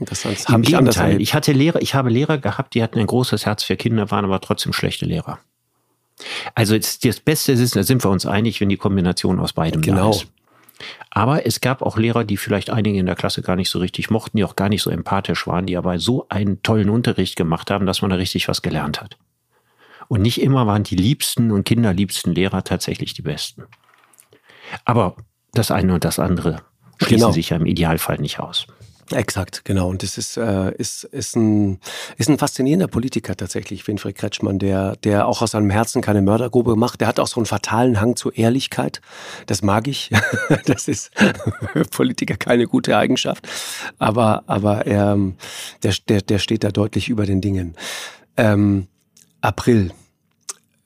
Das 0.00 0.24
heißt, 0.24 0.48
Im 0.48 0.62
Gegenteil, 0.62 1.20
ich 1.20 1.34
hatte 1.34 1.52
Lehrer, 1.52 1.82
ich 1.82 1.94
habe 1.94 2.08
Lehrer 2.08 2.38
gehabt, 2.38 2.74
die 2.74 2.82
hatten 2.82 2.98
ein 2.98 3.06
großes 3.06 3.44
Herz 3.44 3.62
für 3.62 3.76
Kinder, 3.76 4.10
waren 4.10 4.24
aber 4.24 4.40
trotzdem 4.40 4.72
schlechte 4.72 5.04
Lehrer. 5.04 5.38
Also 6.54 6.76
das 6.78 7.20
Beste 7.20 7.52
ist, 7.52 7.76
da 7.76 7.82
sind 7.82 8.04
wir 8.04 8.10
uns 8.10 8.26
einig, 8.26 8.60
wenn 8.60 8.68
die 8.68 8.76
Kombination 8.76 9.38
aus 9.38 9.52
beidem 9.52 9.82
genau. 9.82 10.10
da 10.10 10.16
ist. 10.16 10.26
Aber 11.10 11.46
es 11.46 11.60
gab 11.60 11.82
auch 11.82 11.98
Lehrer, 11.98 12.24
die 12.24 12.36
vielleicht 12.36 12.70
einige 12.70 12.98
in 12.98 13.06
der 13.06 13.16
Klasse 13.16 13.42
gar 13.42 13.56
nicht 13.56 13.70
so 13.70 13.78
richtig 13.78 14.10
mochten, 14.10 14.36
die 14.36 14.44
auch 14.44 14.56
gar 14.56 14.68
nicht 14.68 14.82
so 14.82 14.90
empathisch 14.90 15.46
waren, 15.46 15.66
die 15.66 15.76
aber 15.76 15.98
so 15.98 16.26
einen 16.28 16.62
tollen 16.62 16.90
Unterricht 16.90 17.36
gemacht 17.36 17.70
haben, 17.70 17.86
dass 17.86 18.02
man 18.02 18.10
da 18.10 18.16
richtig 18.16 18.48
was 18.48 18.62
gelernt 18.62 19.00
hat. 19.00 19.18
Und 20.08 20.22
nicht 20.22 20.40
immer 20.40 20.66
waren 20.66 20.82
die 20.82 20.96
liebsten 20.96 21.50
und 21.52 21.64
kinderliebsten 21.64 22.34
Lehrer 22.34 22.64
tatsächlich 22.64 23.14
die 23.14 23.22
besten. 23.22 23.64
Aber 24.84 25.16
das 25.52 25.70
eine 25.70 25.94
und 25.94 26.04
das 26.04 26.18
andere 26.18 26.62
schließen 26.98 27.18
genau. 27.18 27.32
sich 27.32 27.50
ja 27.50 27.56
im 27.56 27.66
Idealfall 27.66 28.18
nicht 28.18 28.40
aus. 28.40 28.66
Exakt, 29.12 29.64
genau. 29.64 29.88
Und 29.88 30.02
es 30.04 30.18
ist, 30.18 30.36
äh, 30.36 30.72
ist, 30.76 31.04
ist, 31.04 31.34
ein, 31.34 31.80
ist 32.16 32.28
ein 32.28 32.38
faszinierender 32.38 32.86
Politiker 32.86 33.36
tatsächlich, 33.36 33.86
Winfried 33.88 34.14
Kretschmann, 34.14 34.58
der, 34.58 34.96
der 34.96 35.26
auch 35.26 35.42
aus 35.42 35.52
seinem 35.52 35.70
Herzen 35.70 36.00
keine 36.00 36.22
Mördergrube 36.22 36.76
macht. 36.76 37.00
Der 37.00 37.08
hat 37.08 37.18
auch 37.18 37.26
so 37.26 37.40
einen 37.40 37.46
fatalen 37.46 38.00
Hang 38.00 38.14
zur 38.14 38.36
Ehrlichkeit. 38.36 39.00
Das 39.46 39.62
mag 39.62 39.88
ich. 39.88 40.10
Das 40.66 40.88
ist 40.88 41.10
für 41.72 41.84
Politiker 41.84 42.36
keine 42.36 42.66
gute 42.66 42.96
Eigenschaft. 42.96 43.48
Aber, 43.98 44.44
aber 44.46 44.86
er, 44.86 45.16
der, 45.82 45.94
der, 46.08 46.22
der 46.22 46.38
steht 46.38 46.64
da 46.64 46.70
deutlich 46.70 47.08
über 47.08 47.24
den 47.24 47.40
Dingen. 47.40 47.74
Ähm, 48.36 48.86
April. 49.40 49.92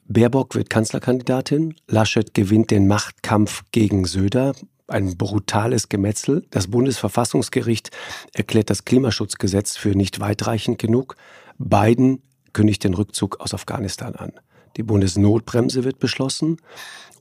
Baerbock 0.07 0.55
wird 0.55 0.71
Kanzlerkandidatin. 0.71 1.75
Laschet 1.89 2.35
gewinnt 2.35 2.71
den 2.71 2.87
Machtkampf 2.87 3.63
gegen 3.73 4.05
Söder. 4.05 4.55
Ein 4.87 5.17
brutales 5.17 5.89
Gemetzel. 5.89 6.45
Das 6.51 6.69
Bundesverfassungsgericht 6.69 7.91
erklärt 8.35 8.69
das 8.69 8.85
Klimaschutzgesetz 8.85 9.77
für 9.77 9.91
nicht 9.91 10.21
weitreichend 10.21 10.79
genug. 10.79 11.17
Biden 11.59 12.23
kündigt 12.53 12.85
den 12.85 12.95
Rückzug 12.95 13.41
aus 13.41 13.55
Afghanistan 13.55 14.15
an. 14.15 14.33
Die 14.77 14.83
Bundesnotbremse 14.83 15.85
wird 15.85 16.01
beschlossen. 16.01 16.59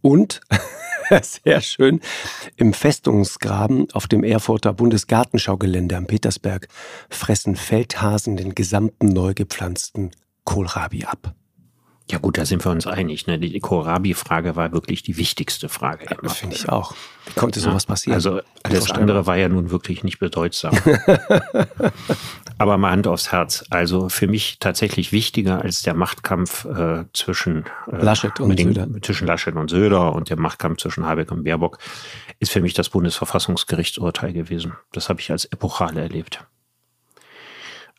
Und, 0.02 0.42
sehr 1.22 1.62
schön, 1.62 2.02
im 2.58 2.74
Festungsgraben 2.74 3.90
auf 3.94 4.08
dem 4.08 4.26
Erfurter 4.26 4.74
Bundesgartenschaugelände 4.74 5.96
am 5.96 6.08
Petersberg 6.08 6.68
fressen 7.10 7.56
Feldhasen 7.56 8.36
den 8.36 8.56
gesamten 8.56 9.08
neu 9.08 9.34
gepflanzten 9.34 10.12
Kohlrabi 10.44 11.06
ab. 11.06 11.34
Ja 12.12 12.18
gut, 12.18 12.38
da 12.38 12.46
sind 12.46 12.66
wir 12.66 12.72
uns 12.72 12.86
einig. 12.86 13.28
Ne? 13.28 13.40
Die 13.40 13.60
Kohlrabi-Frage 13.60 14.58
war 14.58 14.74
wirklich 14.74 15.04
die 15.04 15.16
wichtigste 15.18 15.70
Frage. 15.70 16.06
Ja, 16.10 16.30
Finde 16.30 16.56
ich 16.56 16.68
auch. 16.68 16.94
Wie 17.26 17.34
konnte 17.34 17.62
sowas 17.62 17.86
passieren? 17.86 18.16
Also 18.16 18.42
alles 18.64 18.92
andere 18.92 19.26
war 19.26 19.38
ja 19.38 19.48
nun 19.48 19.72
wirklich 19.72 20.04
nicht 20.04 20.20
bedeutsam. 20.20 20.78
Aber 22.58 22.78
mal 22.78 22.92
Hand 22.92 23.08
aufs 23.08 23.32
Herz. 23.32 23.64
Also 23.70 24.10
für 24.10 24.28
mich 24.28 24.58
tatsächlich 24.60 25.14
wichtiger 25.14 25.62
als 25.62 25.82
der 25.82 25.94
Machtkampf 25.94 26.66
äh, 26.66 27.06
zwischen, 27.14 27.66
äh, 27.90 28.04
Laschet 28.04 28.38
und 28.42 28.60
den, 28.60 28.74
Söder. 28.74 29.02
zwischen 29.02 29.26
Laschet 29.26 29.56
und 29.56 29.70
Söder 29.70 30.14
und 30.14 30.30
der 30.30 30.38
Machtkampf 30.38 30.82
zwischen 30.82 31.06
Habeck 31.06 31.32
und 31.32 31.46
Baerbock 31.46 31.80
ist 32.40 32.52
für 32.52 32.62
mich 32.62 32.74
das 32.74 32.90
Bundesverfassungsgerichtsurteil 32.90 34.34
gewesen. 34.34 34.74
Das 34.92 35.08
habe 35.08 35.22
ich 35.22 35.32
als 35.32 35.46
epochale 35.46 36.02
erlebt. 36.02 36.46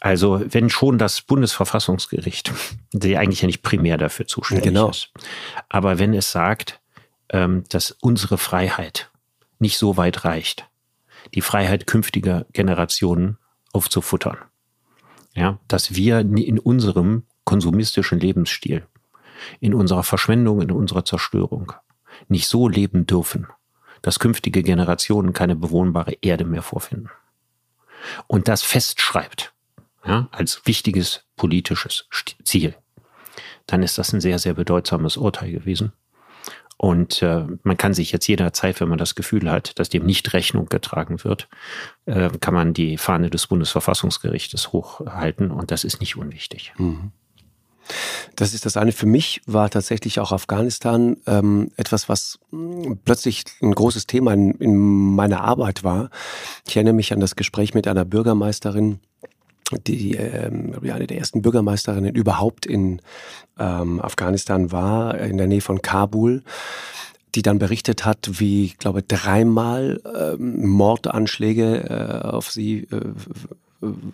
Also 0.05 0.45
wenn 0.45 0.69
schon 0.69 0.99
das 0.99 1.23
Bundesverfassungsgericht, 1.23 2.53
der 2.93 3.21
eigentlich 3.21 3.41
ja 3.41 3.47
nicht 3.47 3.63
primär 3.63 3.97
dafür 3.97 4.27
zuständig 4.27 4.65
genau. 4.65 4.91
ist, 4.91 5.11
aber 5.71 5.99
wenn 5.99 6.13
es 6.13 6.31
sagt, 6.31 6.83
ähm, 7.31 7.65
dass 7.71 7.93
unsere 8.03 8.37
Freiheit 8.37 9.11
nicht 9.59 9.79
so 9.79 9.97
weit 9.97 10.27
reicht, 10.27 10.69
die 11.35 11.41
Freiheit 11.41 11.87
künftiger 11.87 12.45
Generationen 12.53 13.39
aufzufuttern, 13.73 14.37
ja, 15.35 15.59
dass 15.69 15.95
wir 15.95 16.21
in 16.21 16.59
unserem 16.59 17.23
konsumistischen 17.45 18.21
Lebensstil, 18.21 18.87
in 19.59 19.73
unserer 19.73 20.03
Verschwendung, 20.03 20.61
in 20.61 20.71
unserer 20.71 21.07
Zerstörung 21.07 21.73
nicht 22.29 22.47
so 22.47 22.69
leben 22.69 23.07
dürfen, 23.07 23.47
dass 24.03 24.19
künftige 24.19 24.63
Generationen 24.63 25.33
keine 25.33 25.57
bewohnbare 25.57 26.13
Erde 26.21 26.45
mehr 26.45 26.63
vorfinden. 26.63 27.09
Und 28.27 28.49
das 28.49 28.63
festschreibt, 28.63 29.54
ja, 30.07 30.29
als 30.33 30.63
wichtiges 30.67 31.25
politisches 31.37 32.09
Ziel, 32.45 32.75
dann 33.67 33.83
ist 33.83 33.99
das 33.99 34.13
ein 34.13 34.21
sehr, 34.21 34.39
sehr 34.39 34.55
bedeutsames 34.55 35.17
Urteil 35.17 35.51
gewesen. 35.53 35.93
Und 36.77 37.23
äh, 37.23 37.47
man 37.63 37.77
kann 37.77 37.95
sich 37.95 38.13
jetzt 38.13 38.27
jederzeit, 38.27 38.81
wenn 38.81 38.89
man 38.89 38.99
das 38.99 39.15
Gefühl 39.15 39.51
hat, 39.51 39.79
dass 39.79 39.89
dem 39.89 40.05
nicht 40.05 40.33
Rechnung 40.33 40.67
getragen 40.67 41.23
wird, 41.25 41.49
äh, 42.05 42.29
kann 42.41 42.53
man 42.53 42.75
die 42.75 42.99
Fahne 42.99 43.31
des 43.31 43.47
Bundesverfassungsgerichtes 43.47 44.73
hochhalten 44.73 45.51
und 45.51 45.71
das 45.71 45.85
ist 45.85 46.01
nicht 46.01 46.17
unwichtig. 46.17 46.75
Mhm. 46.77 47.13
Das 48.35 48.55
ist 48.55 48.67
das 48.67 48.77
eine. 48.77 48.93
Für 48.93 49.07
mich 49.07 49.43
war 49.47 49.71
tatsächlich 49.71 50.19
auch 50.19 50.33
Afghanistan 50.33 51.19
ähm, 51.27 51.71
etwas, 51.77 52.09
was 52.09 52.39
hm, 52.51 52.99
plötzlich 53.05 53.45
ein 53.63 53.73
großes 53.73 54.07
Thema 54.07 54.33
in, 54.33 54.53
in 54.53 55.15
meiner 55.15 55.43
Arbeit 55.43 55.85
war. 55.85 56.11
Ich 56.67 56.77
erinnere 56.77 56.95
mich 56.95 57.13
an 57.13 57.21
das 57.21 57.37
Gespräch 57.37 57.75
mit 57.75 57.87
einer 57.87 58.05
Bürgermeisterin, 58.05 59.01
die 59.87 60.17
ähm, 60.17 60.75
eine 60.83 61.07
der 61.07 61.19
ersten 61.19 61.43
Bürgermeisterinnen 61.43 62.15
überhaupt 62.15 62.67
in 62.67 63.01
ähm, 63.59 64.01
Afghanistan 64.01 64.73
war, 64.73 65.19
in 65.19 65.39
der 65.39 65.47
Nähe 65.47 65.61
von 65.61 65.83
Kabul, 65.83 66.43
die 67.35 67.43
dann 67.43 67.59
berichtet 67.59 68.05
hat, 68.05 68.39
wie, 68.39 68.65
ich 68.67 68.79
glaube, 68.79 69.03
dreimal 69.03 70.01
ähm, 70.15 70.69
Mordanschläge 70.69 72.23
äh, 72.25 72.27
auf 72.27 72.51
sie 72.51 72.87
äh, 72.91 73.01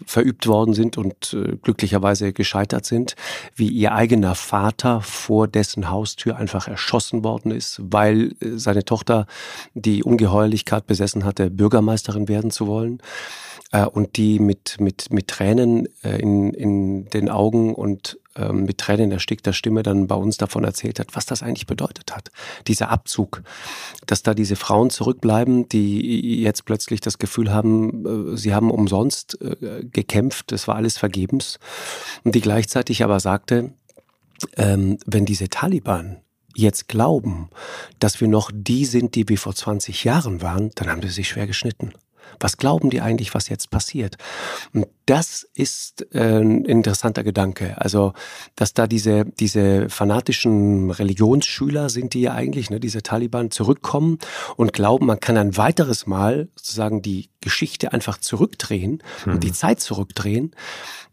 verübt 0.07 0.47
worden 0.47 0.75
sind 0.75 0.99
und 0.99 1.35
äh, 1.35 1.57
glücklicherweise 1.63 2.33
gescheitert 2.33 2.87
sind, 2.87 3.15
wie 3.55 3.69
ihr 3.69 3.93
eigener 3.93 4.35
Vater 4.35 5.01
vor 5.01 5.49
dessen 5.49 5.91
Haustür 5.91 6.37
einfach 6.37 6.67
erschossen 6.69 7.23
worden 7.25 7.53
ist, 7.53 7.81
weil 7.83 8.35
äh, 8.41 8.57
seine 8.57 8.85
Tochter 8.85 9.27
die 9.75 10.03
Ungeheuerlichkeit 10.03 10.87
besessen 10.87 11.25
hatte, 11.25 11.51
Bürgermeisterin 11.51 12.29
werden 12.29 12.51
zu 12.51 12.67
wollen 12.67 13.01
äh, 13.73 13.85
und 13.85 14.17
die 14.17 14.39
mit, 14.39 14.81
mit, 14.81 15.13
mit 15.13 15.29
Tränen 15.29 15.89
äh, 16.03 16.19
in, 16.19 16.53
in 16.55 17.09
den 17.11 17.29
Augen 17.29 17.75
und 17.75 18.19
ähm, 18.37 18.65
mit 18.65 18.79
Tränen 18.79 19.13
erstickter 19.13 19.53
Stimme 19.53 19.83
dann 19.83 20.07
bei 20.07 20.15
uns 20.15 20.37
davon 20.37 20.65
erzählt 20.65 20.99
hat, 21.01 21.15
was 21.15 21.27
das 21.27 21.43
eigentlich 21.43 21.67
bedeutet 21.67 22.15
hat. 22.15 22.31
Dieser 22.67 22.91
Abzug, 22.91 23.43
dass 24.07 24.23
da 24.23 24.35
diese 24.35 24.57
Frauen 24.57 24.91
zurückbleiben, 24.91 25.69
die 25.69 26.41
jetzt 26.43 26.65
plötzlich 26.65 27.01
das 27.01 27.19
Gefühl 27.19 27.53
haben, 27.53 28.33
äh, 28.33 28.37
sie 28.37 28.55
haben 28.55 28.71
umsonst 28.71 29.39
äh, 29.41 29.85
gekämpft, 29.85 30.53
es 30.53 30.69
war 30.69 30.77
alles 30.77 30.99
vergebens. 30.99 31.59
Und 32.25 32.35
die 32.35 32.41
gleichzeitig 32.41 33.03
aber 33.05 33.21
sagte, 33.21 33.73
ähm, 34.57 34.99
wenn 35.07 35.27
diese 35.27 35.49
Taliban 35.49 36.19
jetzt 36.55 36.89
glauben, 36.89 37.51
dass 37.99 38.21
wir 38.21 38.29
noch 38.29 38.51
die 38.53 38.85
sind, 38.85 39.15
die 39.15 39.29
wir 39.29 39.39
vor 39.39 39.55
20 39.55 40.05
Jahren 40.05 40.43
waren, 40.43 40.71
dann 40.75 40.89
haben 40.89 41.03
sie 41.03 41.09
sich 41.09 41.29
schwer 41.29 41.47
geschnitten. 41.47 41.93
Was 42.39 42.57
glauben 42.57 42.91
die 42.91 43.01
eigentlich, 43.01 43.35
was 43.35 43.49
jetzt 43.49 43.71
passiert? 43.71 44.17
Und 44.73 44.87
das 45.07 45.47
ist 45.55 46.07
äh, 46.15 46.41
ein 46.41 46.65
interessanter 46.65 47.25
Gedanke. 47.25 47.75
Also, 47.79 48.13
dass 48.55 48.75
da 48.75 48.87
diese, 48.87 49.25
diese 49.25 49.89
fanatischen 49.89 50.91
Religionsschüler 50.91 51.89
sind, 51.89 52.15
die 52.15 52.23
ja 52.23 52.35
eigentlich, 52.35 52.71
ne, 52.71 52.79
diese 52.79 53.03
Taliban, 53.03 53.51
zurückkommen 53.51 54.19
und 54.57 54.73
glauben, 54.73 55.07
man 55.07 55.19
kann 55.19 55.37
ein 55.37 55.57
weiteres 55.57 56.07
Mal 56.07 56.49
sozusagen 56.55 57.03
die 57.03 57.31
Geschichte 57.41 57.93
einfach 57.93 58.19
zurückdrehen 58.19 59.03
mhm. 59.25 59.33
und 59.33 59.45
die 59.45 59.53
Zeit 59.53 59.81
zurückdrehen. 59.81 60.55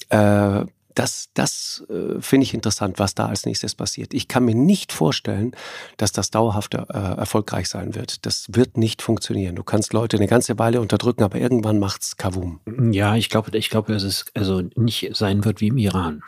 Äh, 0.09 0.65
das, 0.97 1.29
das 1.35 1.85
äh, 1.89 2.19
finde 2.19 2.45
ich 2.45 2.55
interessant, 2.55 2.97
was 2.97 3.13
da 3.13 3.27
als 3.27 3.45
nächstes 3.45 3.75
passiert. 3.75 4.15
Ich 4.15 4.27
kann 4.27 4.45
mir 4.45 4.55
nicht 4.55 4.91
vorstellen, 4.91 5.51
dass 5.97 6.11
das 6.11 6.31
dauerhaft 6.31 6.73
äh, 6.73 6.79
erfolgreich 6.87 7.69
sein 7.69 7.93
wird. 7.93 8.25
Das 8.25 8.47
wird 8.49 8.77
nicht 8.77 9.03
funktionieren. 9.03 9.55
Du 9.55 9.63
kannst 9.63 9.93
Leute 9.93 10.17
eine 10.17 10.27
ganze 10.27 10.57
Weile 10.57 10.81
unterdrücken, 10.81 11.23
aber 11.23 11.37
irgendwann 11.37 11.77
macht's 11.77 12.17
Kavum. 12.17 12.61
Ja, 12.91 13.15
ich 13.15 13.29
glaube, 13.29 13.55
ich 13.55 13.69
glaube, 13.69 13.93
dass 13.93 14.01
es 14.01 14.25
also 14.33 14.63
nicht 14.75 15.15
sein 15.15 15.45
wird 15.45 15.61
wie 15.61 15.67
im 15.67 15.77
Iran. 15.77 16.23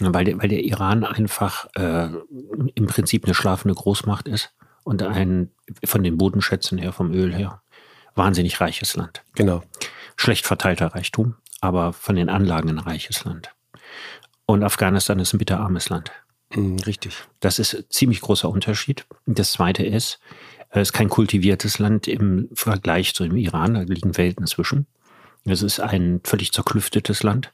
Weil 0.00 0.24
der, 0.24 0.38
weil 0.38 0.48
der 0.48 0.62
Iran 0.62 1.04
einfach 1.04 1.66
äh, 1.74 2.10
im 2.74 2.86
Prinzip 2.86 3.24
eine 3.24 3.34
schlafende 3.34 3.74
Großmacht 3.74 4.28
ist 4.28 4.52
und 4.84 5.02
ein 5.02 5.50
von 5.84 6.04
den 6.04 6.18
Bodenschätzen 6.18 6.76
her, 6.76 6.92
vom 6.92 7.12
Öl 7.12 7.34
her, 7.34 7.62
wahnsinnig 8.14 8.60
reiches 8.60 8.96
Land. 8.96 9.22
Genau. 9.34 9.62
Schlecht 10.16 10.46
verteilter 10.46 10.88
Reichtum, 10.88 11.36
aber 11.60 11.94
von 11.94 12.16
den 12.16 12.28
Anlagen 12.28 12.68
ein 12.68 12.78
reiches 12.78 13.24
Land. 13.24 13.54
Und 14.46 14.62
Afghanistan 14.62 15.18
ist 15.18 15.34
ein 15.34 15.38
bitterarmes 15.38 15.88
Land. 15.88 16.12
Mhm, 16.54 16.78
richtig. 16.80 17.14
Das 17.40 17.58
ist 17.58 17.74
ein 17.74 17.84
ziemlich 17.90 18.20
großer 18.20 18.48
Unterschied. 18.48 19.06
Das 19.26 19.52
zweite 19.52 19.84
ist, 19.84 20.20
es 20.70 20.88
ist 20.88 20.92
kein 20.92 21.08
kultiviertes 21.08 21.78
Land 21.78 22.08
im 22.08 22.48
Vergleich 22.52 23.14
zu 23.14 23.24
dem 23.24 23.36
Iran, 23.36 23.74
da 23.74 23.80
liegen 23.80 24.16
Welten 24.16 24.46
zwischen. 24.46 24.86
Es 25.44 25.62
ist 25.62 25.80
ein 25.80 26.20
völlig 26.24 26.52
zerklüftetes 26.52 27.22
Land. 27.22 27.52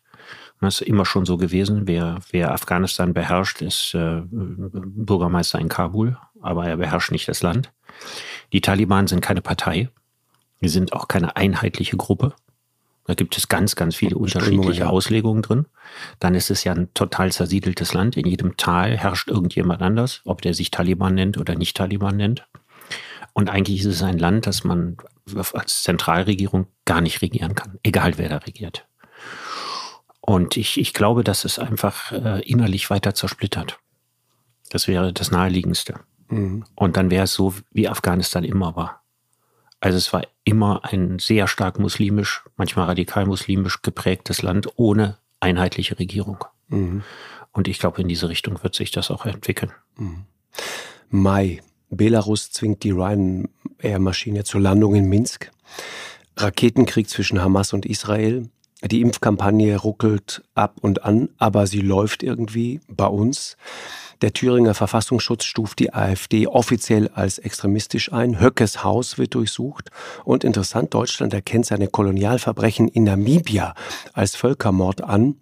Das 0.61 0.81
ist 0.81 0.87
immer 0.87 1.05
schon 1.05 1.27
so 1.27 1.37
gewesen. 1.37 1.87
Wer, 1.87 2.19
wer 2.31 2.53
Afghanistan 2.53 3.13
beherrscht, 3.13 3.61
ist 3.61 3.95
äh, 3.95 4.23
Bürgermeister 4.31 5.59
in 5.59 5.69
Kabul, 5.69 6.17
aber 6.41 6.67
er 6.67 6.77
beherrscht 6.77 7.13
nicht 7.13 7.29
das 7.29 7.43
Land. 7.43 7.73
Die 8.53 8.61
Taliban 8.61 9.07
sind 9.07 9.21
keine 9.21 9.43
Partei. 9.43 9.91
Wir 10.61 10.71
sind 10.71 10.93
auch 10.93 11.09
keine 11.09 11.37
einheitliche 11.37 11.97
Gruppe. 11.97 12.35
Da 13.07 13.15
gibt 13.15 13.37
es 13.37 13.49
ganz, 13.49 13.77
ganz 13.77 13.97
viele 13.97 14.17
unterschiedliche 14.17 14.89
Auslegungen 14.89 15.43
drin. 15.43 15.67
Dann 16.21 16.35
ist 16.35 16.51
es 16.51 16.65
ja 16.65 16.73
ein 16.73 16.93
total 16.95 17.31
zersiedeltes 17.33 17.93
Land. 17.93 18.17
In 18.17 18.27
jedem 18.27 18.57
Tal 18.57 18.97
herrscht 18.97 19.29
irgendjemand 19.29 19.83
anders, 19.83 20.23
ob 20.25 20.41
der 20.41 20.55
sich 20.55 20.71
Taliban 20.71 21.15
nennt 21.15 21.37
oder 21.37 21.55
nicht 21.55 21.77
Taliban 21.77 22.17
nennt. 22.17 22.47
Und 23.35 23.51
eigentlich 23.51 23.81
ist 23.81 23.87
es 23.87 24.03
ein 24.03 24.19
Land, 24.19 24.47
das 24.47 24.65
man 24.65 24.97
als 25.53 25.83
Zentralregierung 25.83 26.67
gar 26.85 27.01
nicht 27.01 27.21
regieren 27.21 27.55
kann, 27.55 27.79
egal 27.83 28.17
wer 28.17 28.29
da 28.29 28.39
regiert. 28.39 28.87
Und 30.21 30.57
ich, 30.57 30.81
ich 30.81 30.95
glaube, 30.95 31.25
dass 31.25 31.45
es 31.45 31.59
einfach 31.59 32.13
äh, 32.13 32.41
innerlich 32.49 32.89
weiter 32.89 33.15
zersplittert. 33.15 33.79
Das 34.71 34.89
wäre 34.89 35.13
das 35.13 35.31
Naheliegendste. 35.31 36.01
Mhm. 36.29 36.65
Und 36.75 36.97
dann 36.97 37.11
wäre 37.11 37.25
es 37.25 37.35
so, 37.35 37.55
wie 37.71 37.89
Afghanistan 37.89 38.45
immer 38.45 38.75
war. 38.77 39.03
Also 39.81 39.99
es 39.99 40.13
war 40.15 40.23
immer 40.45 40.85
ein 40.85 41.19
sehr 41.19 41.49
stark 41.49 41.79
muslimisch, 41.79 42.45
manchmal 42.57 42.87
radikal 42.87 43.27
muslimisch 43.27 43.83
geprägtes 43.83 44.43
Land 44.43 44.69
ohne 44.77 45.17
einheitliche 45.41 45.99
Regierung. 45.99 46.45
Mhm. 46.69 47.03
Und 47.53 47.69
ich 47.69 47.79
glaube, 47.79 48.03
in 48.03 48.09
diese 48.09 48.29
Richtung 48.29 48.63
wird 48.63 48.75
sich 48.75 48.91
das 48.91 49.11
auch 49.11 49.27
entwickeln. 49.27 49.73
Mhm. 49.97 50.25
Mai. 51.11 51.63
Belarus 51.91 52.51
zwingt 52.51 52.83
die 52.83 52.91
Ryanair-Maschine 52.91 54.43
zur 54.43 54.61
Landung 54.61 54.97
in 54.97 55.09
Minsk. 55.09 55.53
Raketenkrieg 56.37 57.09
zwischen 57.09 57.41
Hamas 57.41 57.73
und 57.73 57.87
Israel. 57.87 58.49
Die 58.83 59.01
Impfkampagne 59.01 59.77
ruckelt 59.77 60.43
ab 60.55 60.79
und 60.81 61.05
an, 61.05 61.29
aber 61.39 61.69
sie 61.69 61.81
läuft 61.81 62.23
irgendwie 62.25 62.81
bei 62.89 63.07
uns. 63.07 63.57
Der 64.25 64.33
Thüringer 64.33 64.73
Verfassungsschutz 64.73 65.45
stuft 65.45 65.81
die 65.81 65.93
AfD 65.93 66.47
offiziell 66.47 67.09
als 67.09 67.39
extremistisch 67.39 68.11
ein. 68.11 68.41
Höckes 68.41 68.83
Haus 68.83 69.19
wird 69.19 69.35
durchsucht. 69.35 69.91
Und 70.25 70.45
interessant, 70.45 70.95
Deutschland 70.95 71.35
erkennt 71.35 71.67
seine 71.67 71.89
Kolonialverbrechen 71.89 72.89
in 72.89 73.05
Namibia 73.05 73.75
als 74.15 74.35
Völkermord 74.35 75.05
an 75.05 75.35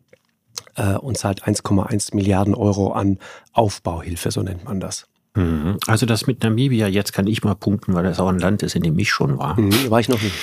äh, 0.75 0.95
und 0.95 1.17
zahlt 1.17 1.45
1,1 1.45 2.17
Milliarden 2.17 2.57
Euro 2.57 2.91
an 2.91 3.21
Aufbauhilfe, 3.53 4.33
so 4.33 4.43
nennt 4.43 4.65
man 4.65 4.81
das. 4.81 5.07
Mhm. 5.37 5.79
Also 5.87 6.05
das 6.05 6.27
mit 6.27 6.43
Namibia, 6.43 6.89
jetzt 6.89 7.13
kann 7.13 7.29
ich 7.29 7.45
mal 7.45 7.55
punkten, 7.55 7.95
weil 7.95 8.03
das 8.03 8.19
auch 8.19 8.31
ein 8.31 8.41
Land 8.41 8.65
ist, 8.65 8.75
in 8.75 8.83
dem 8.83 8.99
ich 8.99 9.13
schon 9.13 9.39
war. 9.39 9.61
Mhm, 9.61 9.91
war 9.91 10.01
ich 10.01 10.09
noch 10.09 10.21
nicht. 10.21 10.35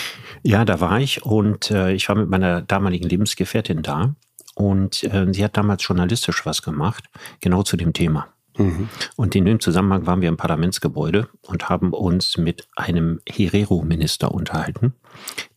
Ja, 0.44 0.64
da 0.64 0.80
war 0.80 0.98
ich 1.02 1.26
und 1.26 1.72
äh, 1.72 1.92
ich 1.92 2.08
war 2.08 2.16
mit 2.16 2.30
meiner 2.30 2.62
damaligen 2.62 3.10
Lebensgefährtin 3.10 3.82
da. 3.82 4.16
Und 4.60 5.05
äh, 5.05 5.26
sie 5.32 5.41
hat 5.41 5.55
damals 5.55 5.88
journalistisch 5.88 6.45
was 6.45 6.62
gemacht, 6.62 7.05
genau 7.39 7.64
zu 7.64 7.78
dem 7.78 7.93
Thema. 7.93 8.28
Mhm. 8.57 8.89
Und 9.16 9.34
in 9.34 9.45
dem 9.45 9.62
Zusammenhang 9.62 10.05
waren 10.05 10.20
wir 10.20 10.28
im 10.28 10.36
Parlamentsgebäude 10.36 11.30
und 11.47 11.70
haben 11.70 11.93
uns 11.93 12.38
mit 12.38 12.68
einem 12.76 13.22
Herero-Minister 13.26 14.34
unterhalten, 14.34 14.95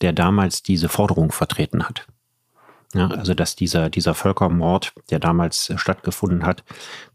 der 0.03 0.13
damals 0.13 0.63
diese 0.63 0.89
Forderung 0.89 1.33
vertreten 1.33 1.83
hat. 1.83 2.07
Ja, 2.95 3.09
also 3.09 3.35
dass 3.35 3.57
dieser, 3.57 3.91
dieser 3.91 4.15
Völkermord, 4.15 4.93
der 5.11 5.19
damals 5.19 5.69
äh, 5.69 5.79
stattgefunden 5.79 6.47
hat, 6.47 6.63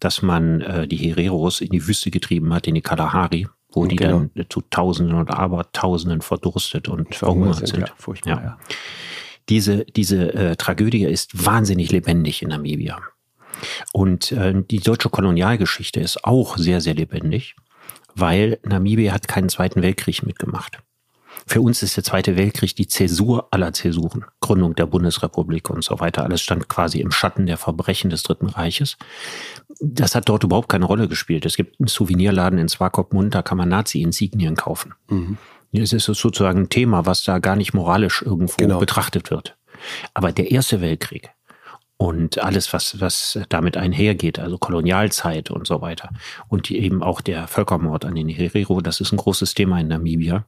dass 0.01 0.21
man 0.21 0.59
äh, 0.59 0.88
die 0.89 0.97
Hereros 0.97 1.61
in 1.61 1.69
die 1.69 1.88
Wüste 1.88 2.11
getrieben 2.11 2.53
hat, 2.53 2.67
in 2.67 2.75
die 2.75 2.81
Kalahari, 2.81 3.47
wo 3.71 3.85
die 3.85 3.95
genau. 3.95 4.25
dann 4.35 4.45
zu 4.49 4.61
Tausenden 4.69 5.15
und 5.15 5.31
Abertausenden 5.31 6.19
verdurstet 6.19 6.89
und 6.89 7.15
verhungert 7.15 7.55
sind. 7.59 7.67
sind. 7.67 7.79
Ja, 7.88 7.93
furchtbar, 7.95 8.29
ja. 8.29 8.43
ja 8.43 8.57
diese, 9.50 9.86
diese 9.86 10.34
äh, 10.34 10.56
Tragödie 10.56 11.06
ist 11.06 11.45
wahnsinnig 11.45 11.91
lebendig 11.91 12.41
in 12.41 12.50
Namibia. 12.50 13.00
Und 13.93 14.32
äh, 14.32 14.54
die 14.70 14.80
deutsche 14.80 15.10
Kolonialgeschichte 15.10 16.00
ist 16.00 16.24
auch 16.24 16.58
sehr, 16.58 16.82
sehr 16.82 16.93
lebendig, 16.93 17.56
weil 18.16 18.60
Namibia 18.64 19.14
hat 19.14 19.28
keinen 19.28 19.50
Zweiten 19.50 19.82
Weltkrieg 19.82 20.24
mitgemacht. 20.26 20.80
Für 21.45 21.62
uns 21.62 21.84
ist 21.84 21.95
der 21.95 22.04
Zweite 22.04 22.36
Weltkrieg 22.36 22.76
die 22.76 22.88
Zäsur 22.88 23.48
aller 23.52 23.72
Zäsuren. 23.72 24.26
Gründung 24.41 24.76
der 24.76 24.86
Bundesrepublik 24.86 25.70
und 25.70 25.84
so 25.84 26.00
weiter. 26.00 26.24
Alles 26.24 26.41
stand 26.41 26.68
quasi 26.68 27.00
im 27.00 27.12
Schatten 27.12 27.45
der 27.45 27.58
Verbrechen 27.58 28.10
des 28.10 28.24
Dritten 28.24 28.48
Reiches. 28.48 28.98
Das 29.80 30.16
hat 30.16 30.28
dort 30.30 30.43
überhaupt 30.43 30.70
keine 30.70 30.86
Rolle 30.86 31.08
gespielt. 31.08 31.45
Es 31.45 31.56
gibt 31.56 31.80
einen 31.80 31.88
Souvenirladen 31.88 32.60
in 32.60 32.68
Swakopmund, 32.68 33.36
da 33.36 33.43
kann 33.43 33.58
man 33.58 33.70
Nazi-Insignien 33.70 34.56
kaufen. 34.56 34.95
Mhm. 35.10 35.38
Es 35.82 35.93
ist 35.93 36.05
sozusagen 36.05 36.61
ein 36.61 36.69
Thema, 36.69 37.05
was 37.05 37.23
da 37.23 37.39
gar 37.39 37.55
nicht 37.55 37.73
moralisch 37.73 38.21
irgendwo 38.21 38.57
genau. 38.57 38.80
betrachtet 38.80 39.32
wird. 39.32 39.57
Aber 40.13 40.32
der 40.32 40.51
Erste 40.51 40.82
Weltkrieg 40.82 41.30
und 41.97 42.39
alles, 42.39 42.73
was, 42.73 42.99
was 43.01 43.39
damit 43.49 43.78
einhergeht, 43.78 44.39
also 44.39 44.57
Kolonialzeit 44.57 45.51
und 45.51 45.67
so 45.67 45.82
weiter 45.82 46.09
und 46.47 46.69
eben 46.71 47.01
auch 47.03 47.21
der 47.21 47.47
Völkermord 47.47 48.05
an 48.05 48.15
den 48.15 48.30
Herero, 48.30 48.82
das 48.82 49.01
ist 49.01 49.11
ein 49.11 49.17
großes 49.17 49.53
Thema 49.53 49.80
in 49.80 49.88
Namibia. 49.88 50.45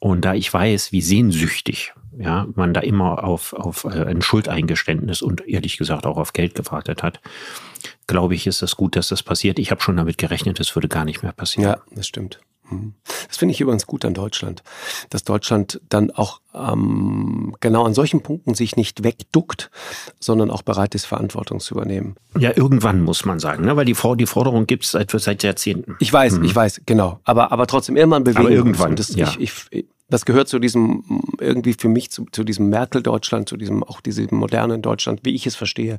Und 0.00 0.24
da 0.24 0.34
ich 0.34 0.52
weiß, 0.52 0.90
wie 0.90 1.00
sehnsüchtig 1.00 1.92
ja, 2.18 2.46
man 2.54 2.74
da 2.74 2.80
immer 2.80 3.24
auf, 3.24 3.52
auf 3.52 3.84
äh, 3.84 4.04
ein 4.04 4.20
Schuldeingeständnis 4.20 5.22
und 5.22 5.46
ehrlich 5.48 5.78
gesagt 5.78 6.06
auch 6.06 6.16
auf 6.16 6.32
Geld 6.32 6.54
gewartet 6.54 7.02
hat, 7.02 7.20
glaube 8.06 8.34
ich, 8.34 8.46
ist 8.46 8.62
es 8.62 8.76
gut, 8.76 8.96
dass 8.96 9.08
das 9.08 9.22
passiert. 9.22 9.58
Ich 9.58 9.70
habe 9.70 9.80
schon 9.80 9.96
damit 9.96 10.18
gerechnet, 10.18 10.60
es 10.60 10.74
würde 10.74 10.88
gar 10.88 11.04
nicht 11.04 11.22
mehr 11.22 11.32
passieren. 11.32 11.70
Ja, 11.70 11.82
das 11.94 12.06
stimmt. 12.06 12.40
Mhm. 12.72 12.94
Das 13.28 13.36
finde 13.36 13.54
ich 13.54 13.60
übrigens 13.60 13.86
gut 13.86 14.04
an 14.04 14.14
Deutschland, 14.14 14.62
dass 15.10 15.24
Deutschland 15.24 15.80
dann 15.88 16.10
auch 16.10 16.40
ähm, 16.54 17.54
genau 17.60 17.84
an 17.84 17.94
solchen 17.94 18.22
Punkten 18.22 18.54
sich 18.54 18.76
nicht 18.76 19.04
wegduckt, 19.04 19.70
sondern 20.20 20.50
auch 20.50 20.62
bereit 20.62 20.94
ist, 20.94 21.06
Verantwortung 21.06 21.60
zu 21.60 21.74
übernehmen. 21.74 22.16
Ja, 22.38 22.56
irgendwann 22.56 23.02
muss 23.02 23.24
man 23.24 23.38
sagen, 23.38 23.64
ne? 23.64 23.76
weil 23.76 23.84
die, 23.84 23.96
die 24.16 24.26
Forderung 24.26 24.66
gibt 24.66 24.84
es 24.84 24.92
seit, 24.92 25.10
seit 25.10 25.42
Jahrzehnten. 25.42 25.96
Ich 25.98 26.12
weiß, 26.12 26.38
mhm. 26.38 26.44
ich 26.44 26.54
weiß, 26.54 26.82
genau. 26.86 27.20
Aber, 27.24 27.52
aber 27.52 27.66
trotzdem 27.66 27.96
irgendwann 27.96 28.24
bewegen. 28.24 28.40
Aber 28.40 28.50
irgendwann, 28.50 28.96
das, 28.96 29.14
ja. 29.14 29.28
ich, 29.38 29.64
ich, 29.70 29.86
das 30.12 30.26
gehört 30.26 30.48
zu 30.48 30.58
diesem, 30.58 31.02
irgendwie 31.40 31.72
für 31.72 31.88
mich 31.88 32.10
zu, 32.10 32.26
zu 32.30 32.44
diesem 32.44 32.68
Merkel-Deutschland, 32.68 33.48
zu 33.48 33.56
diesem, 33.56 33.82
auch 33.82 34.02
diesem 34.02 34.36
modernen 34.36 34.82
Deutschland, 34.82 35.20
wie 35.22 35.34
ich 35.34 35.46
es 35.46 35.56
verstehe, 35.56 35.96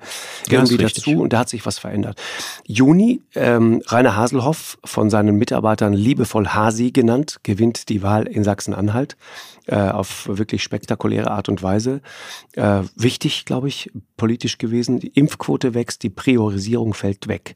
irgendwie 0.47 0.77
dazu 0.77 1.19
und 1.19 1.33
da 1.33 1.39
hat 1.39 1.49
sich 1.49 1.65
was 1.65 1.79
verändert. 1.79 2.21
Juni, 2.65 3.21
ähm, 3.33 3.81
Rainer 3.87 4.15
Haselhoff, 4.15 4.77
von 4.85 5.09
seinen 5.09 5.37
Mitarbeitern 5.37 5.93
liebevoll 5.93 6.47
Hasi 6.47 6.91
genannt, 6.91 7.39
gewinnt 7.41 7.89
die 7.89 8.03
Wahl 8.03 8.27
in 8.27 8.43
Sachsen-Anhalt 8.43 9.17
äh, 9.67 9.75
auf 9.75 10.27
wirklich 10.27 10.63
spektakuläre 10.63 11.31
Art 11.31 11.49
und 11.49 11.63
Weise. 11.63 12.01
Äh, 12.53 12.83
wichtig, 12.95 13.45
glaube 13.45 13.67
ich, 13.67 13.91
politisch 14.17 14.57
gewesen. 14.57 14.99
Die 14.99 15.07
Impfquote 15.07 15.73
wächst, 15.73 16.03
die 16.03 16.09
Priorisierung 16.09 16.93
fällt 16.93 17.27
weg. 17.27 17.55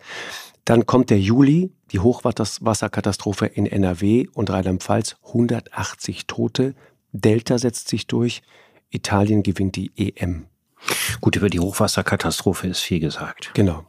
Dann 0.65 0.85
kommt 0.85 1.09
der 1.09 1.19
Juli, 1.19 1.71
die 1.91 1.99
Hochwasserkatastrophe 1.99 3.45
in 3.45 3.65
NRW 3.65 4.27
und 4.33 4.49
Rheinland-Pfalz, 4.49 5.15
180 5.25 6.27
Tote. 6.27 6.75
Delta 7.13 7.57
setzt 7.57 7.87
sich 7.87 8.07
durch. 8.07 8.41
Italien 8.89 9.43
gewinnt 9.43 9.75
die 9.75 9.91
EM. 9.95 10.47
Gut, 11.21 11.35
über 11.35 11.49
die 11.49 11.59
Hochwasserkatastrophe 11.59 12.67
ist 12.67 12.81
viel 12.81 12.99
gesagt. 12.99 13.51
Genau. 13.53 13.85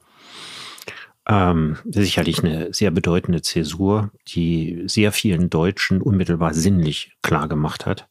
Ähm, 1.28 1.76
sicherlich 1.84 2.42
eine 2.42 2.72
sehr 2.72 2.90
bedeutende 2.90 3.42
Zäsur, 3.42 4.10
die 4.28 4.84
sehr 4.86 5.12
vielen 5.12 5.50
Deutschen 5.50 6.00
unmittelbar 6.00 6.54
sinnlich 6.54 7.12
klar 7.22 7.48
gemacht 7.48 7.84
hat, 7.84 8.08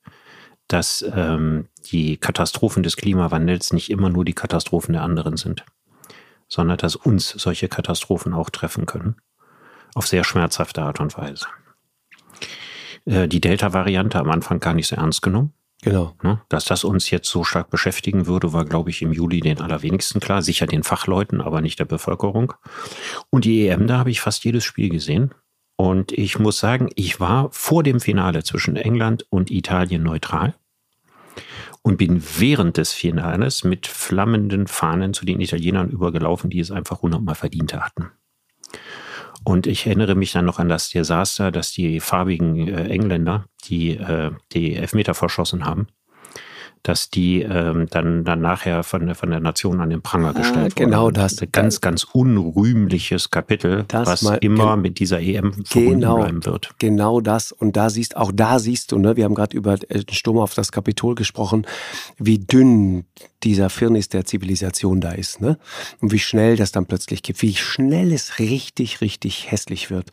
dass 0.68 1.04
ähm, 1.16 1.68
die 1.92 2.18
Katastrophen 2.18 2.84
des 2.84 2.96
Klimawandels 2.96 3.74
nicht 3.74 3.90
immer 3.90 4.10
nur 4.10 4.24
die 4.24 4.34
Katastrophen 4.34 4.94
der 4.94 5.02
anderen 5.02 5.38
sind 5.38 5.66
sondern 6.48 6.78
dass 6.78 6.96
uns 6.96 7.30
solche 7.30 7.68
Katastrophen 7.68 8.34
auch 8.34 8.50
treffen 8.50 8.86
können. 8.86 9.16
Auf 9.96 10.08
sehr 10.08 10.24
schmerzhafte 10.24 10.82
Art 10.82 11.00
und 11.00 11.18
Weise. 11.18 11.48
Äh, 13.06 13.28
die 13.28 13.42
Delta-Variante 13.42 14.20
am 14.20 14.30
Anfang 14.30 14.60
gar 14.60 14.74
nicht 14.74 14.88
so 14.88 14.96
ernst 14.96 15.22
genommen. 15.22 15.54
Genau. 15.84 16.16
Ne, 16.24 16.42
dass 16.50 16.66
das 16.66 16.84
uns 16.84 17.10
jetzt 17.12 17.30
so 17.30 17.44
stark 17.44 17.70
beschäftigen 17.70 18.26
würde, 18.26 18.52
war, 18.52 18.66
glaube 18.66 18.90
ich, 18.90 19.02
im 19.02 19.14
Juli 19.14 19.42
den 19.42 19.62
allerwenigsten 19.62 20.20
klar. 20.20 20.42
Sicher 20.42 20.66
den 20.66 20.84
Fachleuten, 20.84 21.40
aber 21.40 21.62
nicht 21.62 21.80
der 21.80 21.86
Bevölkerung. 21.86 22.54
Und 23.30 23.46
die 23.46 23.68
EM, 23.68 23.88
da 23.88 24.00
habe 24.00 24.10
ich 24.10 24.22
fast 24.22 24.44
jedes 24.44 24.64
Spiel 24.64 24.90
gesehen. 24.90 25.34
Und 25.76 26.12
ich 26.12 26.40
muss 26.40 26.60
sagen, 26.60 26.90
ich 26.96 27.20
war 27.20 27.50
vor 27.52 27.84
dem 27.84 28.00
Finale 28.00 28.44
zwischen 28.44 28.76
England 28.76 29.28
und 29.30 29.52
Italien 29.52 30.02
neutral 30.02 30.56
und 31.84 31.98
bin 31.98 32.24
während 32.38 32.78
des 32.78 32.94
Finales 32.94 33.64
mit 33.64 33.86
flammenden 33.86 34.66
Fahnen 34.66 35.14
zu 35.14 35.26
den 35.26 35.40
Italienern 35.40 35.90
übergelaufen, 35.90 36.50
die 36.50 36.60
es 36.60 36.72
einfach 36.72 37.04
hundertmal 37.04 37.36
verdient 37.36 37.76
hatten. 37.76 38.12
Und 39.48 39.66
ich 39.66 39.86
erinnere 39.86 40.16
mich 40.16 40.34
dann 40.34 40.44
noch 40.44 40.60
an 40.60 40.68
das 40.68 40.90
Desaster, 40.90 41.54
dass 41.54 41.72
die 41.72 42.02
farbigen 42.02 42.68
äh, 42.68 42.90
Engländer, 42.90 43.46
die 43.64 43.92
äh, 43.92 44.32
die 44.52 44.76
Elfmeter 44.76 45.14
verschossen 45.14 45.64
haben, 45.64 45.88
dass 46.84 47.10
die 47.10 47.42
ähm, 47.42 47.88
dann, 47.90 48.24
dann 48.24 48.42
nachher 48.42 48.84
von, 48.84 49.14
von 49.16 49.30
der 49.30 49.40
Nation 49.40 49.82
an 49.82 49.90
den 49.90 50.02
Pranger 50.02 50.30
ah, 50.30 50.32
gestellt 50.34 50.78
wurden. 50.78 50.92
Genau 50.92 51.12
das. 51.12 51.42
Ein 51.42 51.50
ganz, 51.52 51.82
ganz 51.82 52.04
unrühmliches 52.04 53.30
Kapitel, 53.30 53.86
was 53.92 54.22
mal, 54.22 54.36
immer 54.36 54.76
mit 54.78 55.00
dieser 55.00 55.20
EM 55.20 55.54
verbunden 55.66 56.00
genau, 56.02 56.18
bleiben 56.18 56.46
wird. 56.46 56.70
Genau 56.80 57.22
das. 57.22 57.52
Und 57.52 57.76
da 57.76 57.90
siehst, 57.90 58.16
auch 58.16 58.32
da 58.34 58.60
siehst 58.60 58.92
du, 58.92 59.00
ne, 59.00 59.16
wir 59.16 59.26
haben 59.26 59.36
gerade 59.36 59.56
über 59.56 59.78
den 59.78 60.14
Sturm 60.14 60.38
auf 60.38 60.54
das 60.54 60.72
Kapitol 60.72 61.16
gesprochen, 61.16 61.66
wie 62.18 62.40
dünn 62.40 63.06
dieser 63.44 63.70
Firnis 63.70 64.10
der 64.10 64.26
Zivilisation 64.26 65.00
da 65.00 65.12
ist, 65.12 65.42
ne? 65.42 65.58
Und 66.00 66.12
wie 66.12 66.20
schnell 66.20 66.56
das 66.56 66.72
dann 66.72 66.86
plötzlich 66.86 67.22
gibt, 67.22 67.42
wie 67.42 67.56
schnell 67.56 68.12
es 68.12 68.40
richtig, 68.40 69.02
richtig 69.02 69.52
hässlich 69.52 69.92
wird. 69.92 70.12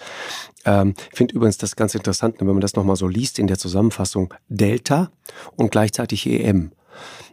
Ähm, 0.65 0.95
finde 1.13 1.35
übrigens 1.35 1.59
das 1.59 1.77
ganz 1.77 1.95
interessant, 1.95 2.37
wenn 2.39 2.47
man 2.47 2.61
das 2.61 2.75
nochmal 2.75 2.97
so 2.97 3.07
liest 3.07 3.39
in 3.39 3.47
der 3.47 3.59
Zusammenfassung. 3.59 4.33
Delta 4.49 5.11
und 5.57 5.71
gleichzeitig 5.71 6.27
EM. 6.27 6.73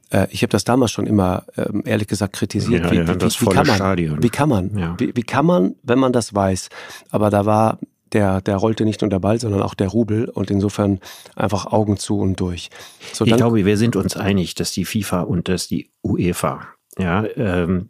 Äh, 0.10 0.28
ich 0.32 0.44
habe 0.44 0.52
das 0.52 0.64
damals 0.64 0.92
schon 0.92 1.08
immer, 1.08 1.46
ähm, 1.58 1.84
ehrlich 1.86 2.08
gesagt, 2.08 2.34
kritisiert. 2.34 2.86
Ja, 2.86 2.92
wie, 2.92 2.96
ja, 2.98 3.08
wie, 3.08 3.22
wie, 3.22 3.46
kann 3.46 3.68
man, 3.68 3.76
Stadion. 3.76 4.24
Wie 4.24 4.30
kann 4.30 4.50
man? 4.50 4.78
Ja. 4.78 4.96
Wie, 4.98 5.16
wie 5.16 5.24
kann 5.24 5.46
man, 5.46 5.76
wenn 5.84 6.00
man 6.00 6.14
das 6.14 6.34
weiß? 6.34 6.70
Aber 7.10 7.30
da 7.30 7.46
war 7.46 7.80
der, 8.14 8.42
der 8.42 8.58
rollte 8.58 8.84
nicht 8.84 9.02
nur 9.02 9.10
der 9.10 9.20
Ball, 9.20 9.40
sondern 9.40 9.62
auch 9.62 9.74
der 9.74 9.88
Rubel 9.88 10.28
und 10.30 10.52
insofern 10.52 11.00
einfach 11.36 11.66
Augen 11.66 11.98
zu 11.98 12.20
und 12.20 12.40
durch. 12.40 12.70
So, 13.14 13.26
ich 13.26 13.36
glaube, 13.36 13.66
wir 13.66 13.78
sind 13.78 13.96
uns 13.96 14.18
einig, 14.18 14.56
dass 14.56 14.72
die 14.72 14.86
FIFA 14.86 15.22
und 15.22 15.48
dass 15.48 15.68
die 15.68 15.90
UEFA 16.04 16.68
ja, 17.00 17.26
ähm, 17.38 17.90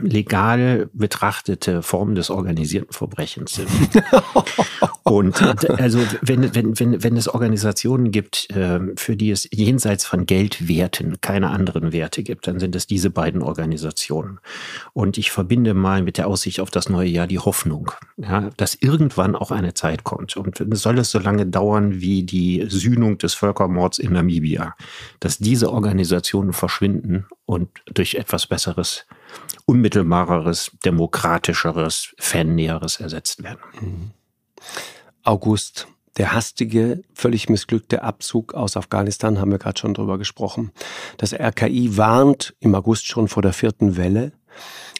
legal 0.00 0.90
betrachtete 0.92 1.82
Formen 1.82 2.16
des 2.16 2.30
organisierten 2.30 2.92
Verbrechens 2.92 3.54
sind. 3.54 3.68
Und 5.04 5.40
also 5.68 6.00
wenn, 6.22 6.54
wenn, 6.54 6.78
wenn, 6.80 7.02
wenn 7.04 7.16
es 7.16 7.28
Organisationen 7.28 8.10
gibt, 8.10 8.48
ähm, 8.54 8.94
für 8.96 9.16
die 9.16 9.30
es 9.30 9.48
jenseits 9.52 10.04
von 10.04 10.26
Geldwerten 10.26 11.20
keine 11.20 11.50
anderen 11.50 11.92
Werte 11.92 12.22
gibt, 12.22 12.46
dann 12.48 12.58
sind 12.58 12.74
es 12.74 12.86
diese 12.86 13.10
beiden 13.10 13.42
Organisationen. 13.42 14.40
Und 14.94 15.16
ich 15.16 15.30
verbinde 15.30 15.74
mal 15.74 16.02
mit 16.02 16.18
der 16.18 16.26
Aussicht 16.26 16.58
auf 16.58 16.70
das 16.70 16.88
neue 16.88 17.08
Jahr 17.08 17.26
die 17.26 17.38
Hoffnung, 17.38 17.92
ja, 18.16 18.50
dass 18.56 18.74
irgendwann 18.74 19.36
auch 19.36 19.52
eine 19.52 19.74
Zeit 19.74 20.02
kommt. 20.02 20.36
Und 20.36 20.60
soll 20.74 20.98
es 20.98 21.10
so 21.10 21.18
lange 21.18 21.46
dauern 21.46 22.00
wie 22.00 22.24
die 22.24 22.64
Sühnung 22.68 23.18
des 23.18 23.34
Völkermords 23.34 23.98
in 23.98 24.12
Namibia, 24.12 24.74
dass 25.20 25.38
diese 25.38 25.70
Organisationen 25.70 26.52
verschwinden 26.52 27.26
und 27.46 27.68
durch 27.92 28.14
etwas 28.24 28.46
Besseres, 28.46 29.06
unmittelbareres, 29.66 30.70
demokratischeres, 30.84 32.14
fannäheres 32.18 33.00
ersetzt 33.00 33.42
werden. 33.42 33.60
Mhm. 33.80 34.10
August. 35.22 35.86
Der 36.16 36.32
hastige, 36.32 37.02
völlig 37.12 37.48
missglückte 37.48 38.04
Abzug 38.04 38.54
aus 38.54 38.76
Afghanistan 38.76 39.40
haben 39.40 39.50
wir 39.50 39.58
gerade 39.58 39.80
schon 39.80 39.94
drüber 39.94 40.16
gesprochen. 40.16 40.70
Das 41.16 41.32
RKI 41.32 41.96
warnt 41.96 42.54
im 42.60 42.72
August 42.76 43.08
schon 43.08 43.26
vor 43.26 43.42
der 43.42 43.52
vierten 43.52 43.96
Welle. 43.96 44.32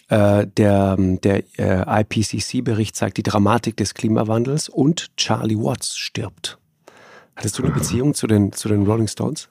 Äh, 0.08 0.48
der 0.48 0.96
der 0.98 1.44
äh, 1.56 2.02
IPCC-Bericht 2.02 2.96
zeigt 2.96 3.16
die 3.16 3.22
Dramatik 3.22 3.76
des 3.76 3.94
Klimawandels 3.94 4.68
und 4.68 5.16
Charlie 5.16 5.56
Watts 5.56 5.96
stirbt. 5.96 6.58
Hattest 7.36 7.58
du 7.58 7.62
eine 7.62 7.72
Beziehung 7.74 8.14
zu 8.14 8.26
den, 8.26 8.52
zu 8.52 8.68
den 8.68 8.84
Rolling 8.84 9.08
Stones? 9.08 9.48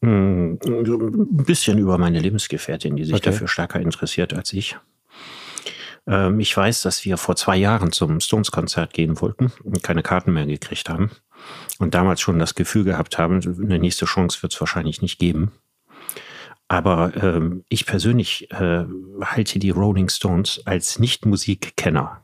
Hm, 0.00 0.58
ein 0.64 1.44
bisschen 1.44 1.78
über 1.78 1.98
meine 1.98 2.20
Lebensgefährtin, 2.20 2.96
die 2.96 3.04
sich 3.04 3.14
okay. 3.14 3.30
dafür 3.30 3.48
stärker 3.48 3.80
interessiert 3.80 4.32
als 4.32 4.52
ich. 4.52 4.76
Ähm, 6.06 6.40
ich 6.40 6.56
weiß, 6.56 6.82
dass 6.82 7.04
wir 7.04 7.16
vor 7.16 7.36
zwei 7.36 7.56
Jahren 7.56 7.92
zum 7.92 8.20
Stones-Konzert 8.20 8.92
gehen 8.92 9.20
wollten 9.20 9.52
und 9.62 9.82
keine 9.82 10.02
Karten 10.02 10.32
mehr 10.32 10.46
gekriegt 10.46 10.88
haben. 10.88 11.10
Und 11.78 11.94
damals 11.94 12.20
schon 12.20 12.38
das 12.38 12.54
Gefühl 12.54 12.84
gehabt 12.84 13.18
haben, 13.18 13.40
eine 13.62 13.78
nächste 13.78 14.06
Chance 14.06 14.42
wird 14.42 14.52
es 14.52 14.60
wahrscheinlich 14.60 15.02
nicht 15.02 15.18
geben. 15.18 15.52
Aber 16.68 17.12
ähm, 17.16 17.64
ich 17.68 17.86
persönlich 17.86 18.50
äh, 18.50 18.84
halte 19.22 19.58
die 19.58 19.70
Rolling 19.70 20.08
Stones 20.08 20.60
als 20.66 20.98
Nicht-Musikkenner 20.98 22.22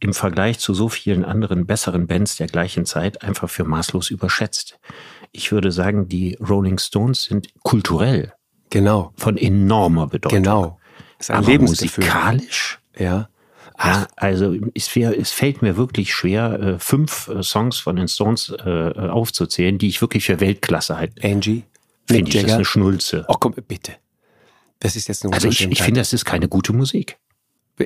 im 0.00 0.14
Vergleich 0.14 0.58
zu 0.58 0.74
so 0.74 0.88
vielen 0.88 1.24
anderen 1.24 1.66
besseren 1.66 2.06
Bands 2.06 2.36
der 2.36 2.46
gleichen 2.46 2.86
Zeit 2.86 3.22
einfach 3.22 3.50
für 3.50 3.64
maßlos 3.64 4.10
überschätzt. 4.10 4.80
Ich 5.32 5.52
würde 5.52 5.72
sagen, 5.72 6.08
die 6.08 6.36
Rolling 6.36 6.78
Stones 6.78 7.24
sind 7.24 7.48
kulturell 7.62 8.32
genau 8.68 9.12
von 9.16 9.36
enormer 9.36 10.06
Bedeutung. 10.06 10.42
Genau. 10.42 10.80
Ist 11.18 11.30
ein 11.30 11.38
Aber 11.38 11.58
musikalisch 11.58 12.80
ja. 12.98 13.28
Ja, 13.82 14.08
also 14.16 14.54
es, 14.74 14.94
wär, 14.94 15.18
es 15.18 15.30
fällt 15.32 15.62
mir 15.62 15.78
wirklich 15.78 16.12
schwer, 16.12 16.60
äh, 16.60 16.78
fünf 16.78 17.28
äh, 17.28 17.42
Songs 17.42 17.78
von 17.78 17.96
den 17.96 18.08
Stones 18.08 18.50
äh, 18.50 18.92
aufzuzählen, 19.08 19.78
die 19.78 19.88
ich 19.88 20.02
wirklich 20.02 20.26
für 20.26 20.38
Weltklasse 20.38 20.98
halte. 20.98 21.26
Angie, 21.26 21.64
finde 22.06 22.28
ich, 22.28 22.34
Jagger. 22.34 22.48
das 22.48 22.56
eine 22.56 22.64
Schnulze. 22.66 23.24
Oh 23.28 23.36
komm, 23.40 23.54
bitte. 23.66 23.92
Das 24.80 24.96
ist 24.96 25.08
jetzt 25.08 25.24
eine 25.24 25.32
Also 25.32 25.48
ich, 25.48 25.62
ich 25.62 25.82
finde, 25.82 26.02
das 26.02 26.12
ist 26.12 26.26
keine 26.26 26.46
gute 26.46 26.74
Musik. 26.74 27.18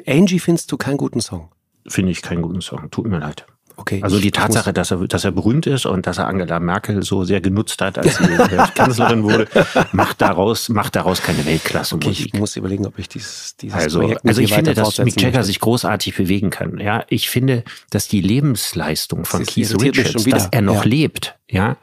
Angie 0.07 0.41
findest 0.41 0.73
du 0.73 0.77
keinen 0.77 0.97
guten 0.97 1.21
Song? 1.21 1.53
Finde 1.87 2.11
ich 2.11 2.23
keinen 2.23 2.43
guten 2.43 2.61
Song. 2.61 2.91
Tut 2.91 3.07
mir 3.07 3.19
leid. 3.19 3.47
Okay, 3.77 4.01
also 4.03 4.21
die 4.21 4.31
Tatsache, 4.31 4.73
dass 4.73 4.93
er, 4.93 4.99
dass 5.09 5.25
er 5.25 5.33
berühmt 5.33 5.67
ist 5.67 5.85
und 5.85 6.07
dass 6.07 6.19
er 6.19 6.29
Angela 6.29 6.61
Merkel 6.61 7.03
so 7.03 7.25
sehr 7.25 7.41
genutzt 7.41 7.81
hat, 7.83 7.99
als 7.99 8.19
sie 8.19 8.25
Kanzlerin 8.75 9.25
wurde, 9.25 9.49
macht 9.93 10.21
daraus, 10.21 10.69
macht 10.69 10.95
daraus 10.95 11.23
keine 11.23 11.45
Weltklasse 11.45 11.97
okay, 11.97 12.11
Ich 12.11 12.33
muss 12.35 12.55
überlegen, 12.55 12.87
ob 12.87 12.99
ich 12.99 13.09
dieses, 13.09 13.57
dieses 13.57 13.77
also, 13.77 14.01
Projekt 14.01 14.21
Also 14.27 14.43
ich 14.43 14.53
finde, 14.53 14.75
dass 14.75 14.99
Mick 14.99 15.21
Jagger 15.21 15.43
sich 15.43 15.59
großartig 15.59 16.17
bewegen 16.17 16.51
kann. 16.51 16.79
Ja, 16.79 17.05
ich 17.09 17.29
finde, 17.29 17.65
dass 17.91 18.07
die 18.07 18.21
Lebensleistung 18.21 19.25
von 19.25 19.45
Keith 19.45 19.75
Richards, 19.81 20.25
dass 20.25 20.49
er 20.53 20.63
noch 20.63 20.85
ja. 20.85 20.91
lebt, 20.91 21.37
ja, 21.51 21.77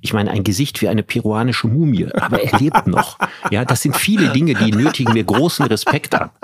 ich 0.00 0.12
meine, 0.12 0.30
ein 0.30 0.44
Gesicht 0.44 0.80
wie 0.80 0.88
eine 0.88 1.02
peruanische 1.02 1.66
Mumie, 1.66 2.08
aber 2.14 2.40
er 2.40 2.58
lebt 2.58 2.86
noch. 2.86 3.18
Ja, 3.50 3.64
das 3.64 3.82
sind 3.82 3.96
viele 3.96 4.28
Dinge, 4.30 4.54
die 4.54 4.70
nötigen 4.70 5.12
mir 5.12 5.24
großen 5.24 5.66
Respekt 5.66 6.14
ab. 6.14 6.34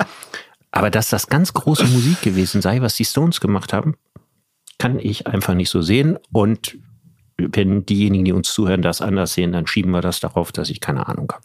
Aber 0.71 0.91
dass 0.91 1.09
das 1.09 1.29
ganz 1.29 1.55
große 1.55 1.87
Musik 1.87 2.21
gewesen 2.21 2.61
sei, 2.61 2.83
was 2.83 2.95
die 2.95 3.05
Stones 3.05 3.41
gemacht 3.41 3.73
haben, 3.73 3.95
kann 4.79 4.99
ich 4.99 5.27
einfach 5.27 5.55
nicht 5.55 5.71
so 5.71 5.83
sehen. 5.83 6.19
Und 6.33 6.79
wenn 7.37 7.87
diejenigen, 7.87 8.25
die 8.25 8.33
uns 8.33 8.53
zuhören, 8.53 8.83
das 8.83 9.01
anders 9.01 9.35
sehen, 9.35 9.53
dann 9.53 9.67
schieben 9.67 9.93
wir 9.93 10.01
das 10.01 10.19
darauf, 10.21 10.51
dass 10.51 10.71
ich 10.71 10.81
keine 10.81 11.07
Ahnung 11.07 11.31
habe. 11.33 11.45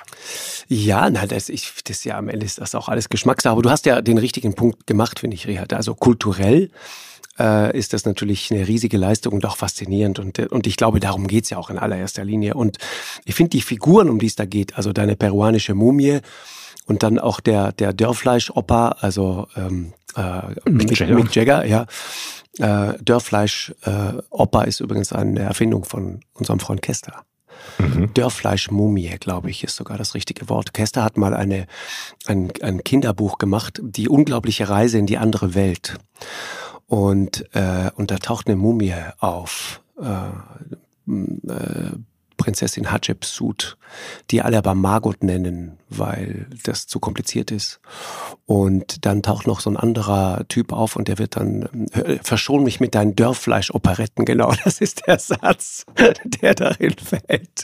Ja, 0.68 1.10
na, 1.10 1.28
das, 1.28 1.50
ich, 1.50 1.72
das 1.84 2.04
ja 2.04 2.18
am 2.18 2.30
Ende 2.30 2.46
ist 2.46 2.60
das 2.60 2.74
auch 2.74 2.90
alles 2.90 3.10
Geschmackssache. 3.10 3.52
Aber 3.52 3.62
du 3.62 3.70
hast 3.70 3.86
ja 3.86 4.02
den 4.02 4.18
richtigen 4.18 4.56
Punkt 4.56 4.88
gemacht, 4.88 5.20
finde 5.20 5.36
ich, 5.36 5.48
Richard. 5.48 5.74
Also 5.74 5.94
kulturell 5.94 6.72
äh, 7.40 7.78
ist 7.78 7.94
das 7.94 8.06
natürlich 8.06 8.52
eine 8.52 8.68
riesige 8.68 8.98
Leistung 8.98 9.34
und 9.34 9.46
auch 9.46 9.58
faszinierend. 9.58 10.18
Und, 10.18 10.40
und 10.40 10.66
ich 10.66 10.78
glaube, 10.78 11.00
darum 11.00 11.28
geht's 11.28 11.52
ja 11.52 11.58
auch 11.58 11.70
in 11.70 11.78
allererster 11.78 12.26
Linie. 12.26 12.56
Und 12.56 12.78
ich 13.26 13.36
finde 13.36 13.52
die 13.52 13.62
Figuren, 13.62 14.10
um 14.10 14.18
die 14.18 14.28
es 14.28 14.36
da 14.36 14.46
geht, 14.46 14.78
also 14.78 14.94
deine 14.94 15.16
peruanische 15.16 15.76
Mumie 15.76 16.22
und 16.86 17.04
dann 17.04 17.20
auch 17.20 17.40
der, 17.40 17.72
der 17.72 17.94
Dörrfleisch-Opa, 17.94 18.98
also 19.00 19.48
ähm, 19.56 19.94
äh, 20.16 20.70
Mick, 20.70 20.98
Jagger. 20.98 21.16
Mick 21.16 21.36
Jagger, 21.36 21.66
ja 21.66 21.86
äh, 22.60 22.94
Dörrfleisch 23.02 23.74
äh, 23.84 24.14
Opa 24.30 24.64
ist 24.64 24.80
übrigens 24.80 25.12
eine 25.12 25.42
Erfindung 25.42 25.86
von 25.86 26.22
unserem 26.34 26.60
Freund 26.60 26.82
Kester. 26.82 27.24
Mhm. 27.78 28.14
Dörrfleisch-Mumie, 28.14 29.18
glaube 29.20 29.50
ich, 29.50 29.64
ist 29.64 29.76
sogar 29.76 29.98
das 29.98 30.16
richtige 30.16 30.50
Wort. 30.50 30.74
Kester 30.74 31.04
hat 31.04 31.18
mal 31.18 31.34
eine, 31.34 31.66
ein, 32.26 32.52
ein 32.62 32.84
Kinderbuch 32.84 33.38
gemacht, 33.38 33.80
die 33.82 34.10
unglaubliche 34.10 34.70
Reise 34.70 34.98
in 34.98 35.06
die 35.06 35.18
andere 35.18 35.56
Welt. 35.56 35.98
Und, 36.88 37.46
äh, 37.56 37.90
und 37.96 38.12
da 38.12 38.18
taucht 38.18 38.48
eine 38.48 38.56
Mumie 38.56 38.94
auf. 39.20 39.82
Äh, 40.00 40.28
äh, 41.08 41.92
Prinzessin 42.44 42.92
Hatschepsut, 42.92 43.78
die 44.30 44.42
alle 44.42 44.58
aber 44.58 44.76
Margot 44.76 45.24
nennen, 45.24 45.78
weil 45.88 46.48
das 46.64 46.88
zu 46.88 47.00
kompliziert 47.00 47.52
ist. 47.52 47.80
Und 48.46 49.06
dann 49.06 49.24
taucht 49.24 49.48
noch 49.48 49.62
so 49.62 49.70
ein 49.70 49.78
anderer 49.78 50.46
Typ 50.50 50.74
auf 50.74 50.98
und 50.98 51.08
der 51.08 51.20
wird 51.20 51.38
dann, 51.38 51.88
äh, 51.94 52.20
verschon 52.22 52.64
mich 52.66 52.82
mit 52.82 52.96
deinen 52.96 53.16
Dörrfleisch-Operetten, 53.16 54.26
genau, 54.26 54.52
das 54.66 54.82
ist 54.82 55.08
der 55.08 55.20
Satz, 55.20 55.86
der 56.42 56.54
darin 56.54 56.96
fällt. 56.98 57.64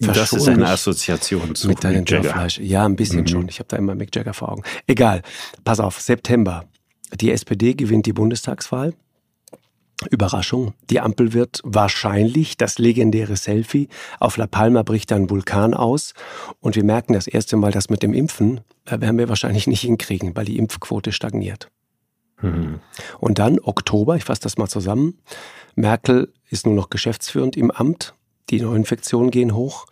Verschon 0.00 0.14
das 0.14 0.32
ist 0.32 0.48
eine 0.48 0.68
Assoziation 0.68 1.54
zu 1.54 1.68
mit 1.68 1.84
deinen 1.84 2.04
Dörrfleisch. 2.04 2.58
Ja, 2.58 2.84
ein 2.84 2.96
bisschen 2.96 3.20
mhm. 3.20 3.28
schon. 3.28 3.48
Ich 3.48 3.60
habe 3.60 3.68
da 3.68 3.76
immer 3.76 3.94
Mick 3.94 4.14
Jagger 4.16 4.34
vor 4.34 4.50
Augen. 4.50 4.64
Egal. 4.88 5.22
Pass 5.62 5.78
auf, 5.78 6.00
September. 6.00 6.64
Die 7.20 7.30
SPD 7.30 7.74
gewinnt 7.74 8.06
die 8.06 8.12
Bundestagswahl. 8.12 8.94
Überraschung, 10.10 10.74
die 10.90 11.00
Ampel 11.00 11.32
wird 11.32 11.60
wahrscheinlich 11.64 12.56
das 12.56 12.78
legendäre 12.78 13.36
Selfie. 13.36 13.88
Auf 14.20 14.36
La 14.36 14.46
Palma 14.46 14.82
bricht 14.82 15.12
ein 15.12 15.28
Vulkan 15.28 15.74
aus 15.74 16.14
und 16.60 16.76
wir 16.76 16.84
merken 16.84 17.14
das 17.14 17.26
erste 17.26 17.56
Mal, 17.56 17.72
dass 17.72 17.90
mit 17.90 18.02
dem 18.02 18.14
Impfen 18.14 18.60
äh, 18.84 19.00
werden 19.00 19.18
wir 19.18 19.28
wahrscheinlich 19.28 19.66
nicht 19.66 19.80
hinkriegen, 19.80 20.36
weil 20.36 20.44
die 20.44 20.56
Impfquote 20.56 21.10
stagniert. 21.10 21.68
Mhm. 22.40 22.80
Und 23.18 23.38
dann 23.40 23.58
Oktober, 23.58 24.14
ich 24.16 24.24
fasse 24.24 24.42
das 24.42 24.56
mal 24.56 24.68
zusammen. 24.68 25.18
Merkel 25.74 26.32
ist 26.48 26.66
nur 26.66 26.74
noch 26.74 26.90
geschäftsführend 26.90 27.56
im 27.56 27.70
Amt. 27.70 28.14
Die 28.50 28.60
Neuinfektionen 28.60 29.30
gehen 29.30 29.54
hoch. 29.54 29.86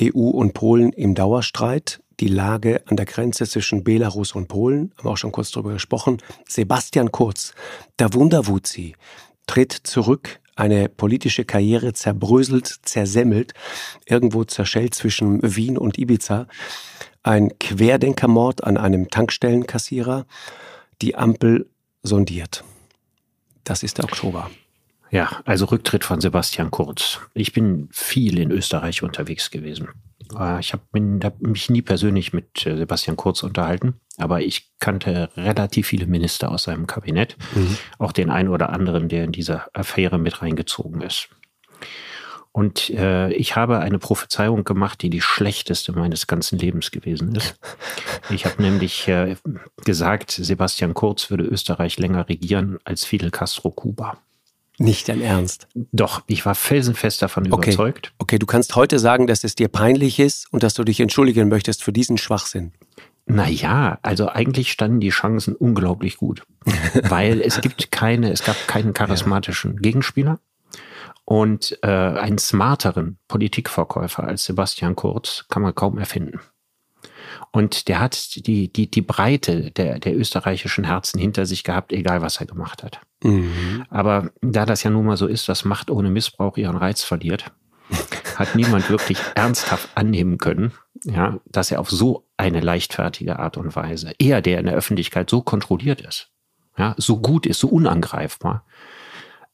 EU 0.00 0.28
und 0.30 0.54
Polen 0.54 0.92
im 0.92 1.14
Dauerstreit. 1.14 2.00
Die 2.20 2.28
Lage 2.28 2.82
an 2.86 2.96
der 2.96 3.06
Grenze 3.06 3.46
zwischen 3.46 3.84
Belarus 3.84 4.32
und 4.32 4.48
Polen, 4.48 4.92
haben 4.96 5.06
wir 5.06 5.12
auch 5.12 5.16
schon 5.16 5.30
kurz 5.30 5.52
darüber 5.52 5.72
gesprochen. 5.72 6.18
Sebastian 6.48 7.12
Kurz, 7.12 7.54
der 8.00 8.12
Wunderwuzi, 8.12 8.96
tritt 9.48 9.72
zurück 9.72 10.38
eine 10.58 10.88
politische 10.88 11.44
Karriere 11.44 11.92
zerbröselt, 11.92 12.66
zersemmelt, 12.82 13.54
irgendwo 14.06 14.44
zerschellt 14.44 14.94
zwischen 14.94 15.40
Wien 15.42 15.78
und 15.78 15.98
Ibiza. 15.98 16.48
Ein 17.22 17.56
Querdenkermord 17.60 18.64
an 18.64 18.76
einem 18.76 19.08
Tankstellenkassierer. 19.08 20.26
Die 21.00 21.14
Ampel 21.14 21.68
sondiert. 22.02 22.64
Das 23.62 23.84
ist 23.84 23.98
der 23.98 24.04
Oktober. 24.06 24.50
Ja, 25.10 25.40
also 25.44 25.66
Rücktritt 25.66 26.04
von 26.04 26.20
Sebastian 26.20 26.70
Kurz. 26.72 27.20
Ich 27.34 27.52
bin 27.52 27.88
viel 27.92 28.38
in 28.38 28.50
Österreich 28.50 29.02
unterwegs 29.02 29.50
gewesen. 29.50 29.88
Äh, 30.36 30.60
ich 30.60 30.72
habe 30.72 30.82
mich 31.40 31.70
nie 31.70 31.82
persönlich 31.82 32.32
mit 32.32 32.66
äh, 32.66 32.76
Sebastian 32.76 33.16
Kurz 33.16 33.42
unterhalten, 33.42 33.94
aber 34.16 34.40
ich 34.40 34.72
kannte 34.80 35.30
relativ 35.36 35.88
viele 35.88 36.06
Minister 36.06 36.50
aus 36.50 36.64
seinem 36.64 36.86
Kabinett, 36.86 37.36
mhm. 37.54 37.76
auch 37.98 38.12
den 38.12 38.30
einen 38.30 38.48
oder 38.48 38.70
anderen, 38.70 39.08
der 39.08 39.24
in 39.24 39.32
diese 39.32 39.62
Affäre 39.74 40.18
mit 40.18 40.42
reingezogen 40.42 41.00
ist. 41.02 41.28
Und 42.52 42.90
äh, 42.90 43.30
ich 43.34 43.54
habe 43.54 43.78
eine 43.78 43.98
Prophezeiung 43.98 44.64
gemacht, 44.64 45.02
die 45.02 45.10
die 45.10 45.20
schlechteste 45.20 45.92
meines 45.92 46.26
ganzen 46.26 46.58
Lebens 46.58 46.90
gewesen 46.90 47.34
ist. 47.34 47.58
Ich 48.30 48.44
habe 48.44 48.60
nämlich 48.60 49.08
äh, 49.08 49.36
gesagt, 49.86 50.32
Sebastian 50.32 50.92
Kurz 50.92 51.30
würde 51.30 51.44
Österreich 51.44 51.98
länger 51.98 52.28
regieren 52.28 52.78
als 52.84 53.04
Fidel 53.04 53.30
Castro 53.30 53.70
Kuba. 53.70 54.18
Nicht 54.78 55.08
dein 55.08 55.20
Ernst. 55.20 55.66
Doch, 55.74 56.22
ich 56.26 56.46
war 56.46 56.54
felsenfest 56.54 57.20
davon 57.20 57.46
überzeugt. 57.46 58.12
Okay, 58.18 58.38
du 58.38 58.46
kannst 58.46 58.76
heute 58.76 58.98
sagen, 58.98 59.26
dass 59.26 59.42
es 59.42 59.56
dir 59.56 59.68
peinlich 59.68 60.20
ist 60.20 60.52
und 60.52 60.62
dass 60.62 60.74
du 60.74 60.84
dich 60.84 61.00
entschuldigen 61.00 61.48
möchtest 61.48 61.82
für 61.82 61.92
diesen 61.92 62.16
Schwachsinn. 62.16 62.72
Naja, 63.26 63.98
also 64.02 64.28
eigentlich 64.28 64.72
standen 64.72 65.00
die 65.00 65.10
Chancen 65.10 65.54
unglaublich 65.54 66.16
gut. 66.16 66.44
weil 67.08 67.40
es 67.40 67.60
gibt 67.60 67.90
keine, 67.90 68.30
es 68.32 68.44
gab 68.44 68.56
keinen 68.66 68.94
charismatischen. 68.94 69.76
Gegenspieler 69.78 70.38
und 71.24 71.78
äh, 71.82 71.88
einen 71.88 72.38
smarteren 72.38 73.18
Politikverkäufer 73.28 74.24
als 74.24 74.44
Sebastian 74.44 74.96
Kurz 74.96 75.44
kann 75.48 75.62
man 75.62 75.74
kaum 75.74 75.98
erfinden. 75.98 76.40
Und 77.50 77.88
der 77.88 78.00
hat 78.00 78.46
die, 78.46 78.72
die, 78.72 78.90
die 78.90 79.02
Breite 79.02 79.70
der, 79.70 79.98
der 79.98 80.16
österreichischen 80.16 80.84
Herzen 80.84 81.18
hinter 81.18 81.46
sich 81.46 81.64
gehabt, 81.64 81.92
egal 81.92 82.20
was 82.20 82.40
er 82.40 82.46
gemacht 82.46 82.82
hat. 82.82 83.00
Mhm. 83.22 83.84
Aber 83.90 84.30
da 84.40 84.66
das 84.66 84.82
ja 84.82 84.90
nun 84.90 85.06
mal 85.06 85.16
so 85.16 85.26
ist, 85.26 85.48
dass 85.48 85.64
Macht 85.64 85.90
ohne 85.90 86.10
Missbrauch 86.10 86.56
ihren 86.56 86.76
Reiz 86.76 87.02
verliert, 87.02 87.50
hat 88.36 88.54
niemand 88.54 88.90
wirklich 88.90 89.18
ernsthaft 89.34 89.88
annehmen 89.94 90.38
können, 90.38 90.72
ja, 91.04 91.40
dass 91.46 91.70
er 91.70 91.80
auf 91.80 91.90
so 91.90 92.26
eine 92.36 92.60
leichtfertige 92.60 93.38
Art 93.38 93.56
und 93.56 93.74
Weise, 93.74 94.12
er, 94.18 94.42
der 94.42 94.60
in 94.60 94.66
der 94.66 94.74
Öffentlichkeit 94.74 95.30
so 95.30 95.40
kontrolliert 95.40 96.00
ist, 96.00 96.30
ja, 96.76 96.94
so 96.98 97.18
gut 97.18 97.46
ist, 97.46 97.60
so 97.60 97.68
unangreifbar, 97.68 98.64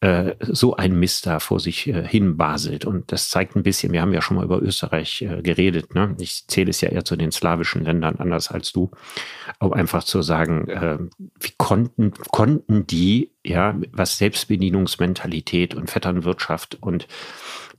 äh, 0.05 0.37
so 0.41 0.77
ein 0.77 0.99
Mist 0.99 1.27
da 1.27 1.41
vor 1.41 1.61
sich 1.61 1.87
äh, 1.87 2.07
hin 2.07 2.37
baselt. 2.37 2.85
Und 2.85 3.11
das 3.11 3.31
zeigt 3.31 3.57
ein 3.57 3.63
bisschen, 3.63 3.91
wir 3.95 4.03
haben 4.03 4.13
ja 4.13 4.21
schon 4.21 4.37
mal 4.37 4.45
über 4.45 4.61
Österreich 4.61 5.23
äh, 5.23 5.41
geredet. 5.41 5.95
Ne? 5.95 6.15
Ich 6.21 6.47
zähle 6.47 6.69
es 6.69 6.83
ja 6.83 6.91
eher 6.91 7.07
zu 7.07 7.17
den 7.17 7.33
slawischen 7.33 7.85
Ländern, 7.85 8.17
anders 8.17 8.51
als 8.51 8.71
du. 8.73 8.91
Aber 9.59 9.77
einfach 9.77 10.05
zu 10.05 10.21
sagen, 10.21 10.69
äh, 10.69 10.99
wie 11.41 11.53
konnten, 11.57 12.13
konnten 12.31 12.87
die, 12.87 13.31
ja, 13.47 13.79
was 13.93 14.19
Selbstbedienungsmentalität 14.19 15.75
und 15.75 15.89
Vetternwirtschaft 15.91 16.77
und 16.83 17.09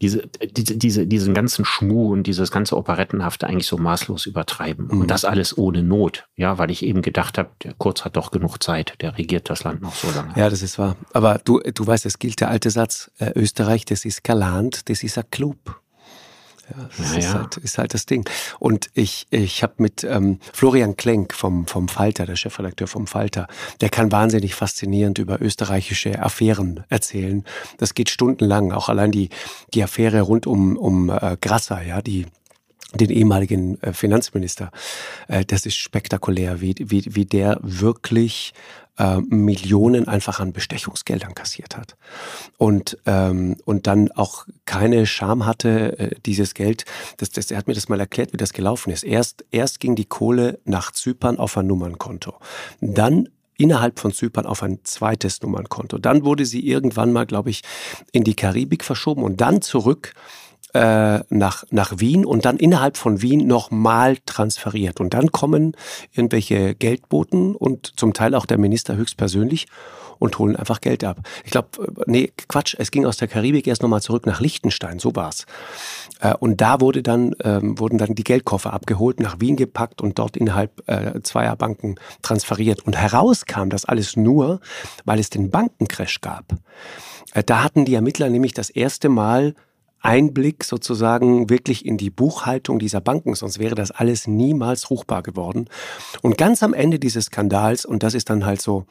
diese, 0.01 0.27
diese, 0.51 0.77
diese, 0.77 1.07
diesen 1.07 1.33
ganzen 1.33 1.65
Schmuh 1.65 2.11
und 2.11 2.23
dieses 2.23 2.51
ganze 2.51 2.77
Operettenhafte 2.77 3.47
eigentlich 3.47 3.67
so 3.67 3.77
maßlos 3.77 4.25
übertreiben. 4.25 4.87
Mhm. 4.87 5.01
Und 5.01 5.11
das 5.11 5.25
alles 5.25 5.57
ohne 5.57 5.83
Not. 5.83 6.27
Ja, 6.35 6.57
weil 6.57 6.71
ich 6.71 6.83
eben 6.83 7.01
gedacht 7.01 7.37
habe, 7.37 7.49
der 7.63 7.73
Kurz 7.73 8.05
hat 8.05 8.15
doch 8.15 8.31
genug 8.31 8.61
Zeit, 8.61 8.93
der 9.01 9.17
regiert 9.17 9.49
das 9.49 9.63
Land 9.63 9.81
noch 9.81 9.95
so 9.95 10.07
lange. 10.11 10.33
Ja, 10.35 10.49
das 10.49 10.61
ist 10.61 10.77
wahr. 10.79 10.95
Aber 11.13 11.39
du, 11.43 11.59
du 11.59 11.87
weißt, 11.87 12.05
es 12.05 12.19
gilt 12.19 12.41
der 12.41 12.49
alte 12.49 12.69
Satz, 12.69 13.11
äh, 13.19 13.31
Österreich, 13.35 13.85
das 13.85 14.05
ist 14.05 14.23
kein 14.23 14.37
Land, 14.37 14.89
das 14.89 15.03
ist 15.03 15.17
ein 15.17 15.25
Club. 15.31 15.81
Ja, 16.69 16.89
das 16.97 17.11
ja, 17.11 17.17
ist, 17.17 17.33
Halt, 17.33 17.57
ist, 17.57 17.77
Halt, 17.77 17.93
das 17.93 18.05
Ding. 18.05 18.27
Und 18.59 18.89
ich, 18.93 19.27
ich 19.29 19.63
habe 19.63 19.73
mit 19.77 20.03
ähm, 20.03 20.39
Florian 20.53 20.95
Klenk 20.95 21.33
vom, 21.33 21.67
vom 21.67 21.87
Falter, 21.87 22.25
der 22.25 22.35
Chefredakteur 22.35 22.87
vom 22.87 23.07
Falter, 23.07 23.47
der 23.81 23.89
kann 23.89 24.11
wahnsinnig 24.11 24.55
faszinierend 24.55 25.19
über 25.19 25.41
österreichische 25.41 26.21
Affären 26.21 26.83
erzählen. 26.89 27.43
Das 27.77 27.93
geht 27.93 28.09
stundenlang. 28.09 28.71
Auch 28.71 28.89
allein 28.89 29.11
die, 29.11 29.29
die 29.73 29.83
Affäre 29.83 30.21
rund 30.21 30.47
um, 30.47 30.77
um 30.77 31.09
äh, 31.09 31.37
Grasser, 31.39 31.81
ja, 31.83 32.01
die 32.01 32.25
den 32.93 33.09
ehemaligen 33.09 33.81
äh, 33.81 33.93
Finanzminister. 33.93 34.71
Äh, 35.27 35.45
das 35.45 35.65
ist 35.65 35.75
spektakulär, 35.75 36.61
wie, 36.61 36.75
wie, 36.79 37.03
wie 37.15 37.25
der 37.25 37.59
wirklich 37.61 38.53
äh, 38.97 39.17
Millionen 39.17 40.07
einfach 40.07 40.39
an 40.39 40.53
Bestechungsgeldern 40.53 41.35
kassiert 41.35 41.77
hat. 41.77 41.95
Und, 42.57 42.97
ähm, 43.05 43.57
und 43.65 43.87
dann 43.87 44.11
auch 44.11 44.45
keine 44.65 45.05
Scham 45.05 45.45
hatte, 45.45 45.99
äh, 45.99 46.15
dieses 46.25 46.53
Geld. 46.53 46.85
Das, 47.17 47.29
das, 47.29 47.51
er 47.51 47.57
hat 47.57 47.67
mir 47.67 47.73
das 47.73 47.89
mal 47.89 47.99
erklärt, 47.99 48.33
wie 48.33 48.37
das 48.37 48.53
gelaufen 48.53 48.91
ist. 48.91 49.03
Erst, 49.03 49.45
erst 49.51 49.79
ging 49.79 49.95
die 49.95 50.05
Kohle 50.05 50.59
nach 50.65 50.91
Zypern 50.91 51.37
auf 51.37 51.57
ein 51.57 51.67
Nummernkonto. 51.67 52.33
Dann 52.81 53.29
innerhalb 53.57 53.99
von 53.99 54.11
Zypern 54.11 54.45
auf 54.45 54.63
ein 54.63 54.79
zweites 54.83 55.41
Nummernkonto. 55.41 55.97
Dann 55.97 56.25
wurde 56.25 56.45
sie 56.45 56.67
irgendwann 56.67 57.13
mal, 57.13 57.25
glaube 57.25 57.49
ich, 57.49 57.61
in 58.11 58.23
die 58.23 58.35
Karibik 58.35 58.83
verschoben 58.83 59.23
und 59.23 59.41
dann 59.41 59.61
zurück 59.61 60.13
äh, 60.75 61.23
nach, 61.29 61.63
nach 61.71 61.99
Wien 61.99 62.25
und 62.25 62.43
dann 62.43 62.57
innerhalb 62.57 62.97
von 62.97 63.21
Wien 63.21 63.47
nochmal 63.47 64.17
transferiert. 64.25 64.99
Und 64.99 65.13
dann 65.13 65.31
kommen 65.31 65.71
irgendwelche 66.11 66.75
Geldboten 66.75 67.55
und 67.55 67.93
zum 67.97 68.13
Teil 68.13 68.35
auch 68.35 68.45
der 68.45 68.57
Minister 68.57 68.97
höchstpersönlich 68.97 69.67
und 70.19 70.37
holen 70.37 70.57
einfach 70.57 70.81
Geld 70.81 71.05
ab. 71.05 71.19
Ich 71.45 71.51
glaube, 71.51 71.69
äh, 71.79 72.03
nee, 72.07 72.33
Quatsch, 72.49 72.75
es 72.77 72.91
ging 72.91 73.05
aus 73.05 73.15
der 73.15 73.29
Karibik 73.29 73.67
erst 73.67 73.83
nochmal 73.83 74.01
zurück 74.01 74.25
nach 74.25 74.41
Liechtenstein, 74.41 74.99
so 74.99 75.15
war's. 75.15 75.45
Äh, 76.19 76.33
und 76.33 76.59
da 76.59 76.81
wurde 76.81 77.01
dann, 77.01 77.33
ähm, 77.41 77.79
wurden 77.79 77.97
dann 77.97 78.13
die 78.13 78.25
Geldkoffer 78.25 78.73
abgeholt, 78.73 79.21
nach 79.21 79.39
Wien 79.39 79.55
gepackt 79.55 80.01
und 80.01 80.19
dort 80.19 80.35
innerhalb 80.35 80.83
äh, 80.89 81.21
zweier 81.23 81.55
Banken 81.55 81.95
transferiert. 82.21 82.85
Und 82.85 82.97
heraus 82.97 83.45
kam 83.45 83.69
das 83.69 83.85
alles 83.85 84.17
nur, 84.17 84.59
weil 85.05 85.19
es 85.19 85.29
den 85.29 85.51
Bankencrash 85.51 86.19
gab. 86.19 86.53
Da 87.45 87.63
hatten 87.63 87.85
die 87.85 87.95
Ermittler 87.95 88.29
nämlich 88.29 88.53
das 88.53 88.69
erste 88.69 89.09
Mal 89.09 89.55
Einblick 90.05 90.63
sozusagen 90.63 91.49
wirklich 91.49 91.85
in 91.85 91.97
die 91.97 92.09
Buchhaltung 92.09 92.79
dieser 92.79 93.01
Banken, 93.01 93.35
sonst 93.35 93.59
wäre 93.59 93.75
das 93.75 93.91
alles 93.91 94.27
niemals 94.27 94.89
ruchbar 94.89 95.23
geworden. 95.23 95.67
Und 96.21 96.37
ganz 96.37 96.63
am 96.63 96.73
Ende 96.73 96.99
dieses 96.99 97.25
Skandals, 97.25 97.85
und 97.85 98.03
das 98.03 98.13
ist 98.13 98.29
dann 98.29 98.45
halt 98.45 98.61
so 98.61 98.85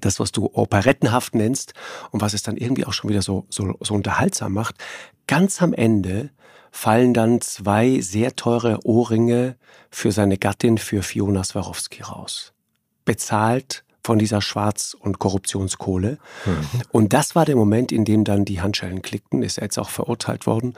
das, 0.00 0.20
was 0.20 0.32
du 0.32 0.50
operettenhaft 0.52 1.34
nennst 1.34 1.72
und 2.10 2.20
was 2.20 2.34
es 2.34 2.42
dann 2.42 2.56
irgendwie 2.56 2.84
auch 2.84 2.92
schon 2.92 3.10
wieder 3.10 3.22
so, 3.22 3.46
so, 3.48 3.74
so 3.80 3.94
unterhaltsam 3.94 4.52
macht, 4.52 4.76
ganz 5.26 5.62
am 5.62 5.72
Ende 5.72 6.30
fallen 6.70 7.14
dann 7.14 7.40
zwei 7.40 8.00
sehr 8.00 8.36
teure 8.36 8.84
Ohrringe 8.84 9.56
für 9.90 10.12
seine 10.12 10.36
Gattin, 10.36 10.76
für 10.76 11.02
Fiona 11.02 11.42
Swarovski 11.42 12.02
raus. 12.02 12.52
Bezahlt 13.06 13.85
von 14.06 14.20
dieser 14.20 14.40
Schwarz- 14.40 14.96
und 14.98 15.18
Korruptionskohle. 15.18 16.18
Mhm. 16.46 16.82
Und 16.92 17.12
das 17.12 17.34
war 17.34 17.44
der 17.44 17.56
Moment, 17.56 17.90
in 17.90 18.04
dem 18.04 18.22
dann 18.22 18.44
die 18.44 18.60
Handschellen 18.60 19.02
klickten, 19.02 19.42
ist 19.42 19.58
er 19.58 19.64
jetzt 19.64 19.78
auch 19.78 19.90
verurteilt 19.90 20.46
worden. 20.46 20.74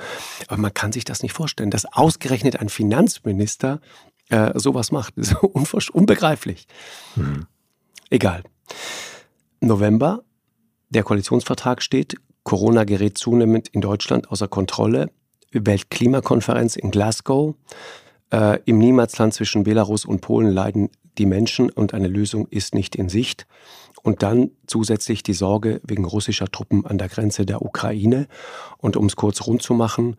Aber 0.49 0.57
man 0.63 0.73
kann 0.73 0.93
sich 0.93 1.05
das 1.05 1.23
nicht 1.23 1.35
vorstellen, 1.35 1.71
dass 1.71 1.85
ausgerechnet 1.85 2.59
ein 2.59 2.71
Finanzminister 2.71 3.81
äh, 4.31 4.59
sowas 4.59 4.93
macht. 4.93 5.13
Das 5.19 5.33
ist 5.73 5.91
unbegreiflich. 5.91 6.67
Mhm. 7.17 7.47
Egal. 8.09 8.45
November, 9.61 10.23
der 10.89 11.03
Koalitionsvertrag 11.03 11.83
steht, 11.83 12.15
Corona 12.45 12.85
gerät 12.85 13.19
zunehmend 13.19 13.69
in 13.69 13.83
Deutschland 13.83 14.31
außer 14.31 14.49
Kontrolle. 14.49 15.11
Weltklimakonferenz 15.53 16.77
in 16.77 16.91
Glasgow. 16.91 17.57
Äh, 18.33 18.61
Im 18.65 18.79
Niemandsland 18.79 19.35
zwischen 19.35 19.65
Belarus 19.65 20.07
und 20.07 20.23
Polen 20.23 20.51
leiden 20.51 20.89
die 21.19 21.27
Menschen 21.27 21.71
und 21.71 21.95
eine 21.95 22.09
Lösung 22.09 22.47
ist 22.49 22.75
nicht 22.75 22.97
in 22.97 23.09
Sicht. 23.09 23.47
Und 24.03 24.23
dann 24.23 24.53
zusätzlich 24.67 25.23
die 25.23 25.35
Sorge 25.35 25.81
wegen 25.85 26.05
russischer 26.05 26.51
Truppen 26.51 26.87
an 26.87 26.99
der 26.99 27.09
Grenze 27.09 27.45
der 27.45 27.63
Ukraine. 27.63 28.29
Und 28.79 28.97
um 28.97 29.07
es 29.07 29.17
kurz 29.17 29.47
rund 29.47 29.63
zu 29.63 29.75
machen, 29.75 30.17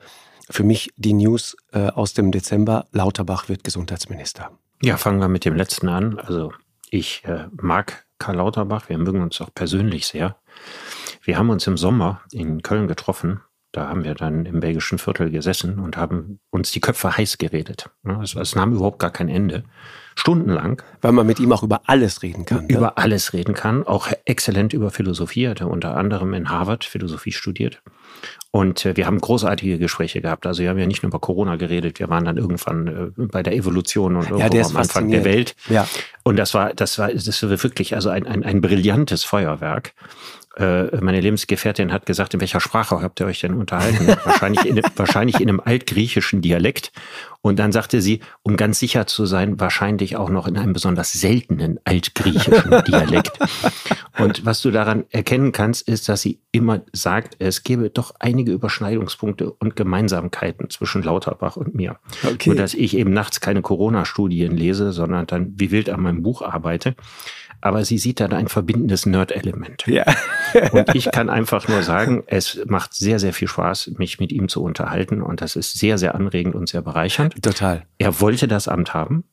für 0.50 0.64
mich 0.64 0.92
die 0.98 1.14
News 1.14 1.56
äh, 1.72 1.88
aus 1.88 2.14
dem 2.14 2.32
Dezember, 2.32 2.88
Lauterbach 2.92 3.50
wird 3.50 3.64
Gesundheitsminister. 3.64 4.52
Ja, 4.82 4.98
fangen 4.98 5.20
wir 5.20 5.30
mit 5.30 5.46
dem 5.46 5.56
letzten 5.56 5.88
an. 5.88 6.20
Also 6.20 6.52
ich 6.90 7.24
äh, 7.26 7.46
mag 7.52 8.06
Karl 8.18 8.36
Lauterbach, 8.36 8.90
wir 8.90 8.98
mögen 8.98 9.22
uns 9.22 9.40
auch 9.40 9.54
persönlich 9.54 10.08
sehr. 10.08 10.36
Wir 11.24 11.38
haben 11.38 11.50
uns 11.50 11.66
im 11.68 11.78
Sommer 11.78 12.22
in 12.32 12.62
Köln 12.62 12.88
getroffen 12.88 13.42
da 13.72 13.88
haben 13.88 14.04
wir 14.04 14.16
dann 14.16 14.46
im 14.46 14.60
belgischen 14.62 14.98
Viertel 14.98 15.30
gesessen 15.30 15.80
und 15.80 15.96
haben 15.96 16.40
uns 16.50 16.72
die 16.72 16.80
Köpfe 16.80 17.16
heiß 17.16 17.38
geredet. 17.38 17.90
Es, 18.22 18.36
es 18.36 18.56
nahm 18.56 18.74
überhaupt 18.74 19.00
gar 19.00 19.12
kein 19.12 19.30
Ende. 19.30 19.64
Stundenlang. 20.20 20.82
Weil 21.02 21.14
man 21.14 21.26
mit 21.26 21.40
ihm 21.40 21.52
auch 21.54 21.64
über 21.64 21.82
alles 21.86 22.24
reden 22.24 22.46
kann. 22.46 22.68
Ne? 22.68 22.74
Über 22.74 22.88
ne? 22.88 22.98
alles 22.98 23.34
reden 23.34 23.54
kann, 23.54 23.88
auch 23.88 24.10
exzellent 24.26 24.74
über 24.74 24.92
Philosophie. 24.92 25.46
Er 25.46 25.52
hat 25.52 25.62
unter 25.62 25.96
anderem 25.96 26.34
in 26.34 26.50
Harvard 26.50 26.84
Philosophie 26.84 27.32
studiert. 27.32 27.82
Und 28.52 28.86
äh, 28.86 28.98
wir 28.98 29.06
haben 29.06 29.20
großartige 29.20 29.78
Gespräche 29.78 30.22
gehabt. 30.22 30.46
Also 30.46 30.64
wir 30.64 30.70
haben 30.70 30.78
ja 30.78 30.88
nicht 30.88 31.04
nur 31.04 31.10
über 31.10 31.20
Corona 31.20 31.56
geredet, 31.56 32.00
wir 32.00 32.10
waren 32.10 32.26
dann 32.26 32.38
irgendwann 32.38 32.88
äh, 32.88 33.28
bei 33.28 33.44
der 33.44 33.54
Evolution 33.54 34.16
und 34.16 34.30
irgendwo 34.30 34.58
ja, 34.58 34.66
am 34.66 34.76
Anfang 34.76 35.10
der 35.10 35.24
Welt. 35.24 35.56
Ja. 35.70 35.88
Und 36.24 36.38
das 36.38 36.54
war, 36.54 36.74
das 36.74 36.98
war, 36.98 37.14
das 37.14 37.44
war 37.44 37.64
wirklich 37.64 37.96
also 37.96 38.10
ein, 38.10 38.28
ein, 38.28 38.44
ein 38.44 38.62
brillantes 38.62 39.24
Feuerwerk. 39.24 39.94
Äh, 40.60 40.98
meine 41.00 41.22
Lebensgefährtin 41.22 41.94
hat 41.94 42.06
gesagt, 42.06 42.34
in 42.34 42.42
welcher 42.42 42.60
Sprache 42.60 43.02
habt 43.02 43.22
ihr 43.22 43.26
euch 43.26 43.40
denn 43.40 43.54
unterhalten? 43.54 44.08
wahrscheinlich, 44.26 44.66
in, 44.66 44.82
wahrscheinlich 44.96 45.40
in 45.40 45.48
einem 45.48 45.62
altgriechischen 45.64 46.42
Dialekt. 46.42 46.92
Und 47.42 47.60
dann 47.60 47.72
sagte 47.72 48.02
sie, 48.02 48.20
um 48.44 48.58
ganz 48.58 48.80
sicher 48.80 49.08
zu 49.08 49.26
sein, 49.26 49.62
wahrscheinlich 49.62 50.18
auch 50.18 50.30
noch 50.30 50.46
in 50.46 50.58
einem 50.58 50.74
besonders 50.74 51.14
seltenen 51.14 51.80
altgriechischen 51.86 52.84
Dialekt. 52.88 53.40
Und 54.18 54.46
was 54.46 54.62
du 54.62 54.72
daran 54.72 55.06
erkennen 55.12 55.54
kannst, 55.54 55.88
ist, 55.88 56.10
dass 56.10 56.22
sie 56.22 56.42
immer 56.52 56.82
sagt, 56.92 57.38
es 57.40 57.64
gäbe 57.64 57.90
doch 57.90 58.14
einige 58.20 58.52
Überschneidungspunkte 58.52 59.52
und 59.52 59.78
Gemeinsamkeiten 59.78 60.70
zwischen 60.70 61.02
Lauterbach 61.02 61.56
und 61.56 61.74
mir. 61.74 61.98
Okay. 62.26 62.50
Nur, 62.50 62.58
dass 62.58 62.74
ich 62.74 62.98
eben 62.98 63.14
nachts 63.14 63.40
keine 63.40 63.62
Corona-Studien 63.62 64.58
lese, 64.58 64.92
sondern 64.92 65.26
dann 65.26 65.54
wie 65.56 65.72
wild 65.72 65.90
an 65.90 66.02
meinem 66.02 66.22
Buch 66.22 66.42
arbeite 66.42 66.96
aber 67.62 67.84
sie 67.86 67.98
sieht 67.98 68.20
da 68.20 68.28
ein 68.28 68.48
verbindendes 68.48 69.06
Nerd-Element. 69.06 69.86
Ja. 69.88 70.06
und 70.72 70.96
ich 70.96 71.12
kann 71.12 71.30
einfach 71.30 71.68
nur 71.68 71.84
sagen, 71.84 72.24
es 72.28 72.62
macht 72.68 72.94
sehr, 72.94 73.20
sehr 73.20 73.34
viel 73.34 73.48
Spaß, 73.48 73.92
mich 73.98 74.20
mit 74.20 74.32
ihm 74.32 74.48
zu 74.48 74.64
unterhalten 74.64 75.22
und 75.22 75.42
das 75.42 75.56
ist 75.56 75.78
sehr, 75.78 75.98
sehr 75.98 76.16
anregend 76.16 76.56
und 76.56 76.70
sehr 76.70 76.82
bereichernd. 76.82 77.42
Total. 77.42 77.86
Er 77.98 78.22
wollte 78.22 78.48
das 78.48 78.68
Amt 78.68 78.94
haben. 78.94 79.24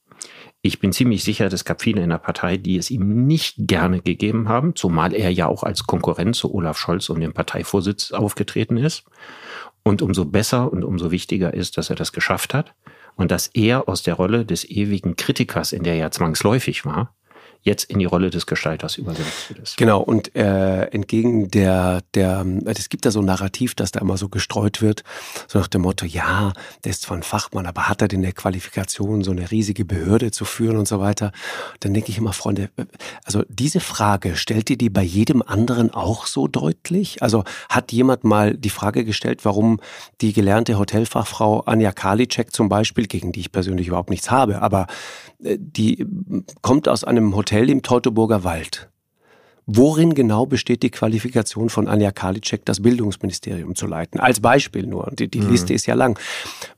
Ich 0.62 0.80
bin 0.80 0.92
ziemlich 0.92 1.22
sicher, 1.22 1.46
es 1.46 1.64
gab 1.64 1.82
viele 1.82 2.02
in 2.02 2.10
der 2.10 2.18
Partei, 2.18 2.56
die 2.56 2.76
es 2.76 2.90
ihm 2.90 3.26
nicht 3.26 3.54
gerne 3.58 4.00
gegeben 4.00 4.48
haben, 4.48 4.74
zumal 4.74 5.14
er 5.14 5.30
ja 5.30 5.46
auch 5.46 5.62
als 5.62 5.86
Konkurrent 5.86 6.34
zu 6.34 6.52
Olaf 6.52 6.78
Scholz 6.78 7.08
und 7.08 7.20
dem 7.20 7.32
Parteivorsitz 7.32 8.10
aufgetreten 8.12 8.76
ist. 8.76 9.04
Und 9.84 10.02
umso 10.02 10.24
besser 10.24 10.72
und 10.72 10.82
umso 10.82 11.12
wichtiger 11.12 11.54
ist, 11.54 11.78
dass 11.78 11.90
er 11.90 11.96
das 11.96 12.12
geschafft 12.12 12.54
hat 12.54 12.74
und 13.14 13.30
dass 13.30 13.46
er 13.48 13.88
aus 13.88 14.02
der 14.02 14.14
Rolle 14.14 14.44
des 14.44 14.68
ewigen 14.68 15.14
Kritikers, 15.14 15.72
in 15.72 15.84
der 15.84 15.94
er 15.94 16.10
zwangsläufig 16.10 16.84
war, 16.84 17.14
jetzt 17.66 17.90
in 17.90 17.98
die 17.98 18.04
Rolle 18.04 18.30
des 18.30 18.46
Gestalters 18.46 18.96
übersetzt 18.96 19.48
wird. 19.48 19.76
Genau, 19.76 20.00
und 20.00 20.34
äh, 20.36 20.84
entgegen 20.86 21.50
der, 21.50 22.02
der, 22.14 22.46
es 22.64 22.88
gibt 22.88 23.04
da 23.04 23.10
so 23.10 23.20
ein 23.20 23.24
Narrativ, 23.24 23.74
das 23.74 23.90
da 23.90 24.00
immer 24.00 24.16
so 24.16 24.28
gestreut 24.28 24.80
wird, 24.80 25.02
so 25.48 25.58
nach 25.58 25.66
dem 25.66 25.82
Motto, 25.82 26.06
ja, 26.06 26.52
der 26.84 26.90
ist 26.90 27.02
zwar 27.02 27.16
ein 27.16 27.24
Fachmann, 27.24 27.66
aber 27.66 27.88
hat 27.88 28.02
er 28.02 28.08
denn 28.08 28.22
der 28.22 28.32
Qualifikation, 28.32 29.24
so 29.24 29.32
eine 29.32 29.50
riesige 29.50 29.84
Behörde 29.84 30.30
zu 30.30 30.44
führen 30.44 30.76
und 30.76 30.86
so 30.86 31.00
weiter? 31.00 31.32
Dann 31.80 31.92
denke 31.92 32.10
ich 32.10 32.18
immer, 32.18 32.32
Freunde, 32.32 32.70
also 33.24 33.42
diese 33.48 33.80
Frage, 33.80 34.36
stellt 34.36 34.70
ihr 34.70 34.78
die 34.78 34.90
bei 34.90 35.02
jedem 35.02 35.42
anderen 35.42 35.92
auch 35.92 36.26
so 36.26 36.46
deutlich? 36.46 37.22
Also 37.22 37.42
hat 37.68 37.90
jemand 37.90 38.22
mal 38.22 38.56
die 38.56 38.70
Frage 38.70 39.04
gestellt, 39.04 39.44
warum 39.44 39.80
die 40.20 40.32
gelernte 40.32 40.78
Hotelfachfrau 40.78 41.60
Anja 41.62 41.90
Karliczek 41.90 42.54
zum 42.54 42.68
Beispiel, 42.68 43.08
gegen 43.08 43.32
die 43.32 43.40
ich 43.40 43.50
persönlich 43.50 43.88
überhaupt 43.88 44.10
nichts 44.10 44.30
habe, 44.30 44.62
aber 44.62 44.86
äh, 45.35 45.35
die 45.38 46.06
kommt 46.62 46.88
aus 46.88 47.04
einem 47.04 47.34
Hotel 47.34 47.70
im 47.70 47.82
Teutoburger 47.82 48.44
Wald. 48.44 48.90
Worin 49.68 50.14
genau 50.14 50.46
besteht 50.46 50.84
die 50.84 50.90
Qualifikation 50.90 51.70
von 51.70 51.88
Anja 51.88 52.12
Karliczek, 52.12 52.64
das 52.64 52.80
Bildungsministerium 52.80 53.74
zu 53.74 53.88
leiten? 53.88 54.20
Als 54.20 54.38
Beispiel 54.38 54.86
nur. 54.86 55.10
Die, 55.18 55.26
die 55.26 55.40
mhm. 55.40 55.50
Liste 55.50 55.74
ist 55.74 55.86
ja 55.86 55.94
lang. 55.94 56.16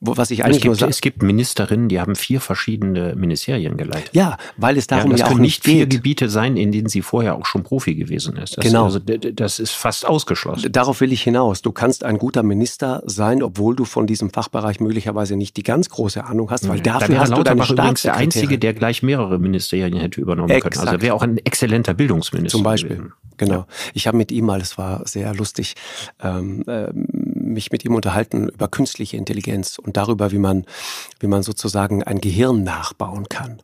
Was 0.01 0.31
ich 0.31 0.43
eigentlich 0.43 0.65
es, 0.65 0.79
gibt, 0.79 0.91
es 0.91 1.01
gibt 1.03 1.23
Ministerinnen, 1.23 1.91
die 1.91 2.01
haben 2.01 2.17
vier 2.17 2.41
verschiedene 2.41 3.15
Ministerien 3.15 3.77
geleitet. 3.77 4.09
Ja, 4.15 4.39
weil 4.57 4.79
es 4.79 4.87
darum 4.87 5.11
ja, 5.11 5.19
ja 5.19 5.27
auch 5.27 5.39
nicht 5.39 5.65
vier 5.65 5.85
geht. 5.85 5.99
Gebiete 5.99 6.31
sein, 6.31 6.57
in 6.57 6.73
denen 6.73 6.89
sie 6.89 7.03
vorher 7.03 7.35
auch 7.35 7.45
schon 7.45 7.63
Profi 7.63 7.95
gewesen 7.95 8.39
ist. 8.39 8.57
Das, 8.57 8.65
genau. 8.65 8.85
Also, 8.85 9.01
das 9.01 9.59
ist 9.59 9.73
fast 9.73 10.07
ausgeschlossen. 10.07 10.73
Darauf 10.73 11.03
will 11.03 11.13
ich 11.13 11.23
hinaus. 11.23 11.61
Du 11.61 11.73
kannst 11.73 12.05
ein 12.05 12.17
guter 12.17 12.43
Minister 12.43 13.03
sein, 13.05 13.43
obwohl 13.43 13.77
du 13.77 13.85
von 13.85 14.07
diesem 14.07 14.31
Fachbereich 14.31 14.81
möglicherweise 14.81 15.37
nicht 15.37 15.59
die 15.59 15.63
ganz 15.63 15.91
große 15.91 16.25
Ahnung 16.25 16.51
hast, 16.51 16.67
weil 16.67 16.81
dafür 16.81 17.09
Dann 17.09 17.21
hast 17.21 17.37
du 17.37 17.43
deine 17.43 17.63
übrigens 17.63 18.01
der 18.01 18.17
Einzige, 18.17 18.59
der 18.59 18.73
gleich 18.73 19.03
mehrere 19.03 19.39
Ministerien 19.39 19.99
hätte 19.99 20.23
übernommen 20.23 20.49
Exakt. 20.49 20.77
können. 20.77 20.89
Also 20.89 21.03
wäre 21.03 21.15
auch 21.15 21.23
ein 21.23 21.37
exzellenter 21.37 21.93
Bildungsminister. 21.93 22.57
Zum 22.57 22.63
Beispiel. 22.63 22.78
Gewesen. 22.83 23.13
Genau. 23.39 23.67
Ich 23.95 24.07
habe 24.07 24.17
mit 24.17 24.33
ihm 24.33 24.47
mal, 24.47 24.61
es 24.61 24.77
war 24.77 25.07
sehr 25.07 25.33
lustig, 25.33 25.75
ähm, 26.21 26.65
äh, 26.67 26.93
mich 26.93 27.71
mit 27.71 27.85
ihm 27.85 27.95
unterhalten 27.95 28.49
über 28.49 28.69
künstliche 28.69 29.17
Intelligenz 29.17 29.79
und 29.79 29.97
darüber, 29.97 30.33
wie 30.33 30.39
man, 30.39 30.67
wie 31.21 31.29
man 31.29 31.43
sozusagen 31.43 32.03
ein 32.03 32.21
Gehirn 32.21 32.65
nachbauen 32.65 33.29
kann. 33.29 33.63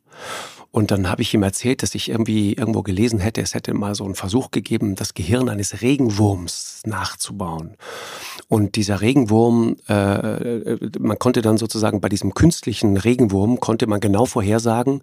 Und 0.71 0.91
dann 0.91 1.09
habe 1.09 1.23
ich 1.23 1.33
ihm 1.33 1.45
erzählt, 1.45 1.85
dass 1.85 1.95
ich 1.95 2.09
irgendwie 2.09 2.55
irgendwo 2.55 2.83
gelesen 2.83 3.21
hätte, 3.21 3.41
es 3.41 3.55
hätte 3.55 3.75
mal 3.75 3.95
so 3.95 4.05
einen 4.05 4.17
Versuch 4.17 4.51
gegeben, 4.51 4.97
das 4.97 5.15
Gehirn 5.15 5.49
eines 5.49 5.83
Regenwurms 5.83 6.83
nachzubauen. 6.85 7.77
Und 8.49 8.75
dieser 8.75 9.01
Regenwurm, 9.01 9.77
äh, 9.87 10.77
man 10.99 11.19
konnte 11.21 11.43
dann 11.43 11.59
sozusagen 11.59 12.01
bei 12.01 12.09
diesem 12.09 12.35
künstlichen 12.35 12.97
Regenwurm, 12.97 13.61
konnte 13.61 13.87
man 13.87 14.01
genau 14.01 14.27
vorhersagen, 14.27 15.03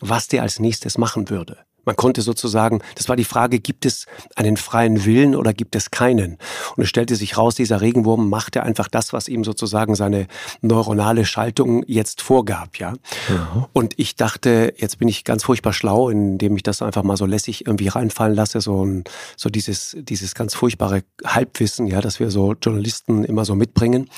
was 0.00 0.26
der 0.26 0.42
als 0.42 0.58
nächstes 0.58 0.98
machen 0.98 1.30
würde. 1.30 1.58
Man 1.84 1.96
konnte 1.96 2.22
sozusagen, 2.22 2.80
das 2.94 3.08
war 3.08 3.16
die 3.16 3.24
Frage, 3.24 3.58
gibt 3.58 3.86
es 3.86 4.06
einen 4.36 4.56
freien 4.56 5.04
Willen 5.04 5.34
oder 5.34 5.52
gibt 5.52 5.74
es 5.76 5.90
keinen? 5.90 6.38
Und 6.76 6.82
es 6.82 6.88
stellte 6.88 7.16
sich 7.16 7.36
raus, 7.36 7.54
dieser 7.54 7.80
Regenwurm 7.80 8.28
machte 8.28 8.62
einfach 8.62 8.88
das, 8.88 9.12
was 9.12 9.28
ihm 9.28 9.44
sozusagen 9.44 9.94
seine 9.94 10.26
neuronale 10.60 11.24
Schaltung 11.24 11.84
jetzt 11.86 12.22
vorgab, 12.22 12.78
ja. 12.78 12.92
Mhm. 12.92 13.66
Und 13.72 13.94
ich 13.98 14.16
dachte, 14.16 14.74
jetzt 14.76 14.98
bin 14.98 15.08
ich 15.08 15.24
ganz 15.24 15.44
furchtbar 15.44 15.72
schlau, 15.72 16.08
indem 16.08 16.56
ich 16.56 16.62
das 16.62 16.82
einfach 16.82 17.02
mal 17.02 17.16
so 17.16 17.26
lässig 17.26 17.66
irgendwie 17.66 17.88
reinfallen 17.88 18.34
lasse, 18.34 18.60
so 18.60 18.84
ein, 18.84 19.04
so 19.36 19.48
dieses, 19.48 19.96
dieses 20.00 20.34
ganz 20.34 20.54
furchtbare 20.54 21.02
Halbwissen, 21.24 21.86
ja, 21.86 22.00
dass 22.00 22.20
wir 22.20 22.30
so 22.30 22.54
Journalisten 22.54 23.24
immer 23.24 23.44
so 23.44 23.54
mitbringen. 23.54 24.08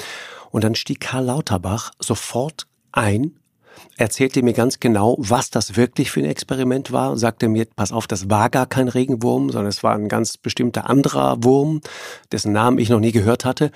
Und 0.51 0.65
dann 0.65 0.75
stieg 0.75 1.01
Karl 1.01 1.25
Lauterbach 1.25 1.93
sofort 1.99 2.67
ein 2.93 3.33
erzählte 3.97 4.43
mir 4.43 4.53
ganz 4.53 4.81
genau, 4.81 5.17
was 5.19 5.51
das 5.51 5.77
wirklich 5.77 6.11
für 6.11 6.21
ein 6.21 6.27
Experiment 6.27 6.93
war, 6.93 7.17
sagte 7.17 7.49
mir, 7.49 7.67
pass 7.77 7.93
auf, 7.93 8.07
das 8.07 8.31
war 8.31 8.51
gar 8.51 8.67
kein 8.67 8.89
Regenwurm, 8.89 9.51
sondern 9.51 9.69
es 9.69 9.83
war 9.83 9.95
ein 9.95 10.09
ganz 10.09 10.37
bestimmter 10.37 10.89
anderer 10.89 11.43
Wurm, 11.43 11.81
dessen 12.33 12.53
Namen 12.53 12.79
ich 12.79 12.89
noch 12.89 13.01
nie 13.01 13.13
gehört 13.13 13.45
hatte. 13.45 13.71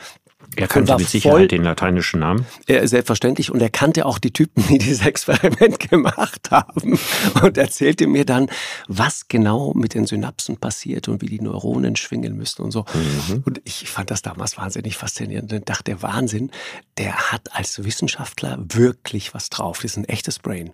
Er 0.59 0.68
kannte 0.68 0.96
mit 0.96 1.09
Sicherheit 1.09 1.38
voll, 1.38 1.48
den 1.48 1.62
lateinischen 1.62 2.20
Namen. 2.20 2.46
Äh, 2.66 2.86
selbstverständlich. 2.86 3.50
Und 3.50 3.61
er 3.61 3.70
kannte 3.70 4.06
auch 4.06 4.18
die 4.18 4.32
Typen, 4.32 4.64
die 4.68 4.78
dieses 4.78 5.06
Experiment 5.06 5.78
gemacht 5.90 6.50
haben. 6.50 6.98
Und 7.42 7.59
erzählte 7.59 8.06
mir 8.06 8.24
dann, 8.24 8.50
was 8.88 9.28
genau 9.28 9.72
mit 9.74 9.94
den 9.94 10.06
Synapsen 10.06 10.56
passiert 10.56 11.09
und 11.09 11.22
wie 11.22 11.26
die 11.26 11.40
Neuronen 11.40 11.96
schwingen 11.96 12.36
müssen 12.36 12.62
und 12.62 12.70
so. 12.70 12.84
Mhm. 12.94 13.42
Und 13.44 13.61
ich 13.64 13.88
fand 13.88 14.11
das 14.11 14.22
damals 14.22 14.56
wahnsinnig 14.56 14.96
faszinierend. 14.96 15.52
Und 15.52 15.68
dachte, 15.68 16.02
Wahnsinn, 16.02 16.50
der 16.96 17.32
hat 17.32 17.54
als 17.54 17.84
Wissenschaftler 17.84 18.59
wirklich 18.61 19.34
was 19.34 19.50
drauf. 19.50 19.78
Das 19.82 19.92
ist 19.92 19.96
ein 19.96 20.04
echtes 20.04 20.38
Brain 20.38 20.72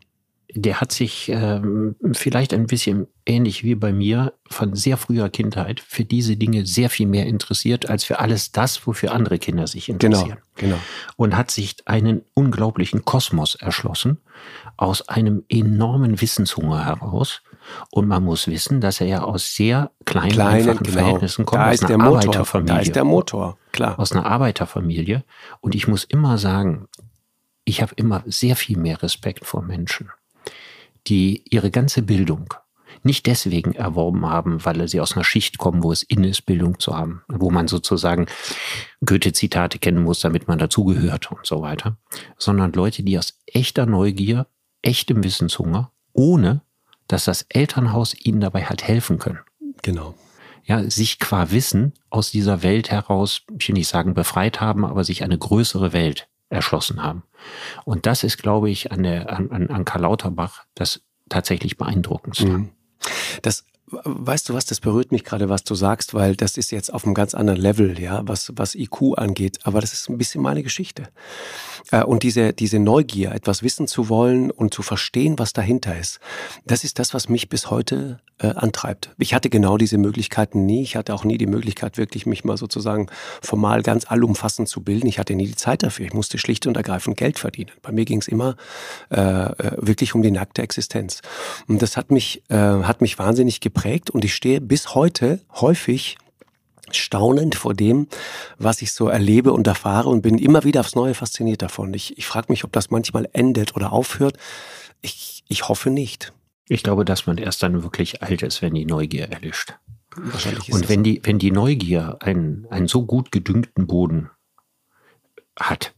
der 0.56 0.80
hat 0.80 0.92
sich 0.92 1.28
ähm, 1.30 1.96
vielleicht 2.12 2.54
ein 2.54 2.66
bisschen 2.66 3.08
ähnlich 3.26 3.64
wie 3.64 3.74
bei 3.74 3.92
mir 3.92 4.34
von 4.48 4.76
sehr 4.76 4.96
früher 4.96 5.28
Kindheit 5.28 5.80
für 5.80 6.04
diese 6.04 6.36
Dinge 6.36 6.64
sehr 6.64 6.90
viel 6.90 7.08
mehr 7.08 7.26
interessiert 7.26 7.90
als 7.90 8.04
für 8.04 8.20
alles 8.20 8.52
das, 8.52 8.86
wofür 8.86 9.12
andere 9.12 9.38
Kinder 9.38 9.66
sich 9.66 9.88
interessieren. 9.88 10.38
Genau, 10.54 10.76
genau. 10.76 10.82
Und 11.16 11.36
hat 11.36 11.50
sich 11.50 11.76
einen 11.86 12.22
unglaublichen 12.34 13.04
Kosmos 13.04 13.56
erschlossen 13.56 14.18
aus 14.76 15.08
einem 15.08 15.44
enormen 15.48 16.20
Wissenshunger 16.20 16.84
heraus. 16.84 17.42
Und 17.90 18.06
man 18.06 18.22
muss 18.22 18.46
wissen, 18.46 18.80
dass 18.80 19.00
er 19.00 19.06
ja 19.06 19.22
aus 19.22 19.56
sehr 19.56 19.90
kleinen, 20.04 20.32
kleinen 20.32 20.68
einfachen 20.68 20.84
genau. 20.84 20.98
Verhältnissen 20.98 21.46
kommt, 21.46 21.62
da 21.62 21.70
aus 21.70 21.82
einer 21.82 22.04
Arbeiterfamilie. 22.04 22.74
Da 22.74 22.80
ist 22.80 22.94
der 22.94 23.04
Motor, 23.04 23.58
klar. 23.72 23.98
Aus 23.98 24.12
einer 24.12 24.26
Arbeiterfamilie. 24.26 25.24
Und 25.60 25.74
ich 25.74 25.88
muss 25.88 26.04
immer 26.04 26.36
sagen, 26.38 26.86
ich 27.64 27.80
habe 27.80 27.94
immer 27.96 28.22
sehr 28.26 28.54
viel 28.54 28.76
mehr 28.76 29.02
Respekt 29.02 29.46
vor 29.46 29.62
Menschen 29.62 30.10
die 31.06 31.44
ihre 31.50 31.70
ganze 31.70 32.02
Bildung 32.02 32.54
nicht 33.02 33.26
deswegen 33.26 33.72
erworben 33.74 34.26
haben, 34.26 34.64
weil 34.64 34.88
sie 34.88 35.00
aus 35.00 35.14
einer 35.14 35.24
Schicht 35.24 35.58
kommen, 35.58 35.82
wo 35.82 35.92
es 35.92 36.02
in 36.02 36.24
ist, 36.24 36.46
Bildung 36.46 36.78
zu 36.78 36.96
haben, 36.96 37.22
wo 37.28 37.50
man 37.50 37.68
sozusagen 37.68 38.26
Goethe-Zitate 39.04 39.78
kennen 39.78 40.02
muss, 40.02 40.20
damit 40.20 40.48
man 40.48 40.58
dazugehört 40.58 41.30
und 41.30 41.44
so 41.44 41.60
weiter, 41.60 41.98
sondern 42.38 42.72
Leute, 42.72 43.02
die 43.02 43.18
aus 43.18 43.40
echter 43.46 43.86
Neugier, 43.86 44.46
echtem 44.82 45.22
Wissenshunger, 45.22 45.92
ohne 46.12 46.62
dass 47.06 47.24
das 47.24 47.42
Elternhaus 47.50 48.14
ihnen 48.18 48.40
dabei 48.40 48.64
hat 48.64 48.82
helfen 48.82 49.18
können. 49.18 49.40
Genau. 49.82 50.14
Ja, 50.64 50.88
sich 50.88 51.18
qua 51.18 51.50
Wissen 51.50 51.92
aus 52.08 52.30
dieser 52.30 52.62
Welt 52.62 52.90
heraus, 52.90 53.42
ich 53.58 53.68
will 53.68 53.74
nicht 53.74 53.88
sagen 53.88 54.14
befreit 54.14 54.62
haben, 54.62 54.86
aber 54.86 55.04
sich 55.04 55.22
eine 55.22 55.36
größere 55.36 55.92
Welt 55.92 56.28
erschlossen 56.54 57.02
haben. 57.02 57.24
Und 57.84 58.06
das 58.06 58.24
ist, 58.24 58.38
glaube 58.38 58.70
ich, 58.70 58.92
an, 58.92 59.02
der, 59.02 59.30
an, 59.30 59.68
an 59.68 59.84
Karl 59.84 60.02
Lauterbach 60.02 60.64
das 60.74 61.02
tatsächlich 61.28 61.76
beeindruckendste. 61.76 62.46
Mhm. 62.46 62.70
Das 63.42 63.64
weißt 63.86 64.48
du 64.48 64.54
was, 64.54 64.64
das 64.64 64.80
berührt 64.80 65.12
mich 65.12 65.24
gerade, 65.24 65.48
was 65.48 65.64
du 65.64 65.74
sagst, 65.74 66.14
weil 66.14 66.36
das 66.36 66.56
ist 66.56 66.70
jetzt 66.70 66.92
auf 66.92 67.04
einem 67.04 67.14
ganz 67.14 67.34
anderen 67.34 67.60
Level, 67.60 67.98
ja, 68.00 68.22
was, 68.24 68.52
was 68.56 68.74
IQ 68.74 69.18
angeht. 69.18 69.58
Aber 69.64 69.80
das 69.80 69.92
ist 69.92 70.08
ein 70.08 70.18
bisschen 70.18 70.42
meine 70.42 70.62
Geschichte. 70.62 71.08
Äh, 71.90 72.02
und 72.02 72.22
diese, 72.22 72.52
diese 72.52 72.78
Neugier, 72.78 73.32
etwas 73.32 73.62
wissen 73.62 73.86
zu 73.86 74.08
wollen 74.08 74.50
und 74.50 74.72
zu 74.72 74.82
verstehen, 74.82 75.38
was 75.38 75.52
dahinter 75.52 75.98
ist, 75.98 76.18
das 76.64 76.84
ist 76.84 76.98
das, 76.98 77.14
was 77.14 77.28
mich 77.28 77.48
bis 77.48 77.70
heute 77.70 78.20
äh, 78.38 78.48
antreibt. 78.48 79.10
Ich 79.18 79.34
hatte 79.34 79.50
genau 79.50 79.76
diese 79.76 79.98
Möglichkeiten 79.98 80.64
nie. 80.64 80.82
Ich 80.82 80.96
hatte 80.96 81.14
auch 81.14 81.24
nie 81.24 81.38
die 81.38 81.46
Möglichkeit, 81.46 81.98
wirklich 81.98 82.26
mich 82.26 82.44
mal 82.44 82.56
sozusagen 82.56 83.08
formal 83.42 83.82
ganz 83.82 84.10
allumfassend 84.10 84.68
zu 84.68 84.82
bilden. 84.82 85.06
Ich 85.06 85.18
hatte 85.18 85.34
nie 85.34 85.46
die 85.46 85.56
Zeit 85.56 85.82
dafür. 85.82 86.06
Ich 86.06 86.14
musste 86.14 86.38
schlicht 86.38 86.66
und 86.66 86.76
ergreifend 86.76 87.16
Geld 87.18 87.38
verdienen. 87.38 87.70
Bei 87.82 87.92
mir 87.92 88.06
ging 88.06 88.20
es 88.20 88.28
immer 88.28 88.56
äh, 89.10 89.20
äh, 89.20 89.76
wirklich 89.76 90.14
um 90.14 90.22
die 90.22 90.30
nackte 90.30 90.62
Existenz. 90.62 91.20
Und 91.68 91.82
das 91.82 91.96
hat 91.96 92.10
mich, 92.10 92.42
äh, 92.48 92.56
hat 92.56 93.02
mich 93.02 93.18
wahnsinnig 93.18 93.60
geprägt 93.60 93.74
und 94.10 94.24
ich 94.24 94.34
stehe 94.34 94.60
bis 94.60 94.94
heute 94.94 95.40
häufig 95.52 96.16
staunend 96.90 97.54
vor 97.54 97.74
dem, 97.74 98.08
was 98.58 98.82
ich 98.82 98.92
so 98.92 99.08
erlebe 99.08 99.52
und 99.52 99.66
erfahre 99.66 100.08
und 100.08 100.22
bin 100.22 100.38
immer 100.38 100.64
wieder 100.64 100.80
aufs 100.80 100.94
Neue 100.94 101.14
fasziniert 101.14 101.62
davon. 101.62 101.92
Ich, 101.94 102.16
ich 102.18 102.26
frage 102.26 102.46
mich, 102.50 102.64
ob 102.64 102.72
das 102.72 102.90
manchmal 102.90 103.28
endet 103.32 103.76
oder 103.76 103.92
aufhört. 103.92 104.38
Ich, 105.00 105.44
ich 105.48 105.68
hoffe 105.68 105.90
nicht. 105.90 106.32
Ich 106.68 106.82
glaube, 106.82 107.04
dass 107.04 107.26
man 107.26 107.38
erst 107.38 107.62
dann 107.62 107.82
wirklich 107.82 108.22
alt 108.22 108.42
ist, 108.42 108.62
wenn 108.62 108.74
die 108.74 108.86
Neugier 108.86 109.30
erlischt. 109.30 109.74
Wahrscheinlich 110.16 110.68
ist 110.68 110.74
und 110.74 110.88
wenn 110.88 111.00
so. 111.00 111.04
die, 111.04 111.20
wenn 111.24 111.38
die 111.38 111.50
Neugier 111.50 112.18
einen, 112.20 112.66
einen 112.70 112.88
so 112.88 113.04
gut 113.04 113.32
gedüngten 113.32 113.86
Boden 113.86 114.30
hat, 115.58 115.94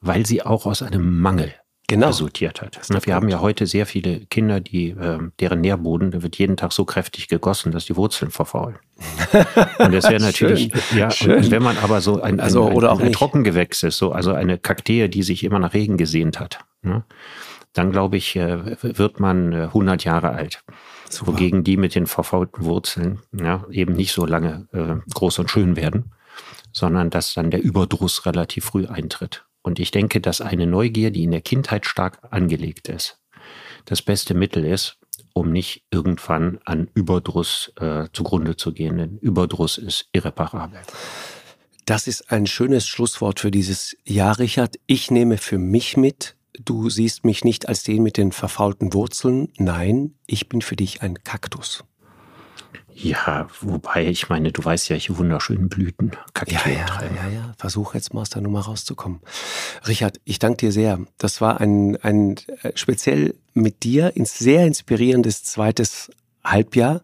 weil 0.00 0.26
sie 0.26 0.42
auch 0.42 0.66
aus 0.66 0.82
einem 0.82 1.20
Mangel 1.20 1.54
genau. 1.86 2.08
resultiert 2.08 2.62
hat. 2.62 2.78
Wir 3.06 3.14
haben 3.14 3.28
ja 3.28 3.40
heute 3.40 3.66
sehr 3.66 3.86
viele 3.86 4.20
Kinder, 4.26 4.60
die, 4.60 4.90
äh, 4.90 5.18
deren 5.40 5.60
Nährboden, 5.60 6.10
der 6.10 6.22
wird 6.22 6.36
jeden 6.36 6.56
Tag 6.56 6.72
so 6.72 6.84
kräftig 6.84 7.28
gegossen, 7.28 7.72
dass 7.72 7.84
die 7.86 7.96
Wurzeln 7.96 8.30
verfaulen. 8.30 8.76
und 9.78 9.92
das 9.92 10.08
wäre 10.08 10.22
natürlich, 10.22 10.70
Schön. 10.72 10.98
ja, 10.98 11.10
Schön. 11.10 11.44
Und, 11.44 11.50
wenn 11.50 11.62
man 11.62 11.76
aber 11.78 12.00
so 12.00 12.20
ein, 12.20 12.34
ein, 12.34 12.40
also, 12.40 12.68
ein, 12.68 12.84
ein, 12.84 13.00
ein 13.00 13.12
Trockengewächs 13.12 13.82
ist, 13.82 13.98
so, 13.98 14.12
also 14.12 14.32
eine 14.32 14.58
Kaktee, 14.58 15.08
die 15.08 15.22
sich 15.22 15.44
immer 15.44 15.58
nach 15.58 15.74
Regen 15.74 15.96
gesehnt 15.96 16.40
hat, 16.40 16.60
ne, 16.82 17.04
dann 17.74 17.90
glaube 17.90 18.16
ich, 18.16 18.36
äh, 18.36 18.76
wird 18.82 19.20
man 19.20 19.52
100 19.52 20.04
äh, 20.04 20.08
Jahre 20.08 20.30
alt. 20.30 20.62
Super. 21.10 21.32
Wogegen 21.32 21.64
die 21.64 21.76
mit 21.76 21.94
den 21.94 22.06
verfaulten 22.06 22.64
Wurzeln 22.64 23.20
ja, 23.32 23.64
eben 23.70 23.94
nicht 23.94 24.12
so 24.12 24.24
lange 24.24 24.66
äh, 24.72 24.96
groß 25.12 25.40
und 25.40 25.50
schön 25.50 25.76
werden, 25.76 26.12
sondern 26.72 27.10
dass 27.10 27.34
dann 27.34 27.50
der 27.50 27.62
Überdruss 27.62 28.26
relativ 28.26 28.64
früh 28.64 28.86
eintritt. 28.86 29.44
Und 29.64 29.80
ich 29.80 29.90
denke, 29.90 30.20
dass 30.20 30.42
eine 30.42 30.66
Neugier, 30.66 31.10
die 31.10 31.24
in 31.24 31.30
der 31.30 31.40
Kindheit 31.40 31.86
stark 31.86 32.18
angelegt 32.30 32.88
ist, 32.88 33.18
das 33.86 34.02
beste 34.02 34.34
Mittel 34.34 34.64
ist, 34.64 34.98
um 35.32 35.50
nicht 35.50 35.84
irgendwann 35.90 36.60
an 36.64 36.90
Überdruss 36.94 37.72
äh, 37.80 38.08
zugrunde 38.12 38.56
zu 38.56 38.72
gehen. 38.72 38.98
Denn 38.98 39.18
Überdruss 39.18 39.78
ist 39.78 40.08
irreparabel. 40.12 40.80
Das 41.86 42.06
ist 42.06 42.30
ein 42.30 42.46
schönes 42.46 42.86
Schlusswort 42.86 43.40
für 43.40 43.50
dieses 43.50 43.96
Jahr, 44.04 44.38
Richard. 44.38 44.76
Ich 44.86 45.10
nehme 45.10 45.38
für 45.38 45.58
mich 45.58 45.96
mit, 45.96 46.36
du 46.58 46.90
siehst 46.90 47.24
mich 47.24 47.42
nicht 47.42 47.66
als 47.66 47.82
den 47.82 48.02
mit 48.02 48.18
den 48.18 48.32
verfaulten 48.32 48.92
Wurzeln. 48.92 49.48
Nein, 49.58 50.14
ich 50.26 50.48
bin 50.48 50.60
für 50.60 50.76
dich 50.76 51.00
ein 51.00 51.22
Kaktus. 51.24 51.84
Ja, 52.94 53.48
wobei, 53.60 54.06
ich 54.06 54.28
meine, 54.28 54.52
du 54.52 54.64
weißt 54.64 54.88
ja, 54.88 54.94
welche 54.94 55.18
wunderschönen 55.18 55.68
Blüten 55.68 56.12
ja, 56.46 56.60
ja. 56.66 56.86
Ja, 57.16 57.28
ja, 57.28 57.52
versuch 57.58 57.94
jetzt 57.94 58.14
mal 58.14 58.20
aus 58.20 58.30
der 58.30 58.40
Nummer 58.40 58.60
rauszukommen. 58.60 59.20
Richard, 59.88 60.20
ich 60.24 60.38
danke 60.38 60.58
dir 60.58 60.72
sehr. 60.72 61.00
Das 61.18 61.40
war 61.40 61.60
ein, 61.60 61.96
ein 62.02 62.36
äh, 62.62 62.70
speziell 62.76 63.34
mit 63.52 63.82
dir 63.82 64.12
sehr 64.16 64.66
inspirierendes 64.66 65.42
zweites 65.42 66.10
Halbjahr. 66.44 67.02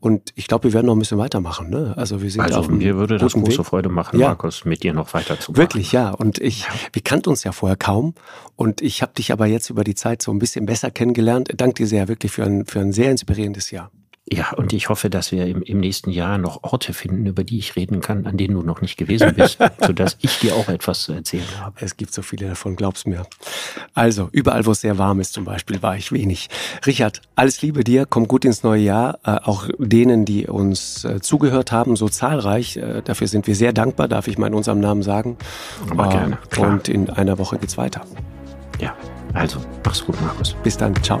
Und 0.00 0.32
ich 0.34 0.48
glaube, 0.48 0.64
wir 0.64 0.72
werden 0.74 0.86
noch 0.86 0.96
ein 0.96 0.98
bisschen 0.98 1.16
weitermachen. 1.16 1.70
Ne? 1.70 1.94
Also 1.96 2.20
wir 2.20 2.30
sind 2.30 2.42
also 2.42 2.58
auf 2.58 2.68
mir 2.68 2.96
würde 2.96 3.16
das 3.16 3.32
große 3.32 3.58
Weg. 3.58 3.66
Freude 3.66 3.88
machen, 3.88 4.18
ja. 4.20 4.28
Markus, 4.28 4.64
mit 4.64 4.82
dir 4.82 4.92
noch 4.92 5.14
weiterzumachen. 5.14 5.56
Wirklich, 5.56 5.92
ja. 5.92 6.10
Und 6.10 6.38
ich, 6.40 6.64
ja. 6.64 6.68
wir 6.92 7.02
kannten 7.02 7.30
uns 7.30 7.42
ja 7.44 7.52
vorher 7.52 7.76
kaum. 7.76 8.14
Und 8.56 8.82
ich 8.82 9.00
habe 9.00 9.12
dich 9.14 9.32
aber 9.32 9.46
jetzt 9.46 9.70
über 9.70 9.84
die 9.84 9.94
Zeit 9.94 10.20
so 10.20 10.30
ein 10.32 10.38
bisschen 10.38 10.66
besser 10.66 10.90
kennengelernt. 10.90 11.50
Danke 11.56 11.84
dir 11.84 11.86
sehr 11.86 12.08
wirklich 12.08 12.32
für 12.32 12.44
ein, 12.44 12.66
für 12.66 12.80
ein 12.80 12.92
sehr 12.92 13.12
inspirierendes 13.12 13.70
Jahr. 13.70 13.90
Ja, 14.32 14.52
und 14.54 14.72
ich 14.72 14.88
hoffe, 14.88 15.10
dass 15.10 15.32
wir 15.32 15.46
im, 15.46 15.60
im 15.62 15.80
nächsten 15.80 16.08
Jahr 16.10 16.38
noch 16.38 16.62
Orte 16.62 16.94
finden, 16.94 17.26
über 17.26 17.44
die 17.44 17.58
ich 17.58 17.76
reden 17.76 18.00
kann, 18.00 18.26
an 18.26 18.38
denen 18.38 18.54
du 18.54 18.62
noch 18.62 18.80
nicht 18.80 18.96
gewesen 18.96 19.34
bist, 19.34 19.58
sodass 19.86 20.16
ich 20.22 20.38
dir 20.38 20.56
auch 20.56 20.68
etwas 20.68 21.02
zu 21.02 21.12
erzählen 21.12 21.44
habe. 21.60 21.76
Es 21.80 21.98
gibt 21.98 22.14
so 22.14 22.22
viele 22.22 22.48
davon, 22.48 22.74
glaub's 22.74 23.04
mir. 23.04 23.26
Also, 23.92 24.30
überall, 24.32 24.64
wo 24.64 24.70
es 24.70 24.80
sehr 24.80 24.96
warm 24.96 25.20
ist 25.20 25.34
zum 25.34 25.44
Beispiel, 25.44 25.82
war 25.82 25.96
ich 25.96 26.10
wenig. 26.10 26.48
Richard, 26.86 27.20
alles 27.36 27.60
Liebe 27.60 27.84
dir, 27.84 28.06
komm 28.06 28.26
gut 28.26 28.46
ins 28.46 28.62
neue 28.62 28.82
Jahr. 28.82 29.18
Äh, 29.24 29.40
auch 29.44 29.68
denen, 29.78 30.24
die 30.24 30.46
uns 30.46 31.04
äh, 31.04 31.20
zugehört 31.20 31.70
haben, 31.70 31.94
so 31.94 32.08
zahlreich, 32.08 32.78
äh, 32.78 33.02
dafür 33.02 33.28
sind 33.28 33.46
wir 33.46 33.54
sehr 33.54 33.74
dankbar, 33.74 34.08
darf 34.08 34.26
ich 34.26 34.38
mal 34.38 34.46
in 34.46 34.54
unserem 34.54 34.80
Namen 34.80 35.02
sagen. 35.02 35.36
Aber 35.90 36.08
gerne, 36.08 36.38
klar. 36.48 36.70
Und 36.70 36.88
in 36.88 37.10
einer 37.10 37.38
Woche 37.38 37.58
geht's 37.58 37.76
weiter. 37.76 38.00
Ja, 38.80 38.96
also, 39.34 39.58
mach's 39.84 40.02
gut, 40.02 40.18
Markus. 40.22 40.56
Bis 40.62 40.78
dann, 40.78 40.94
ciao 41.02 41.20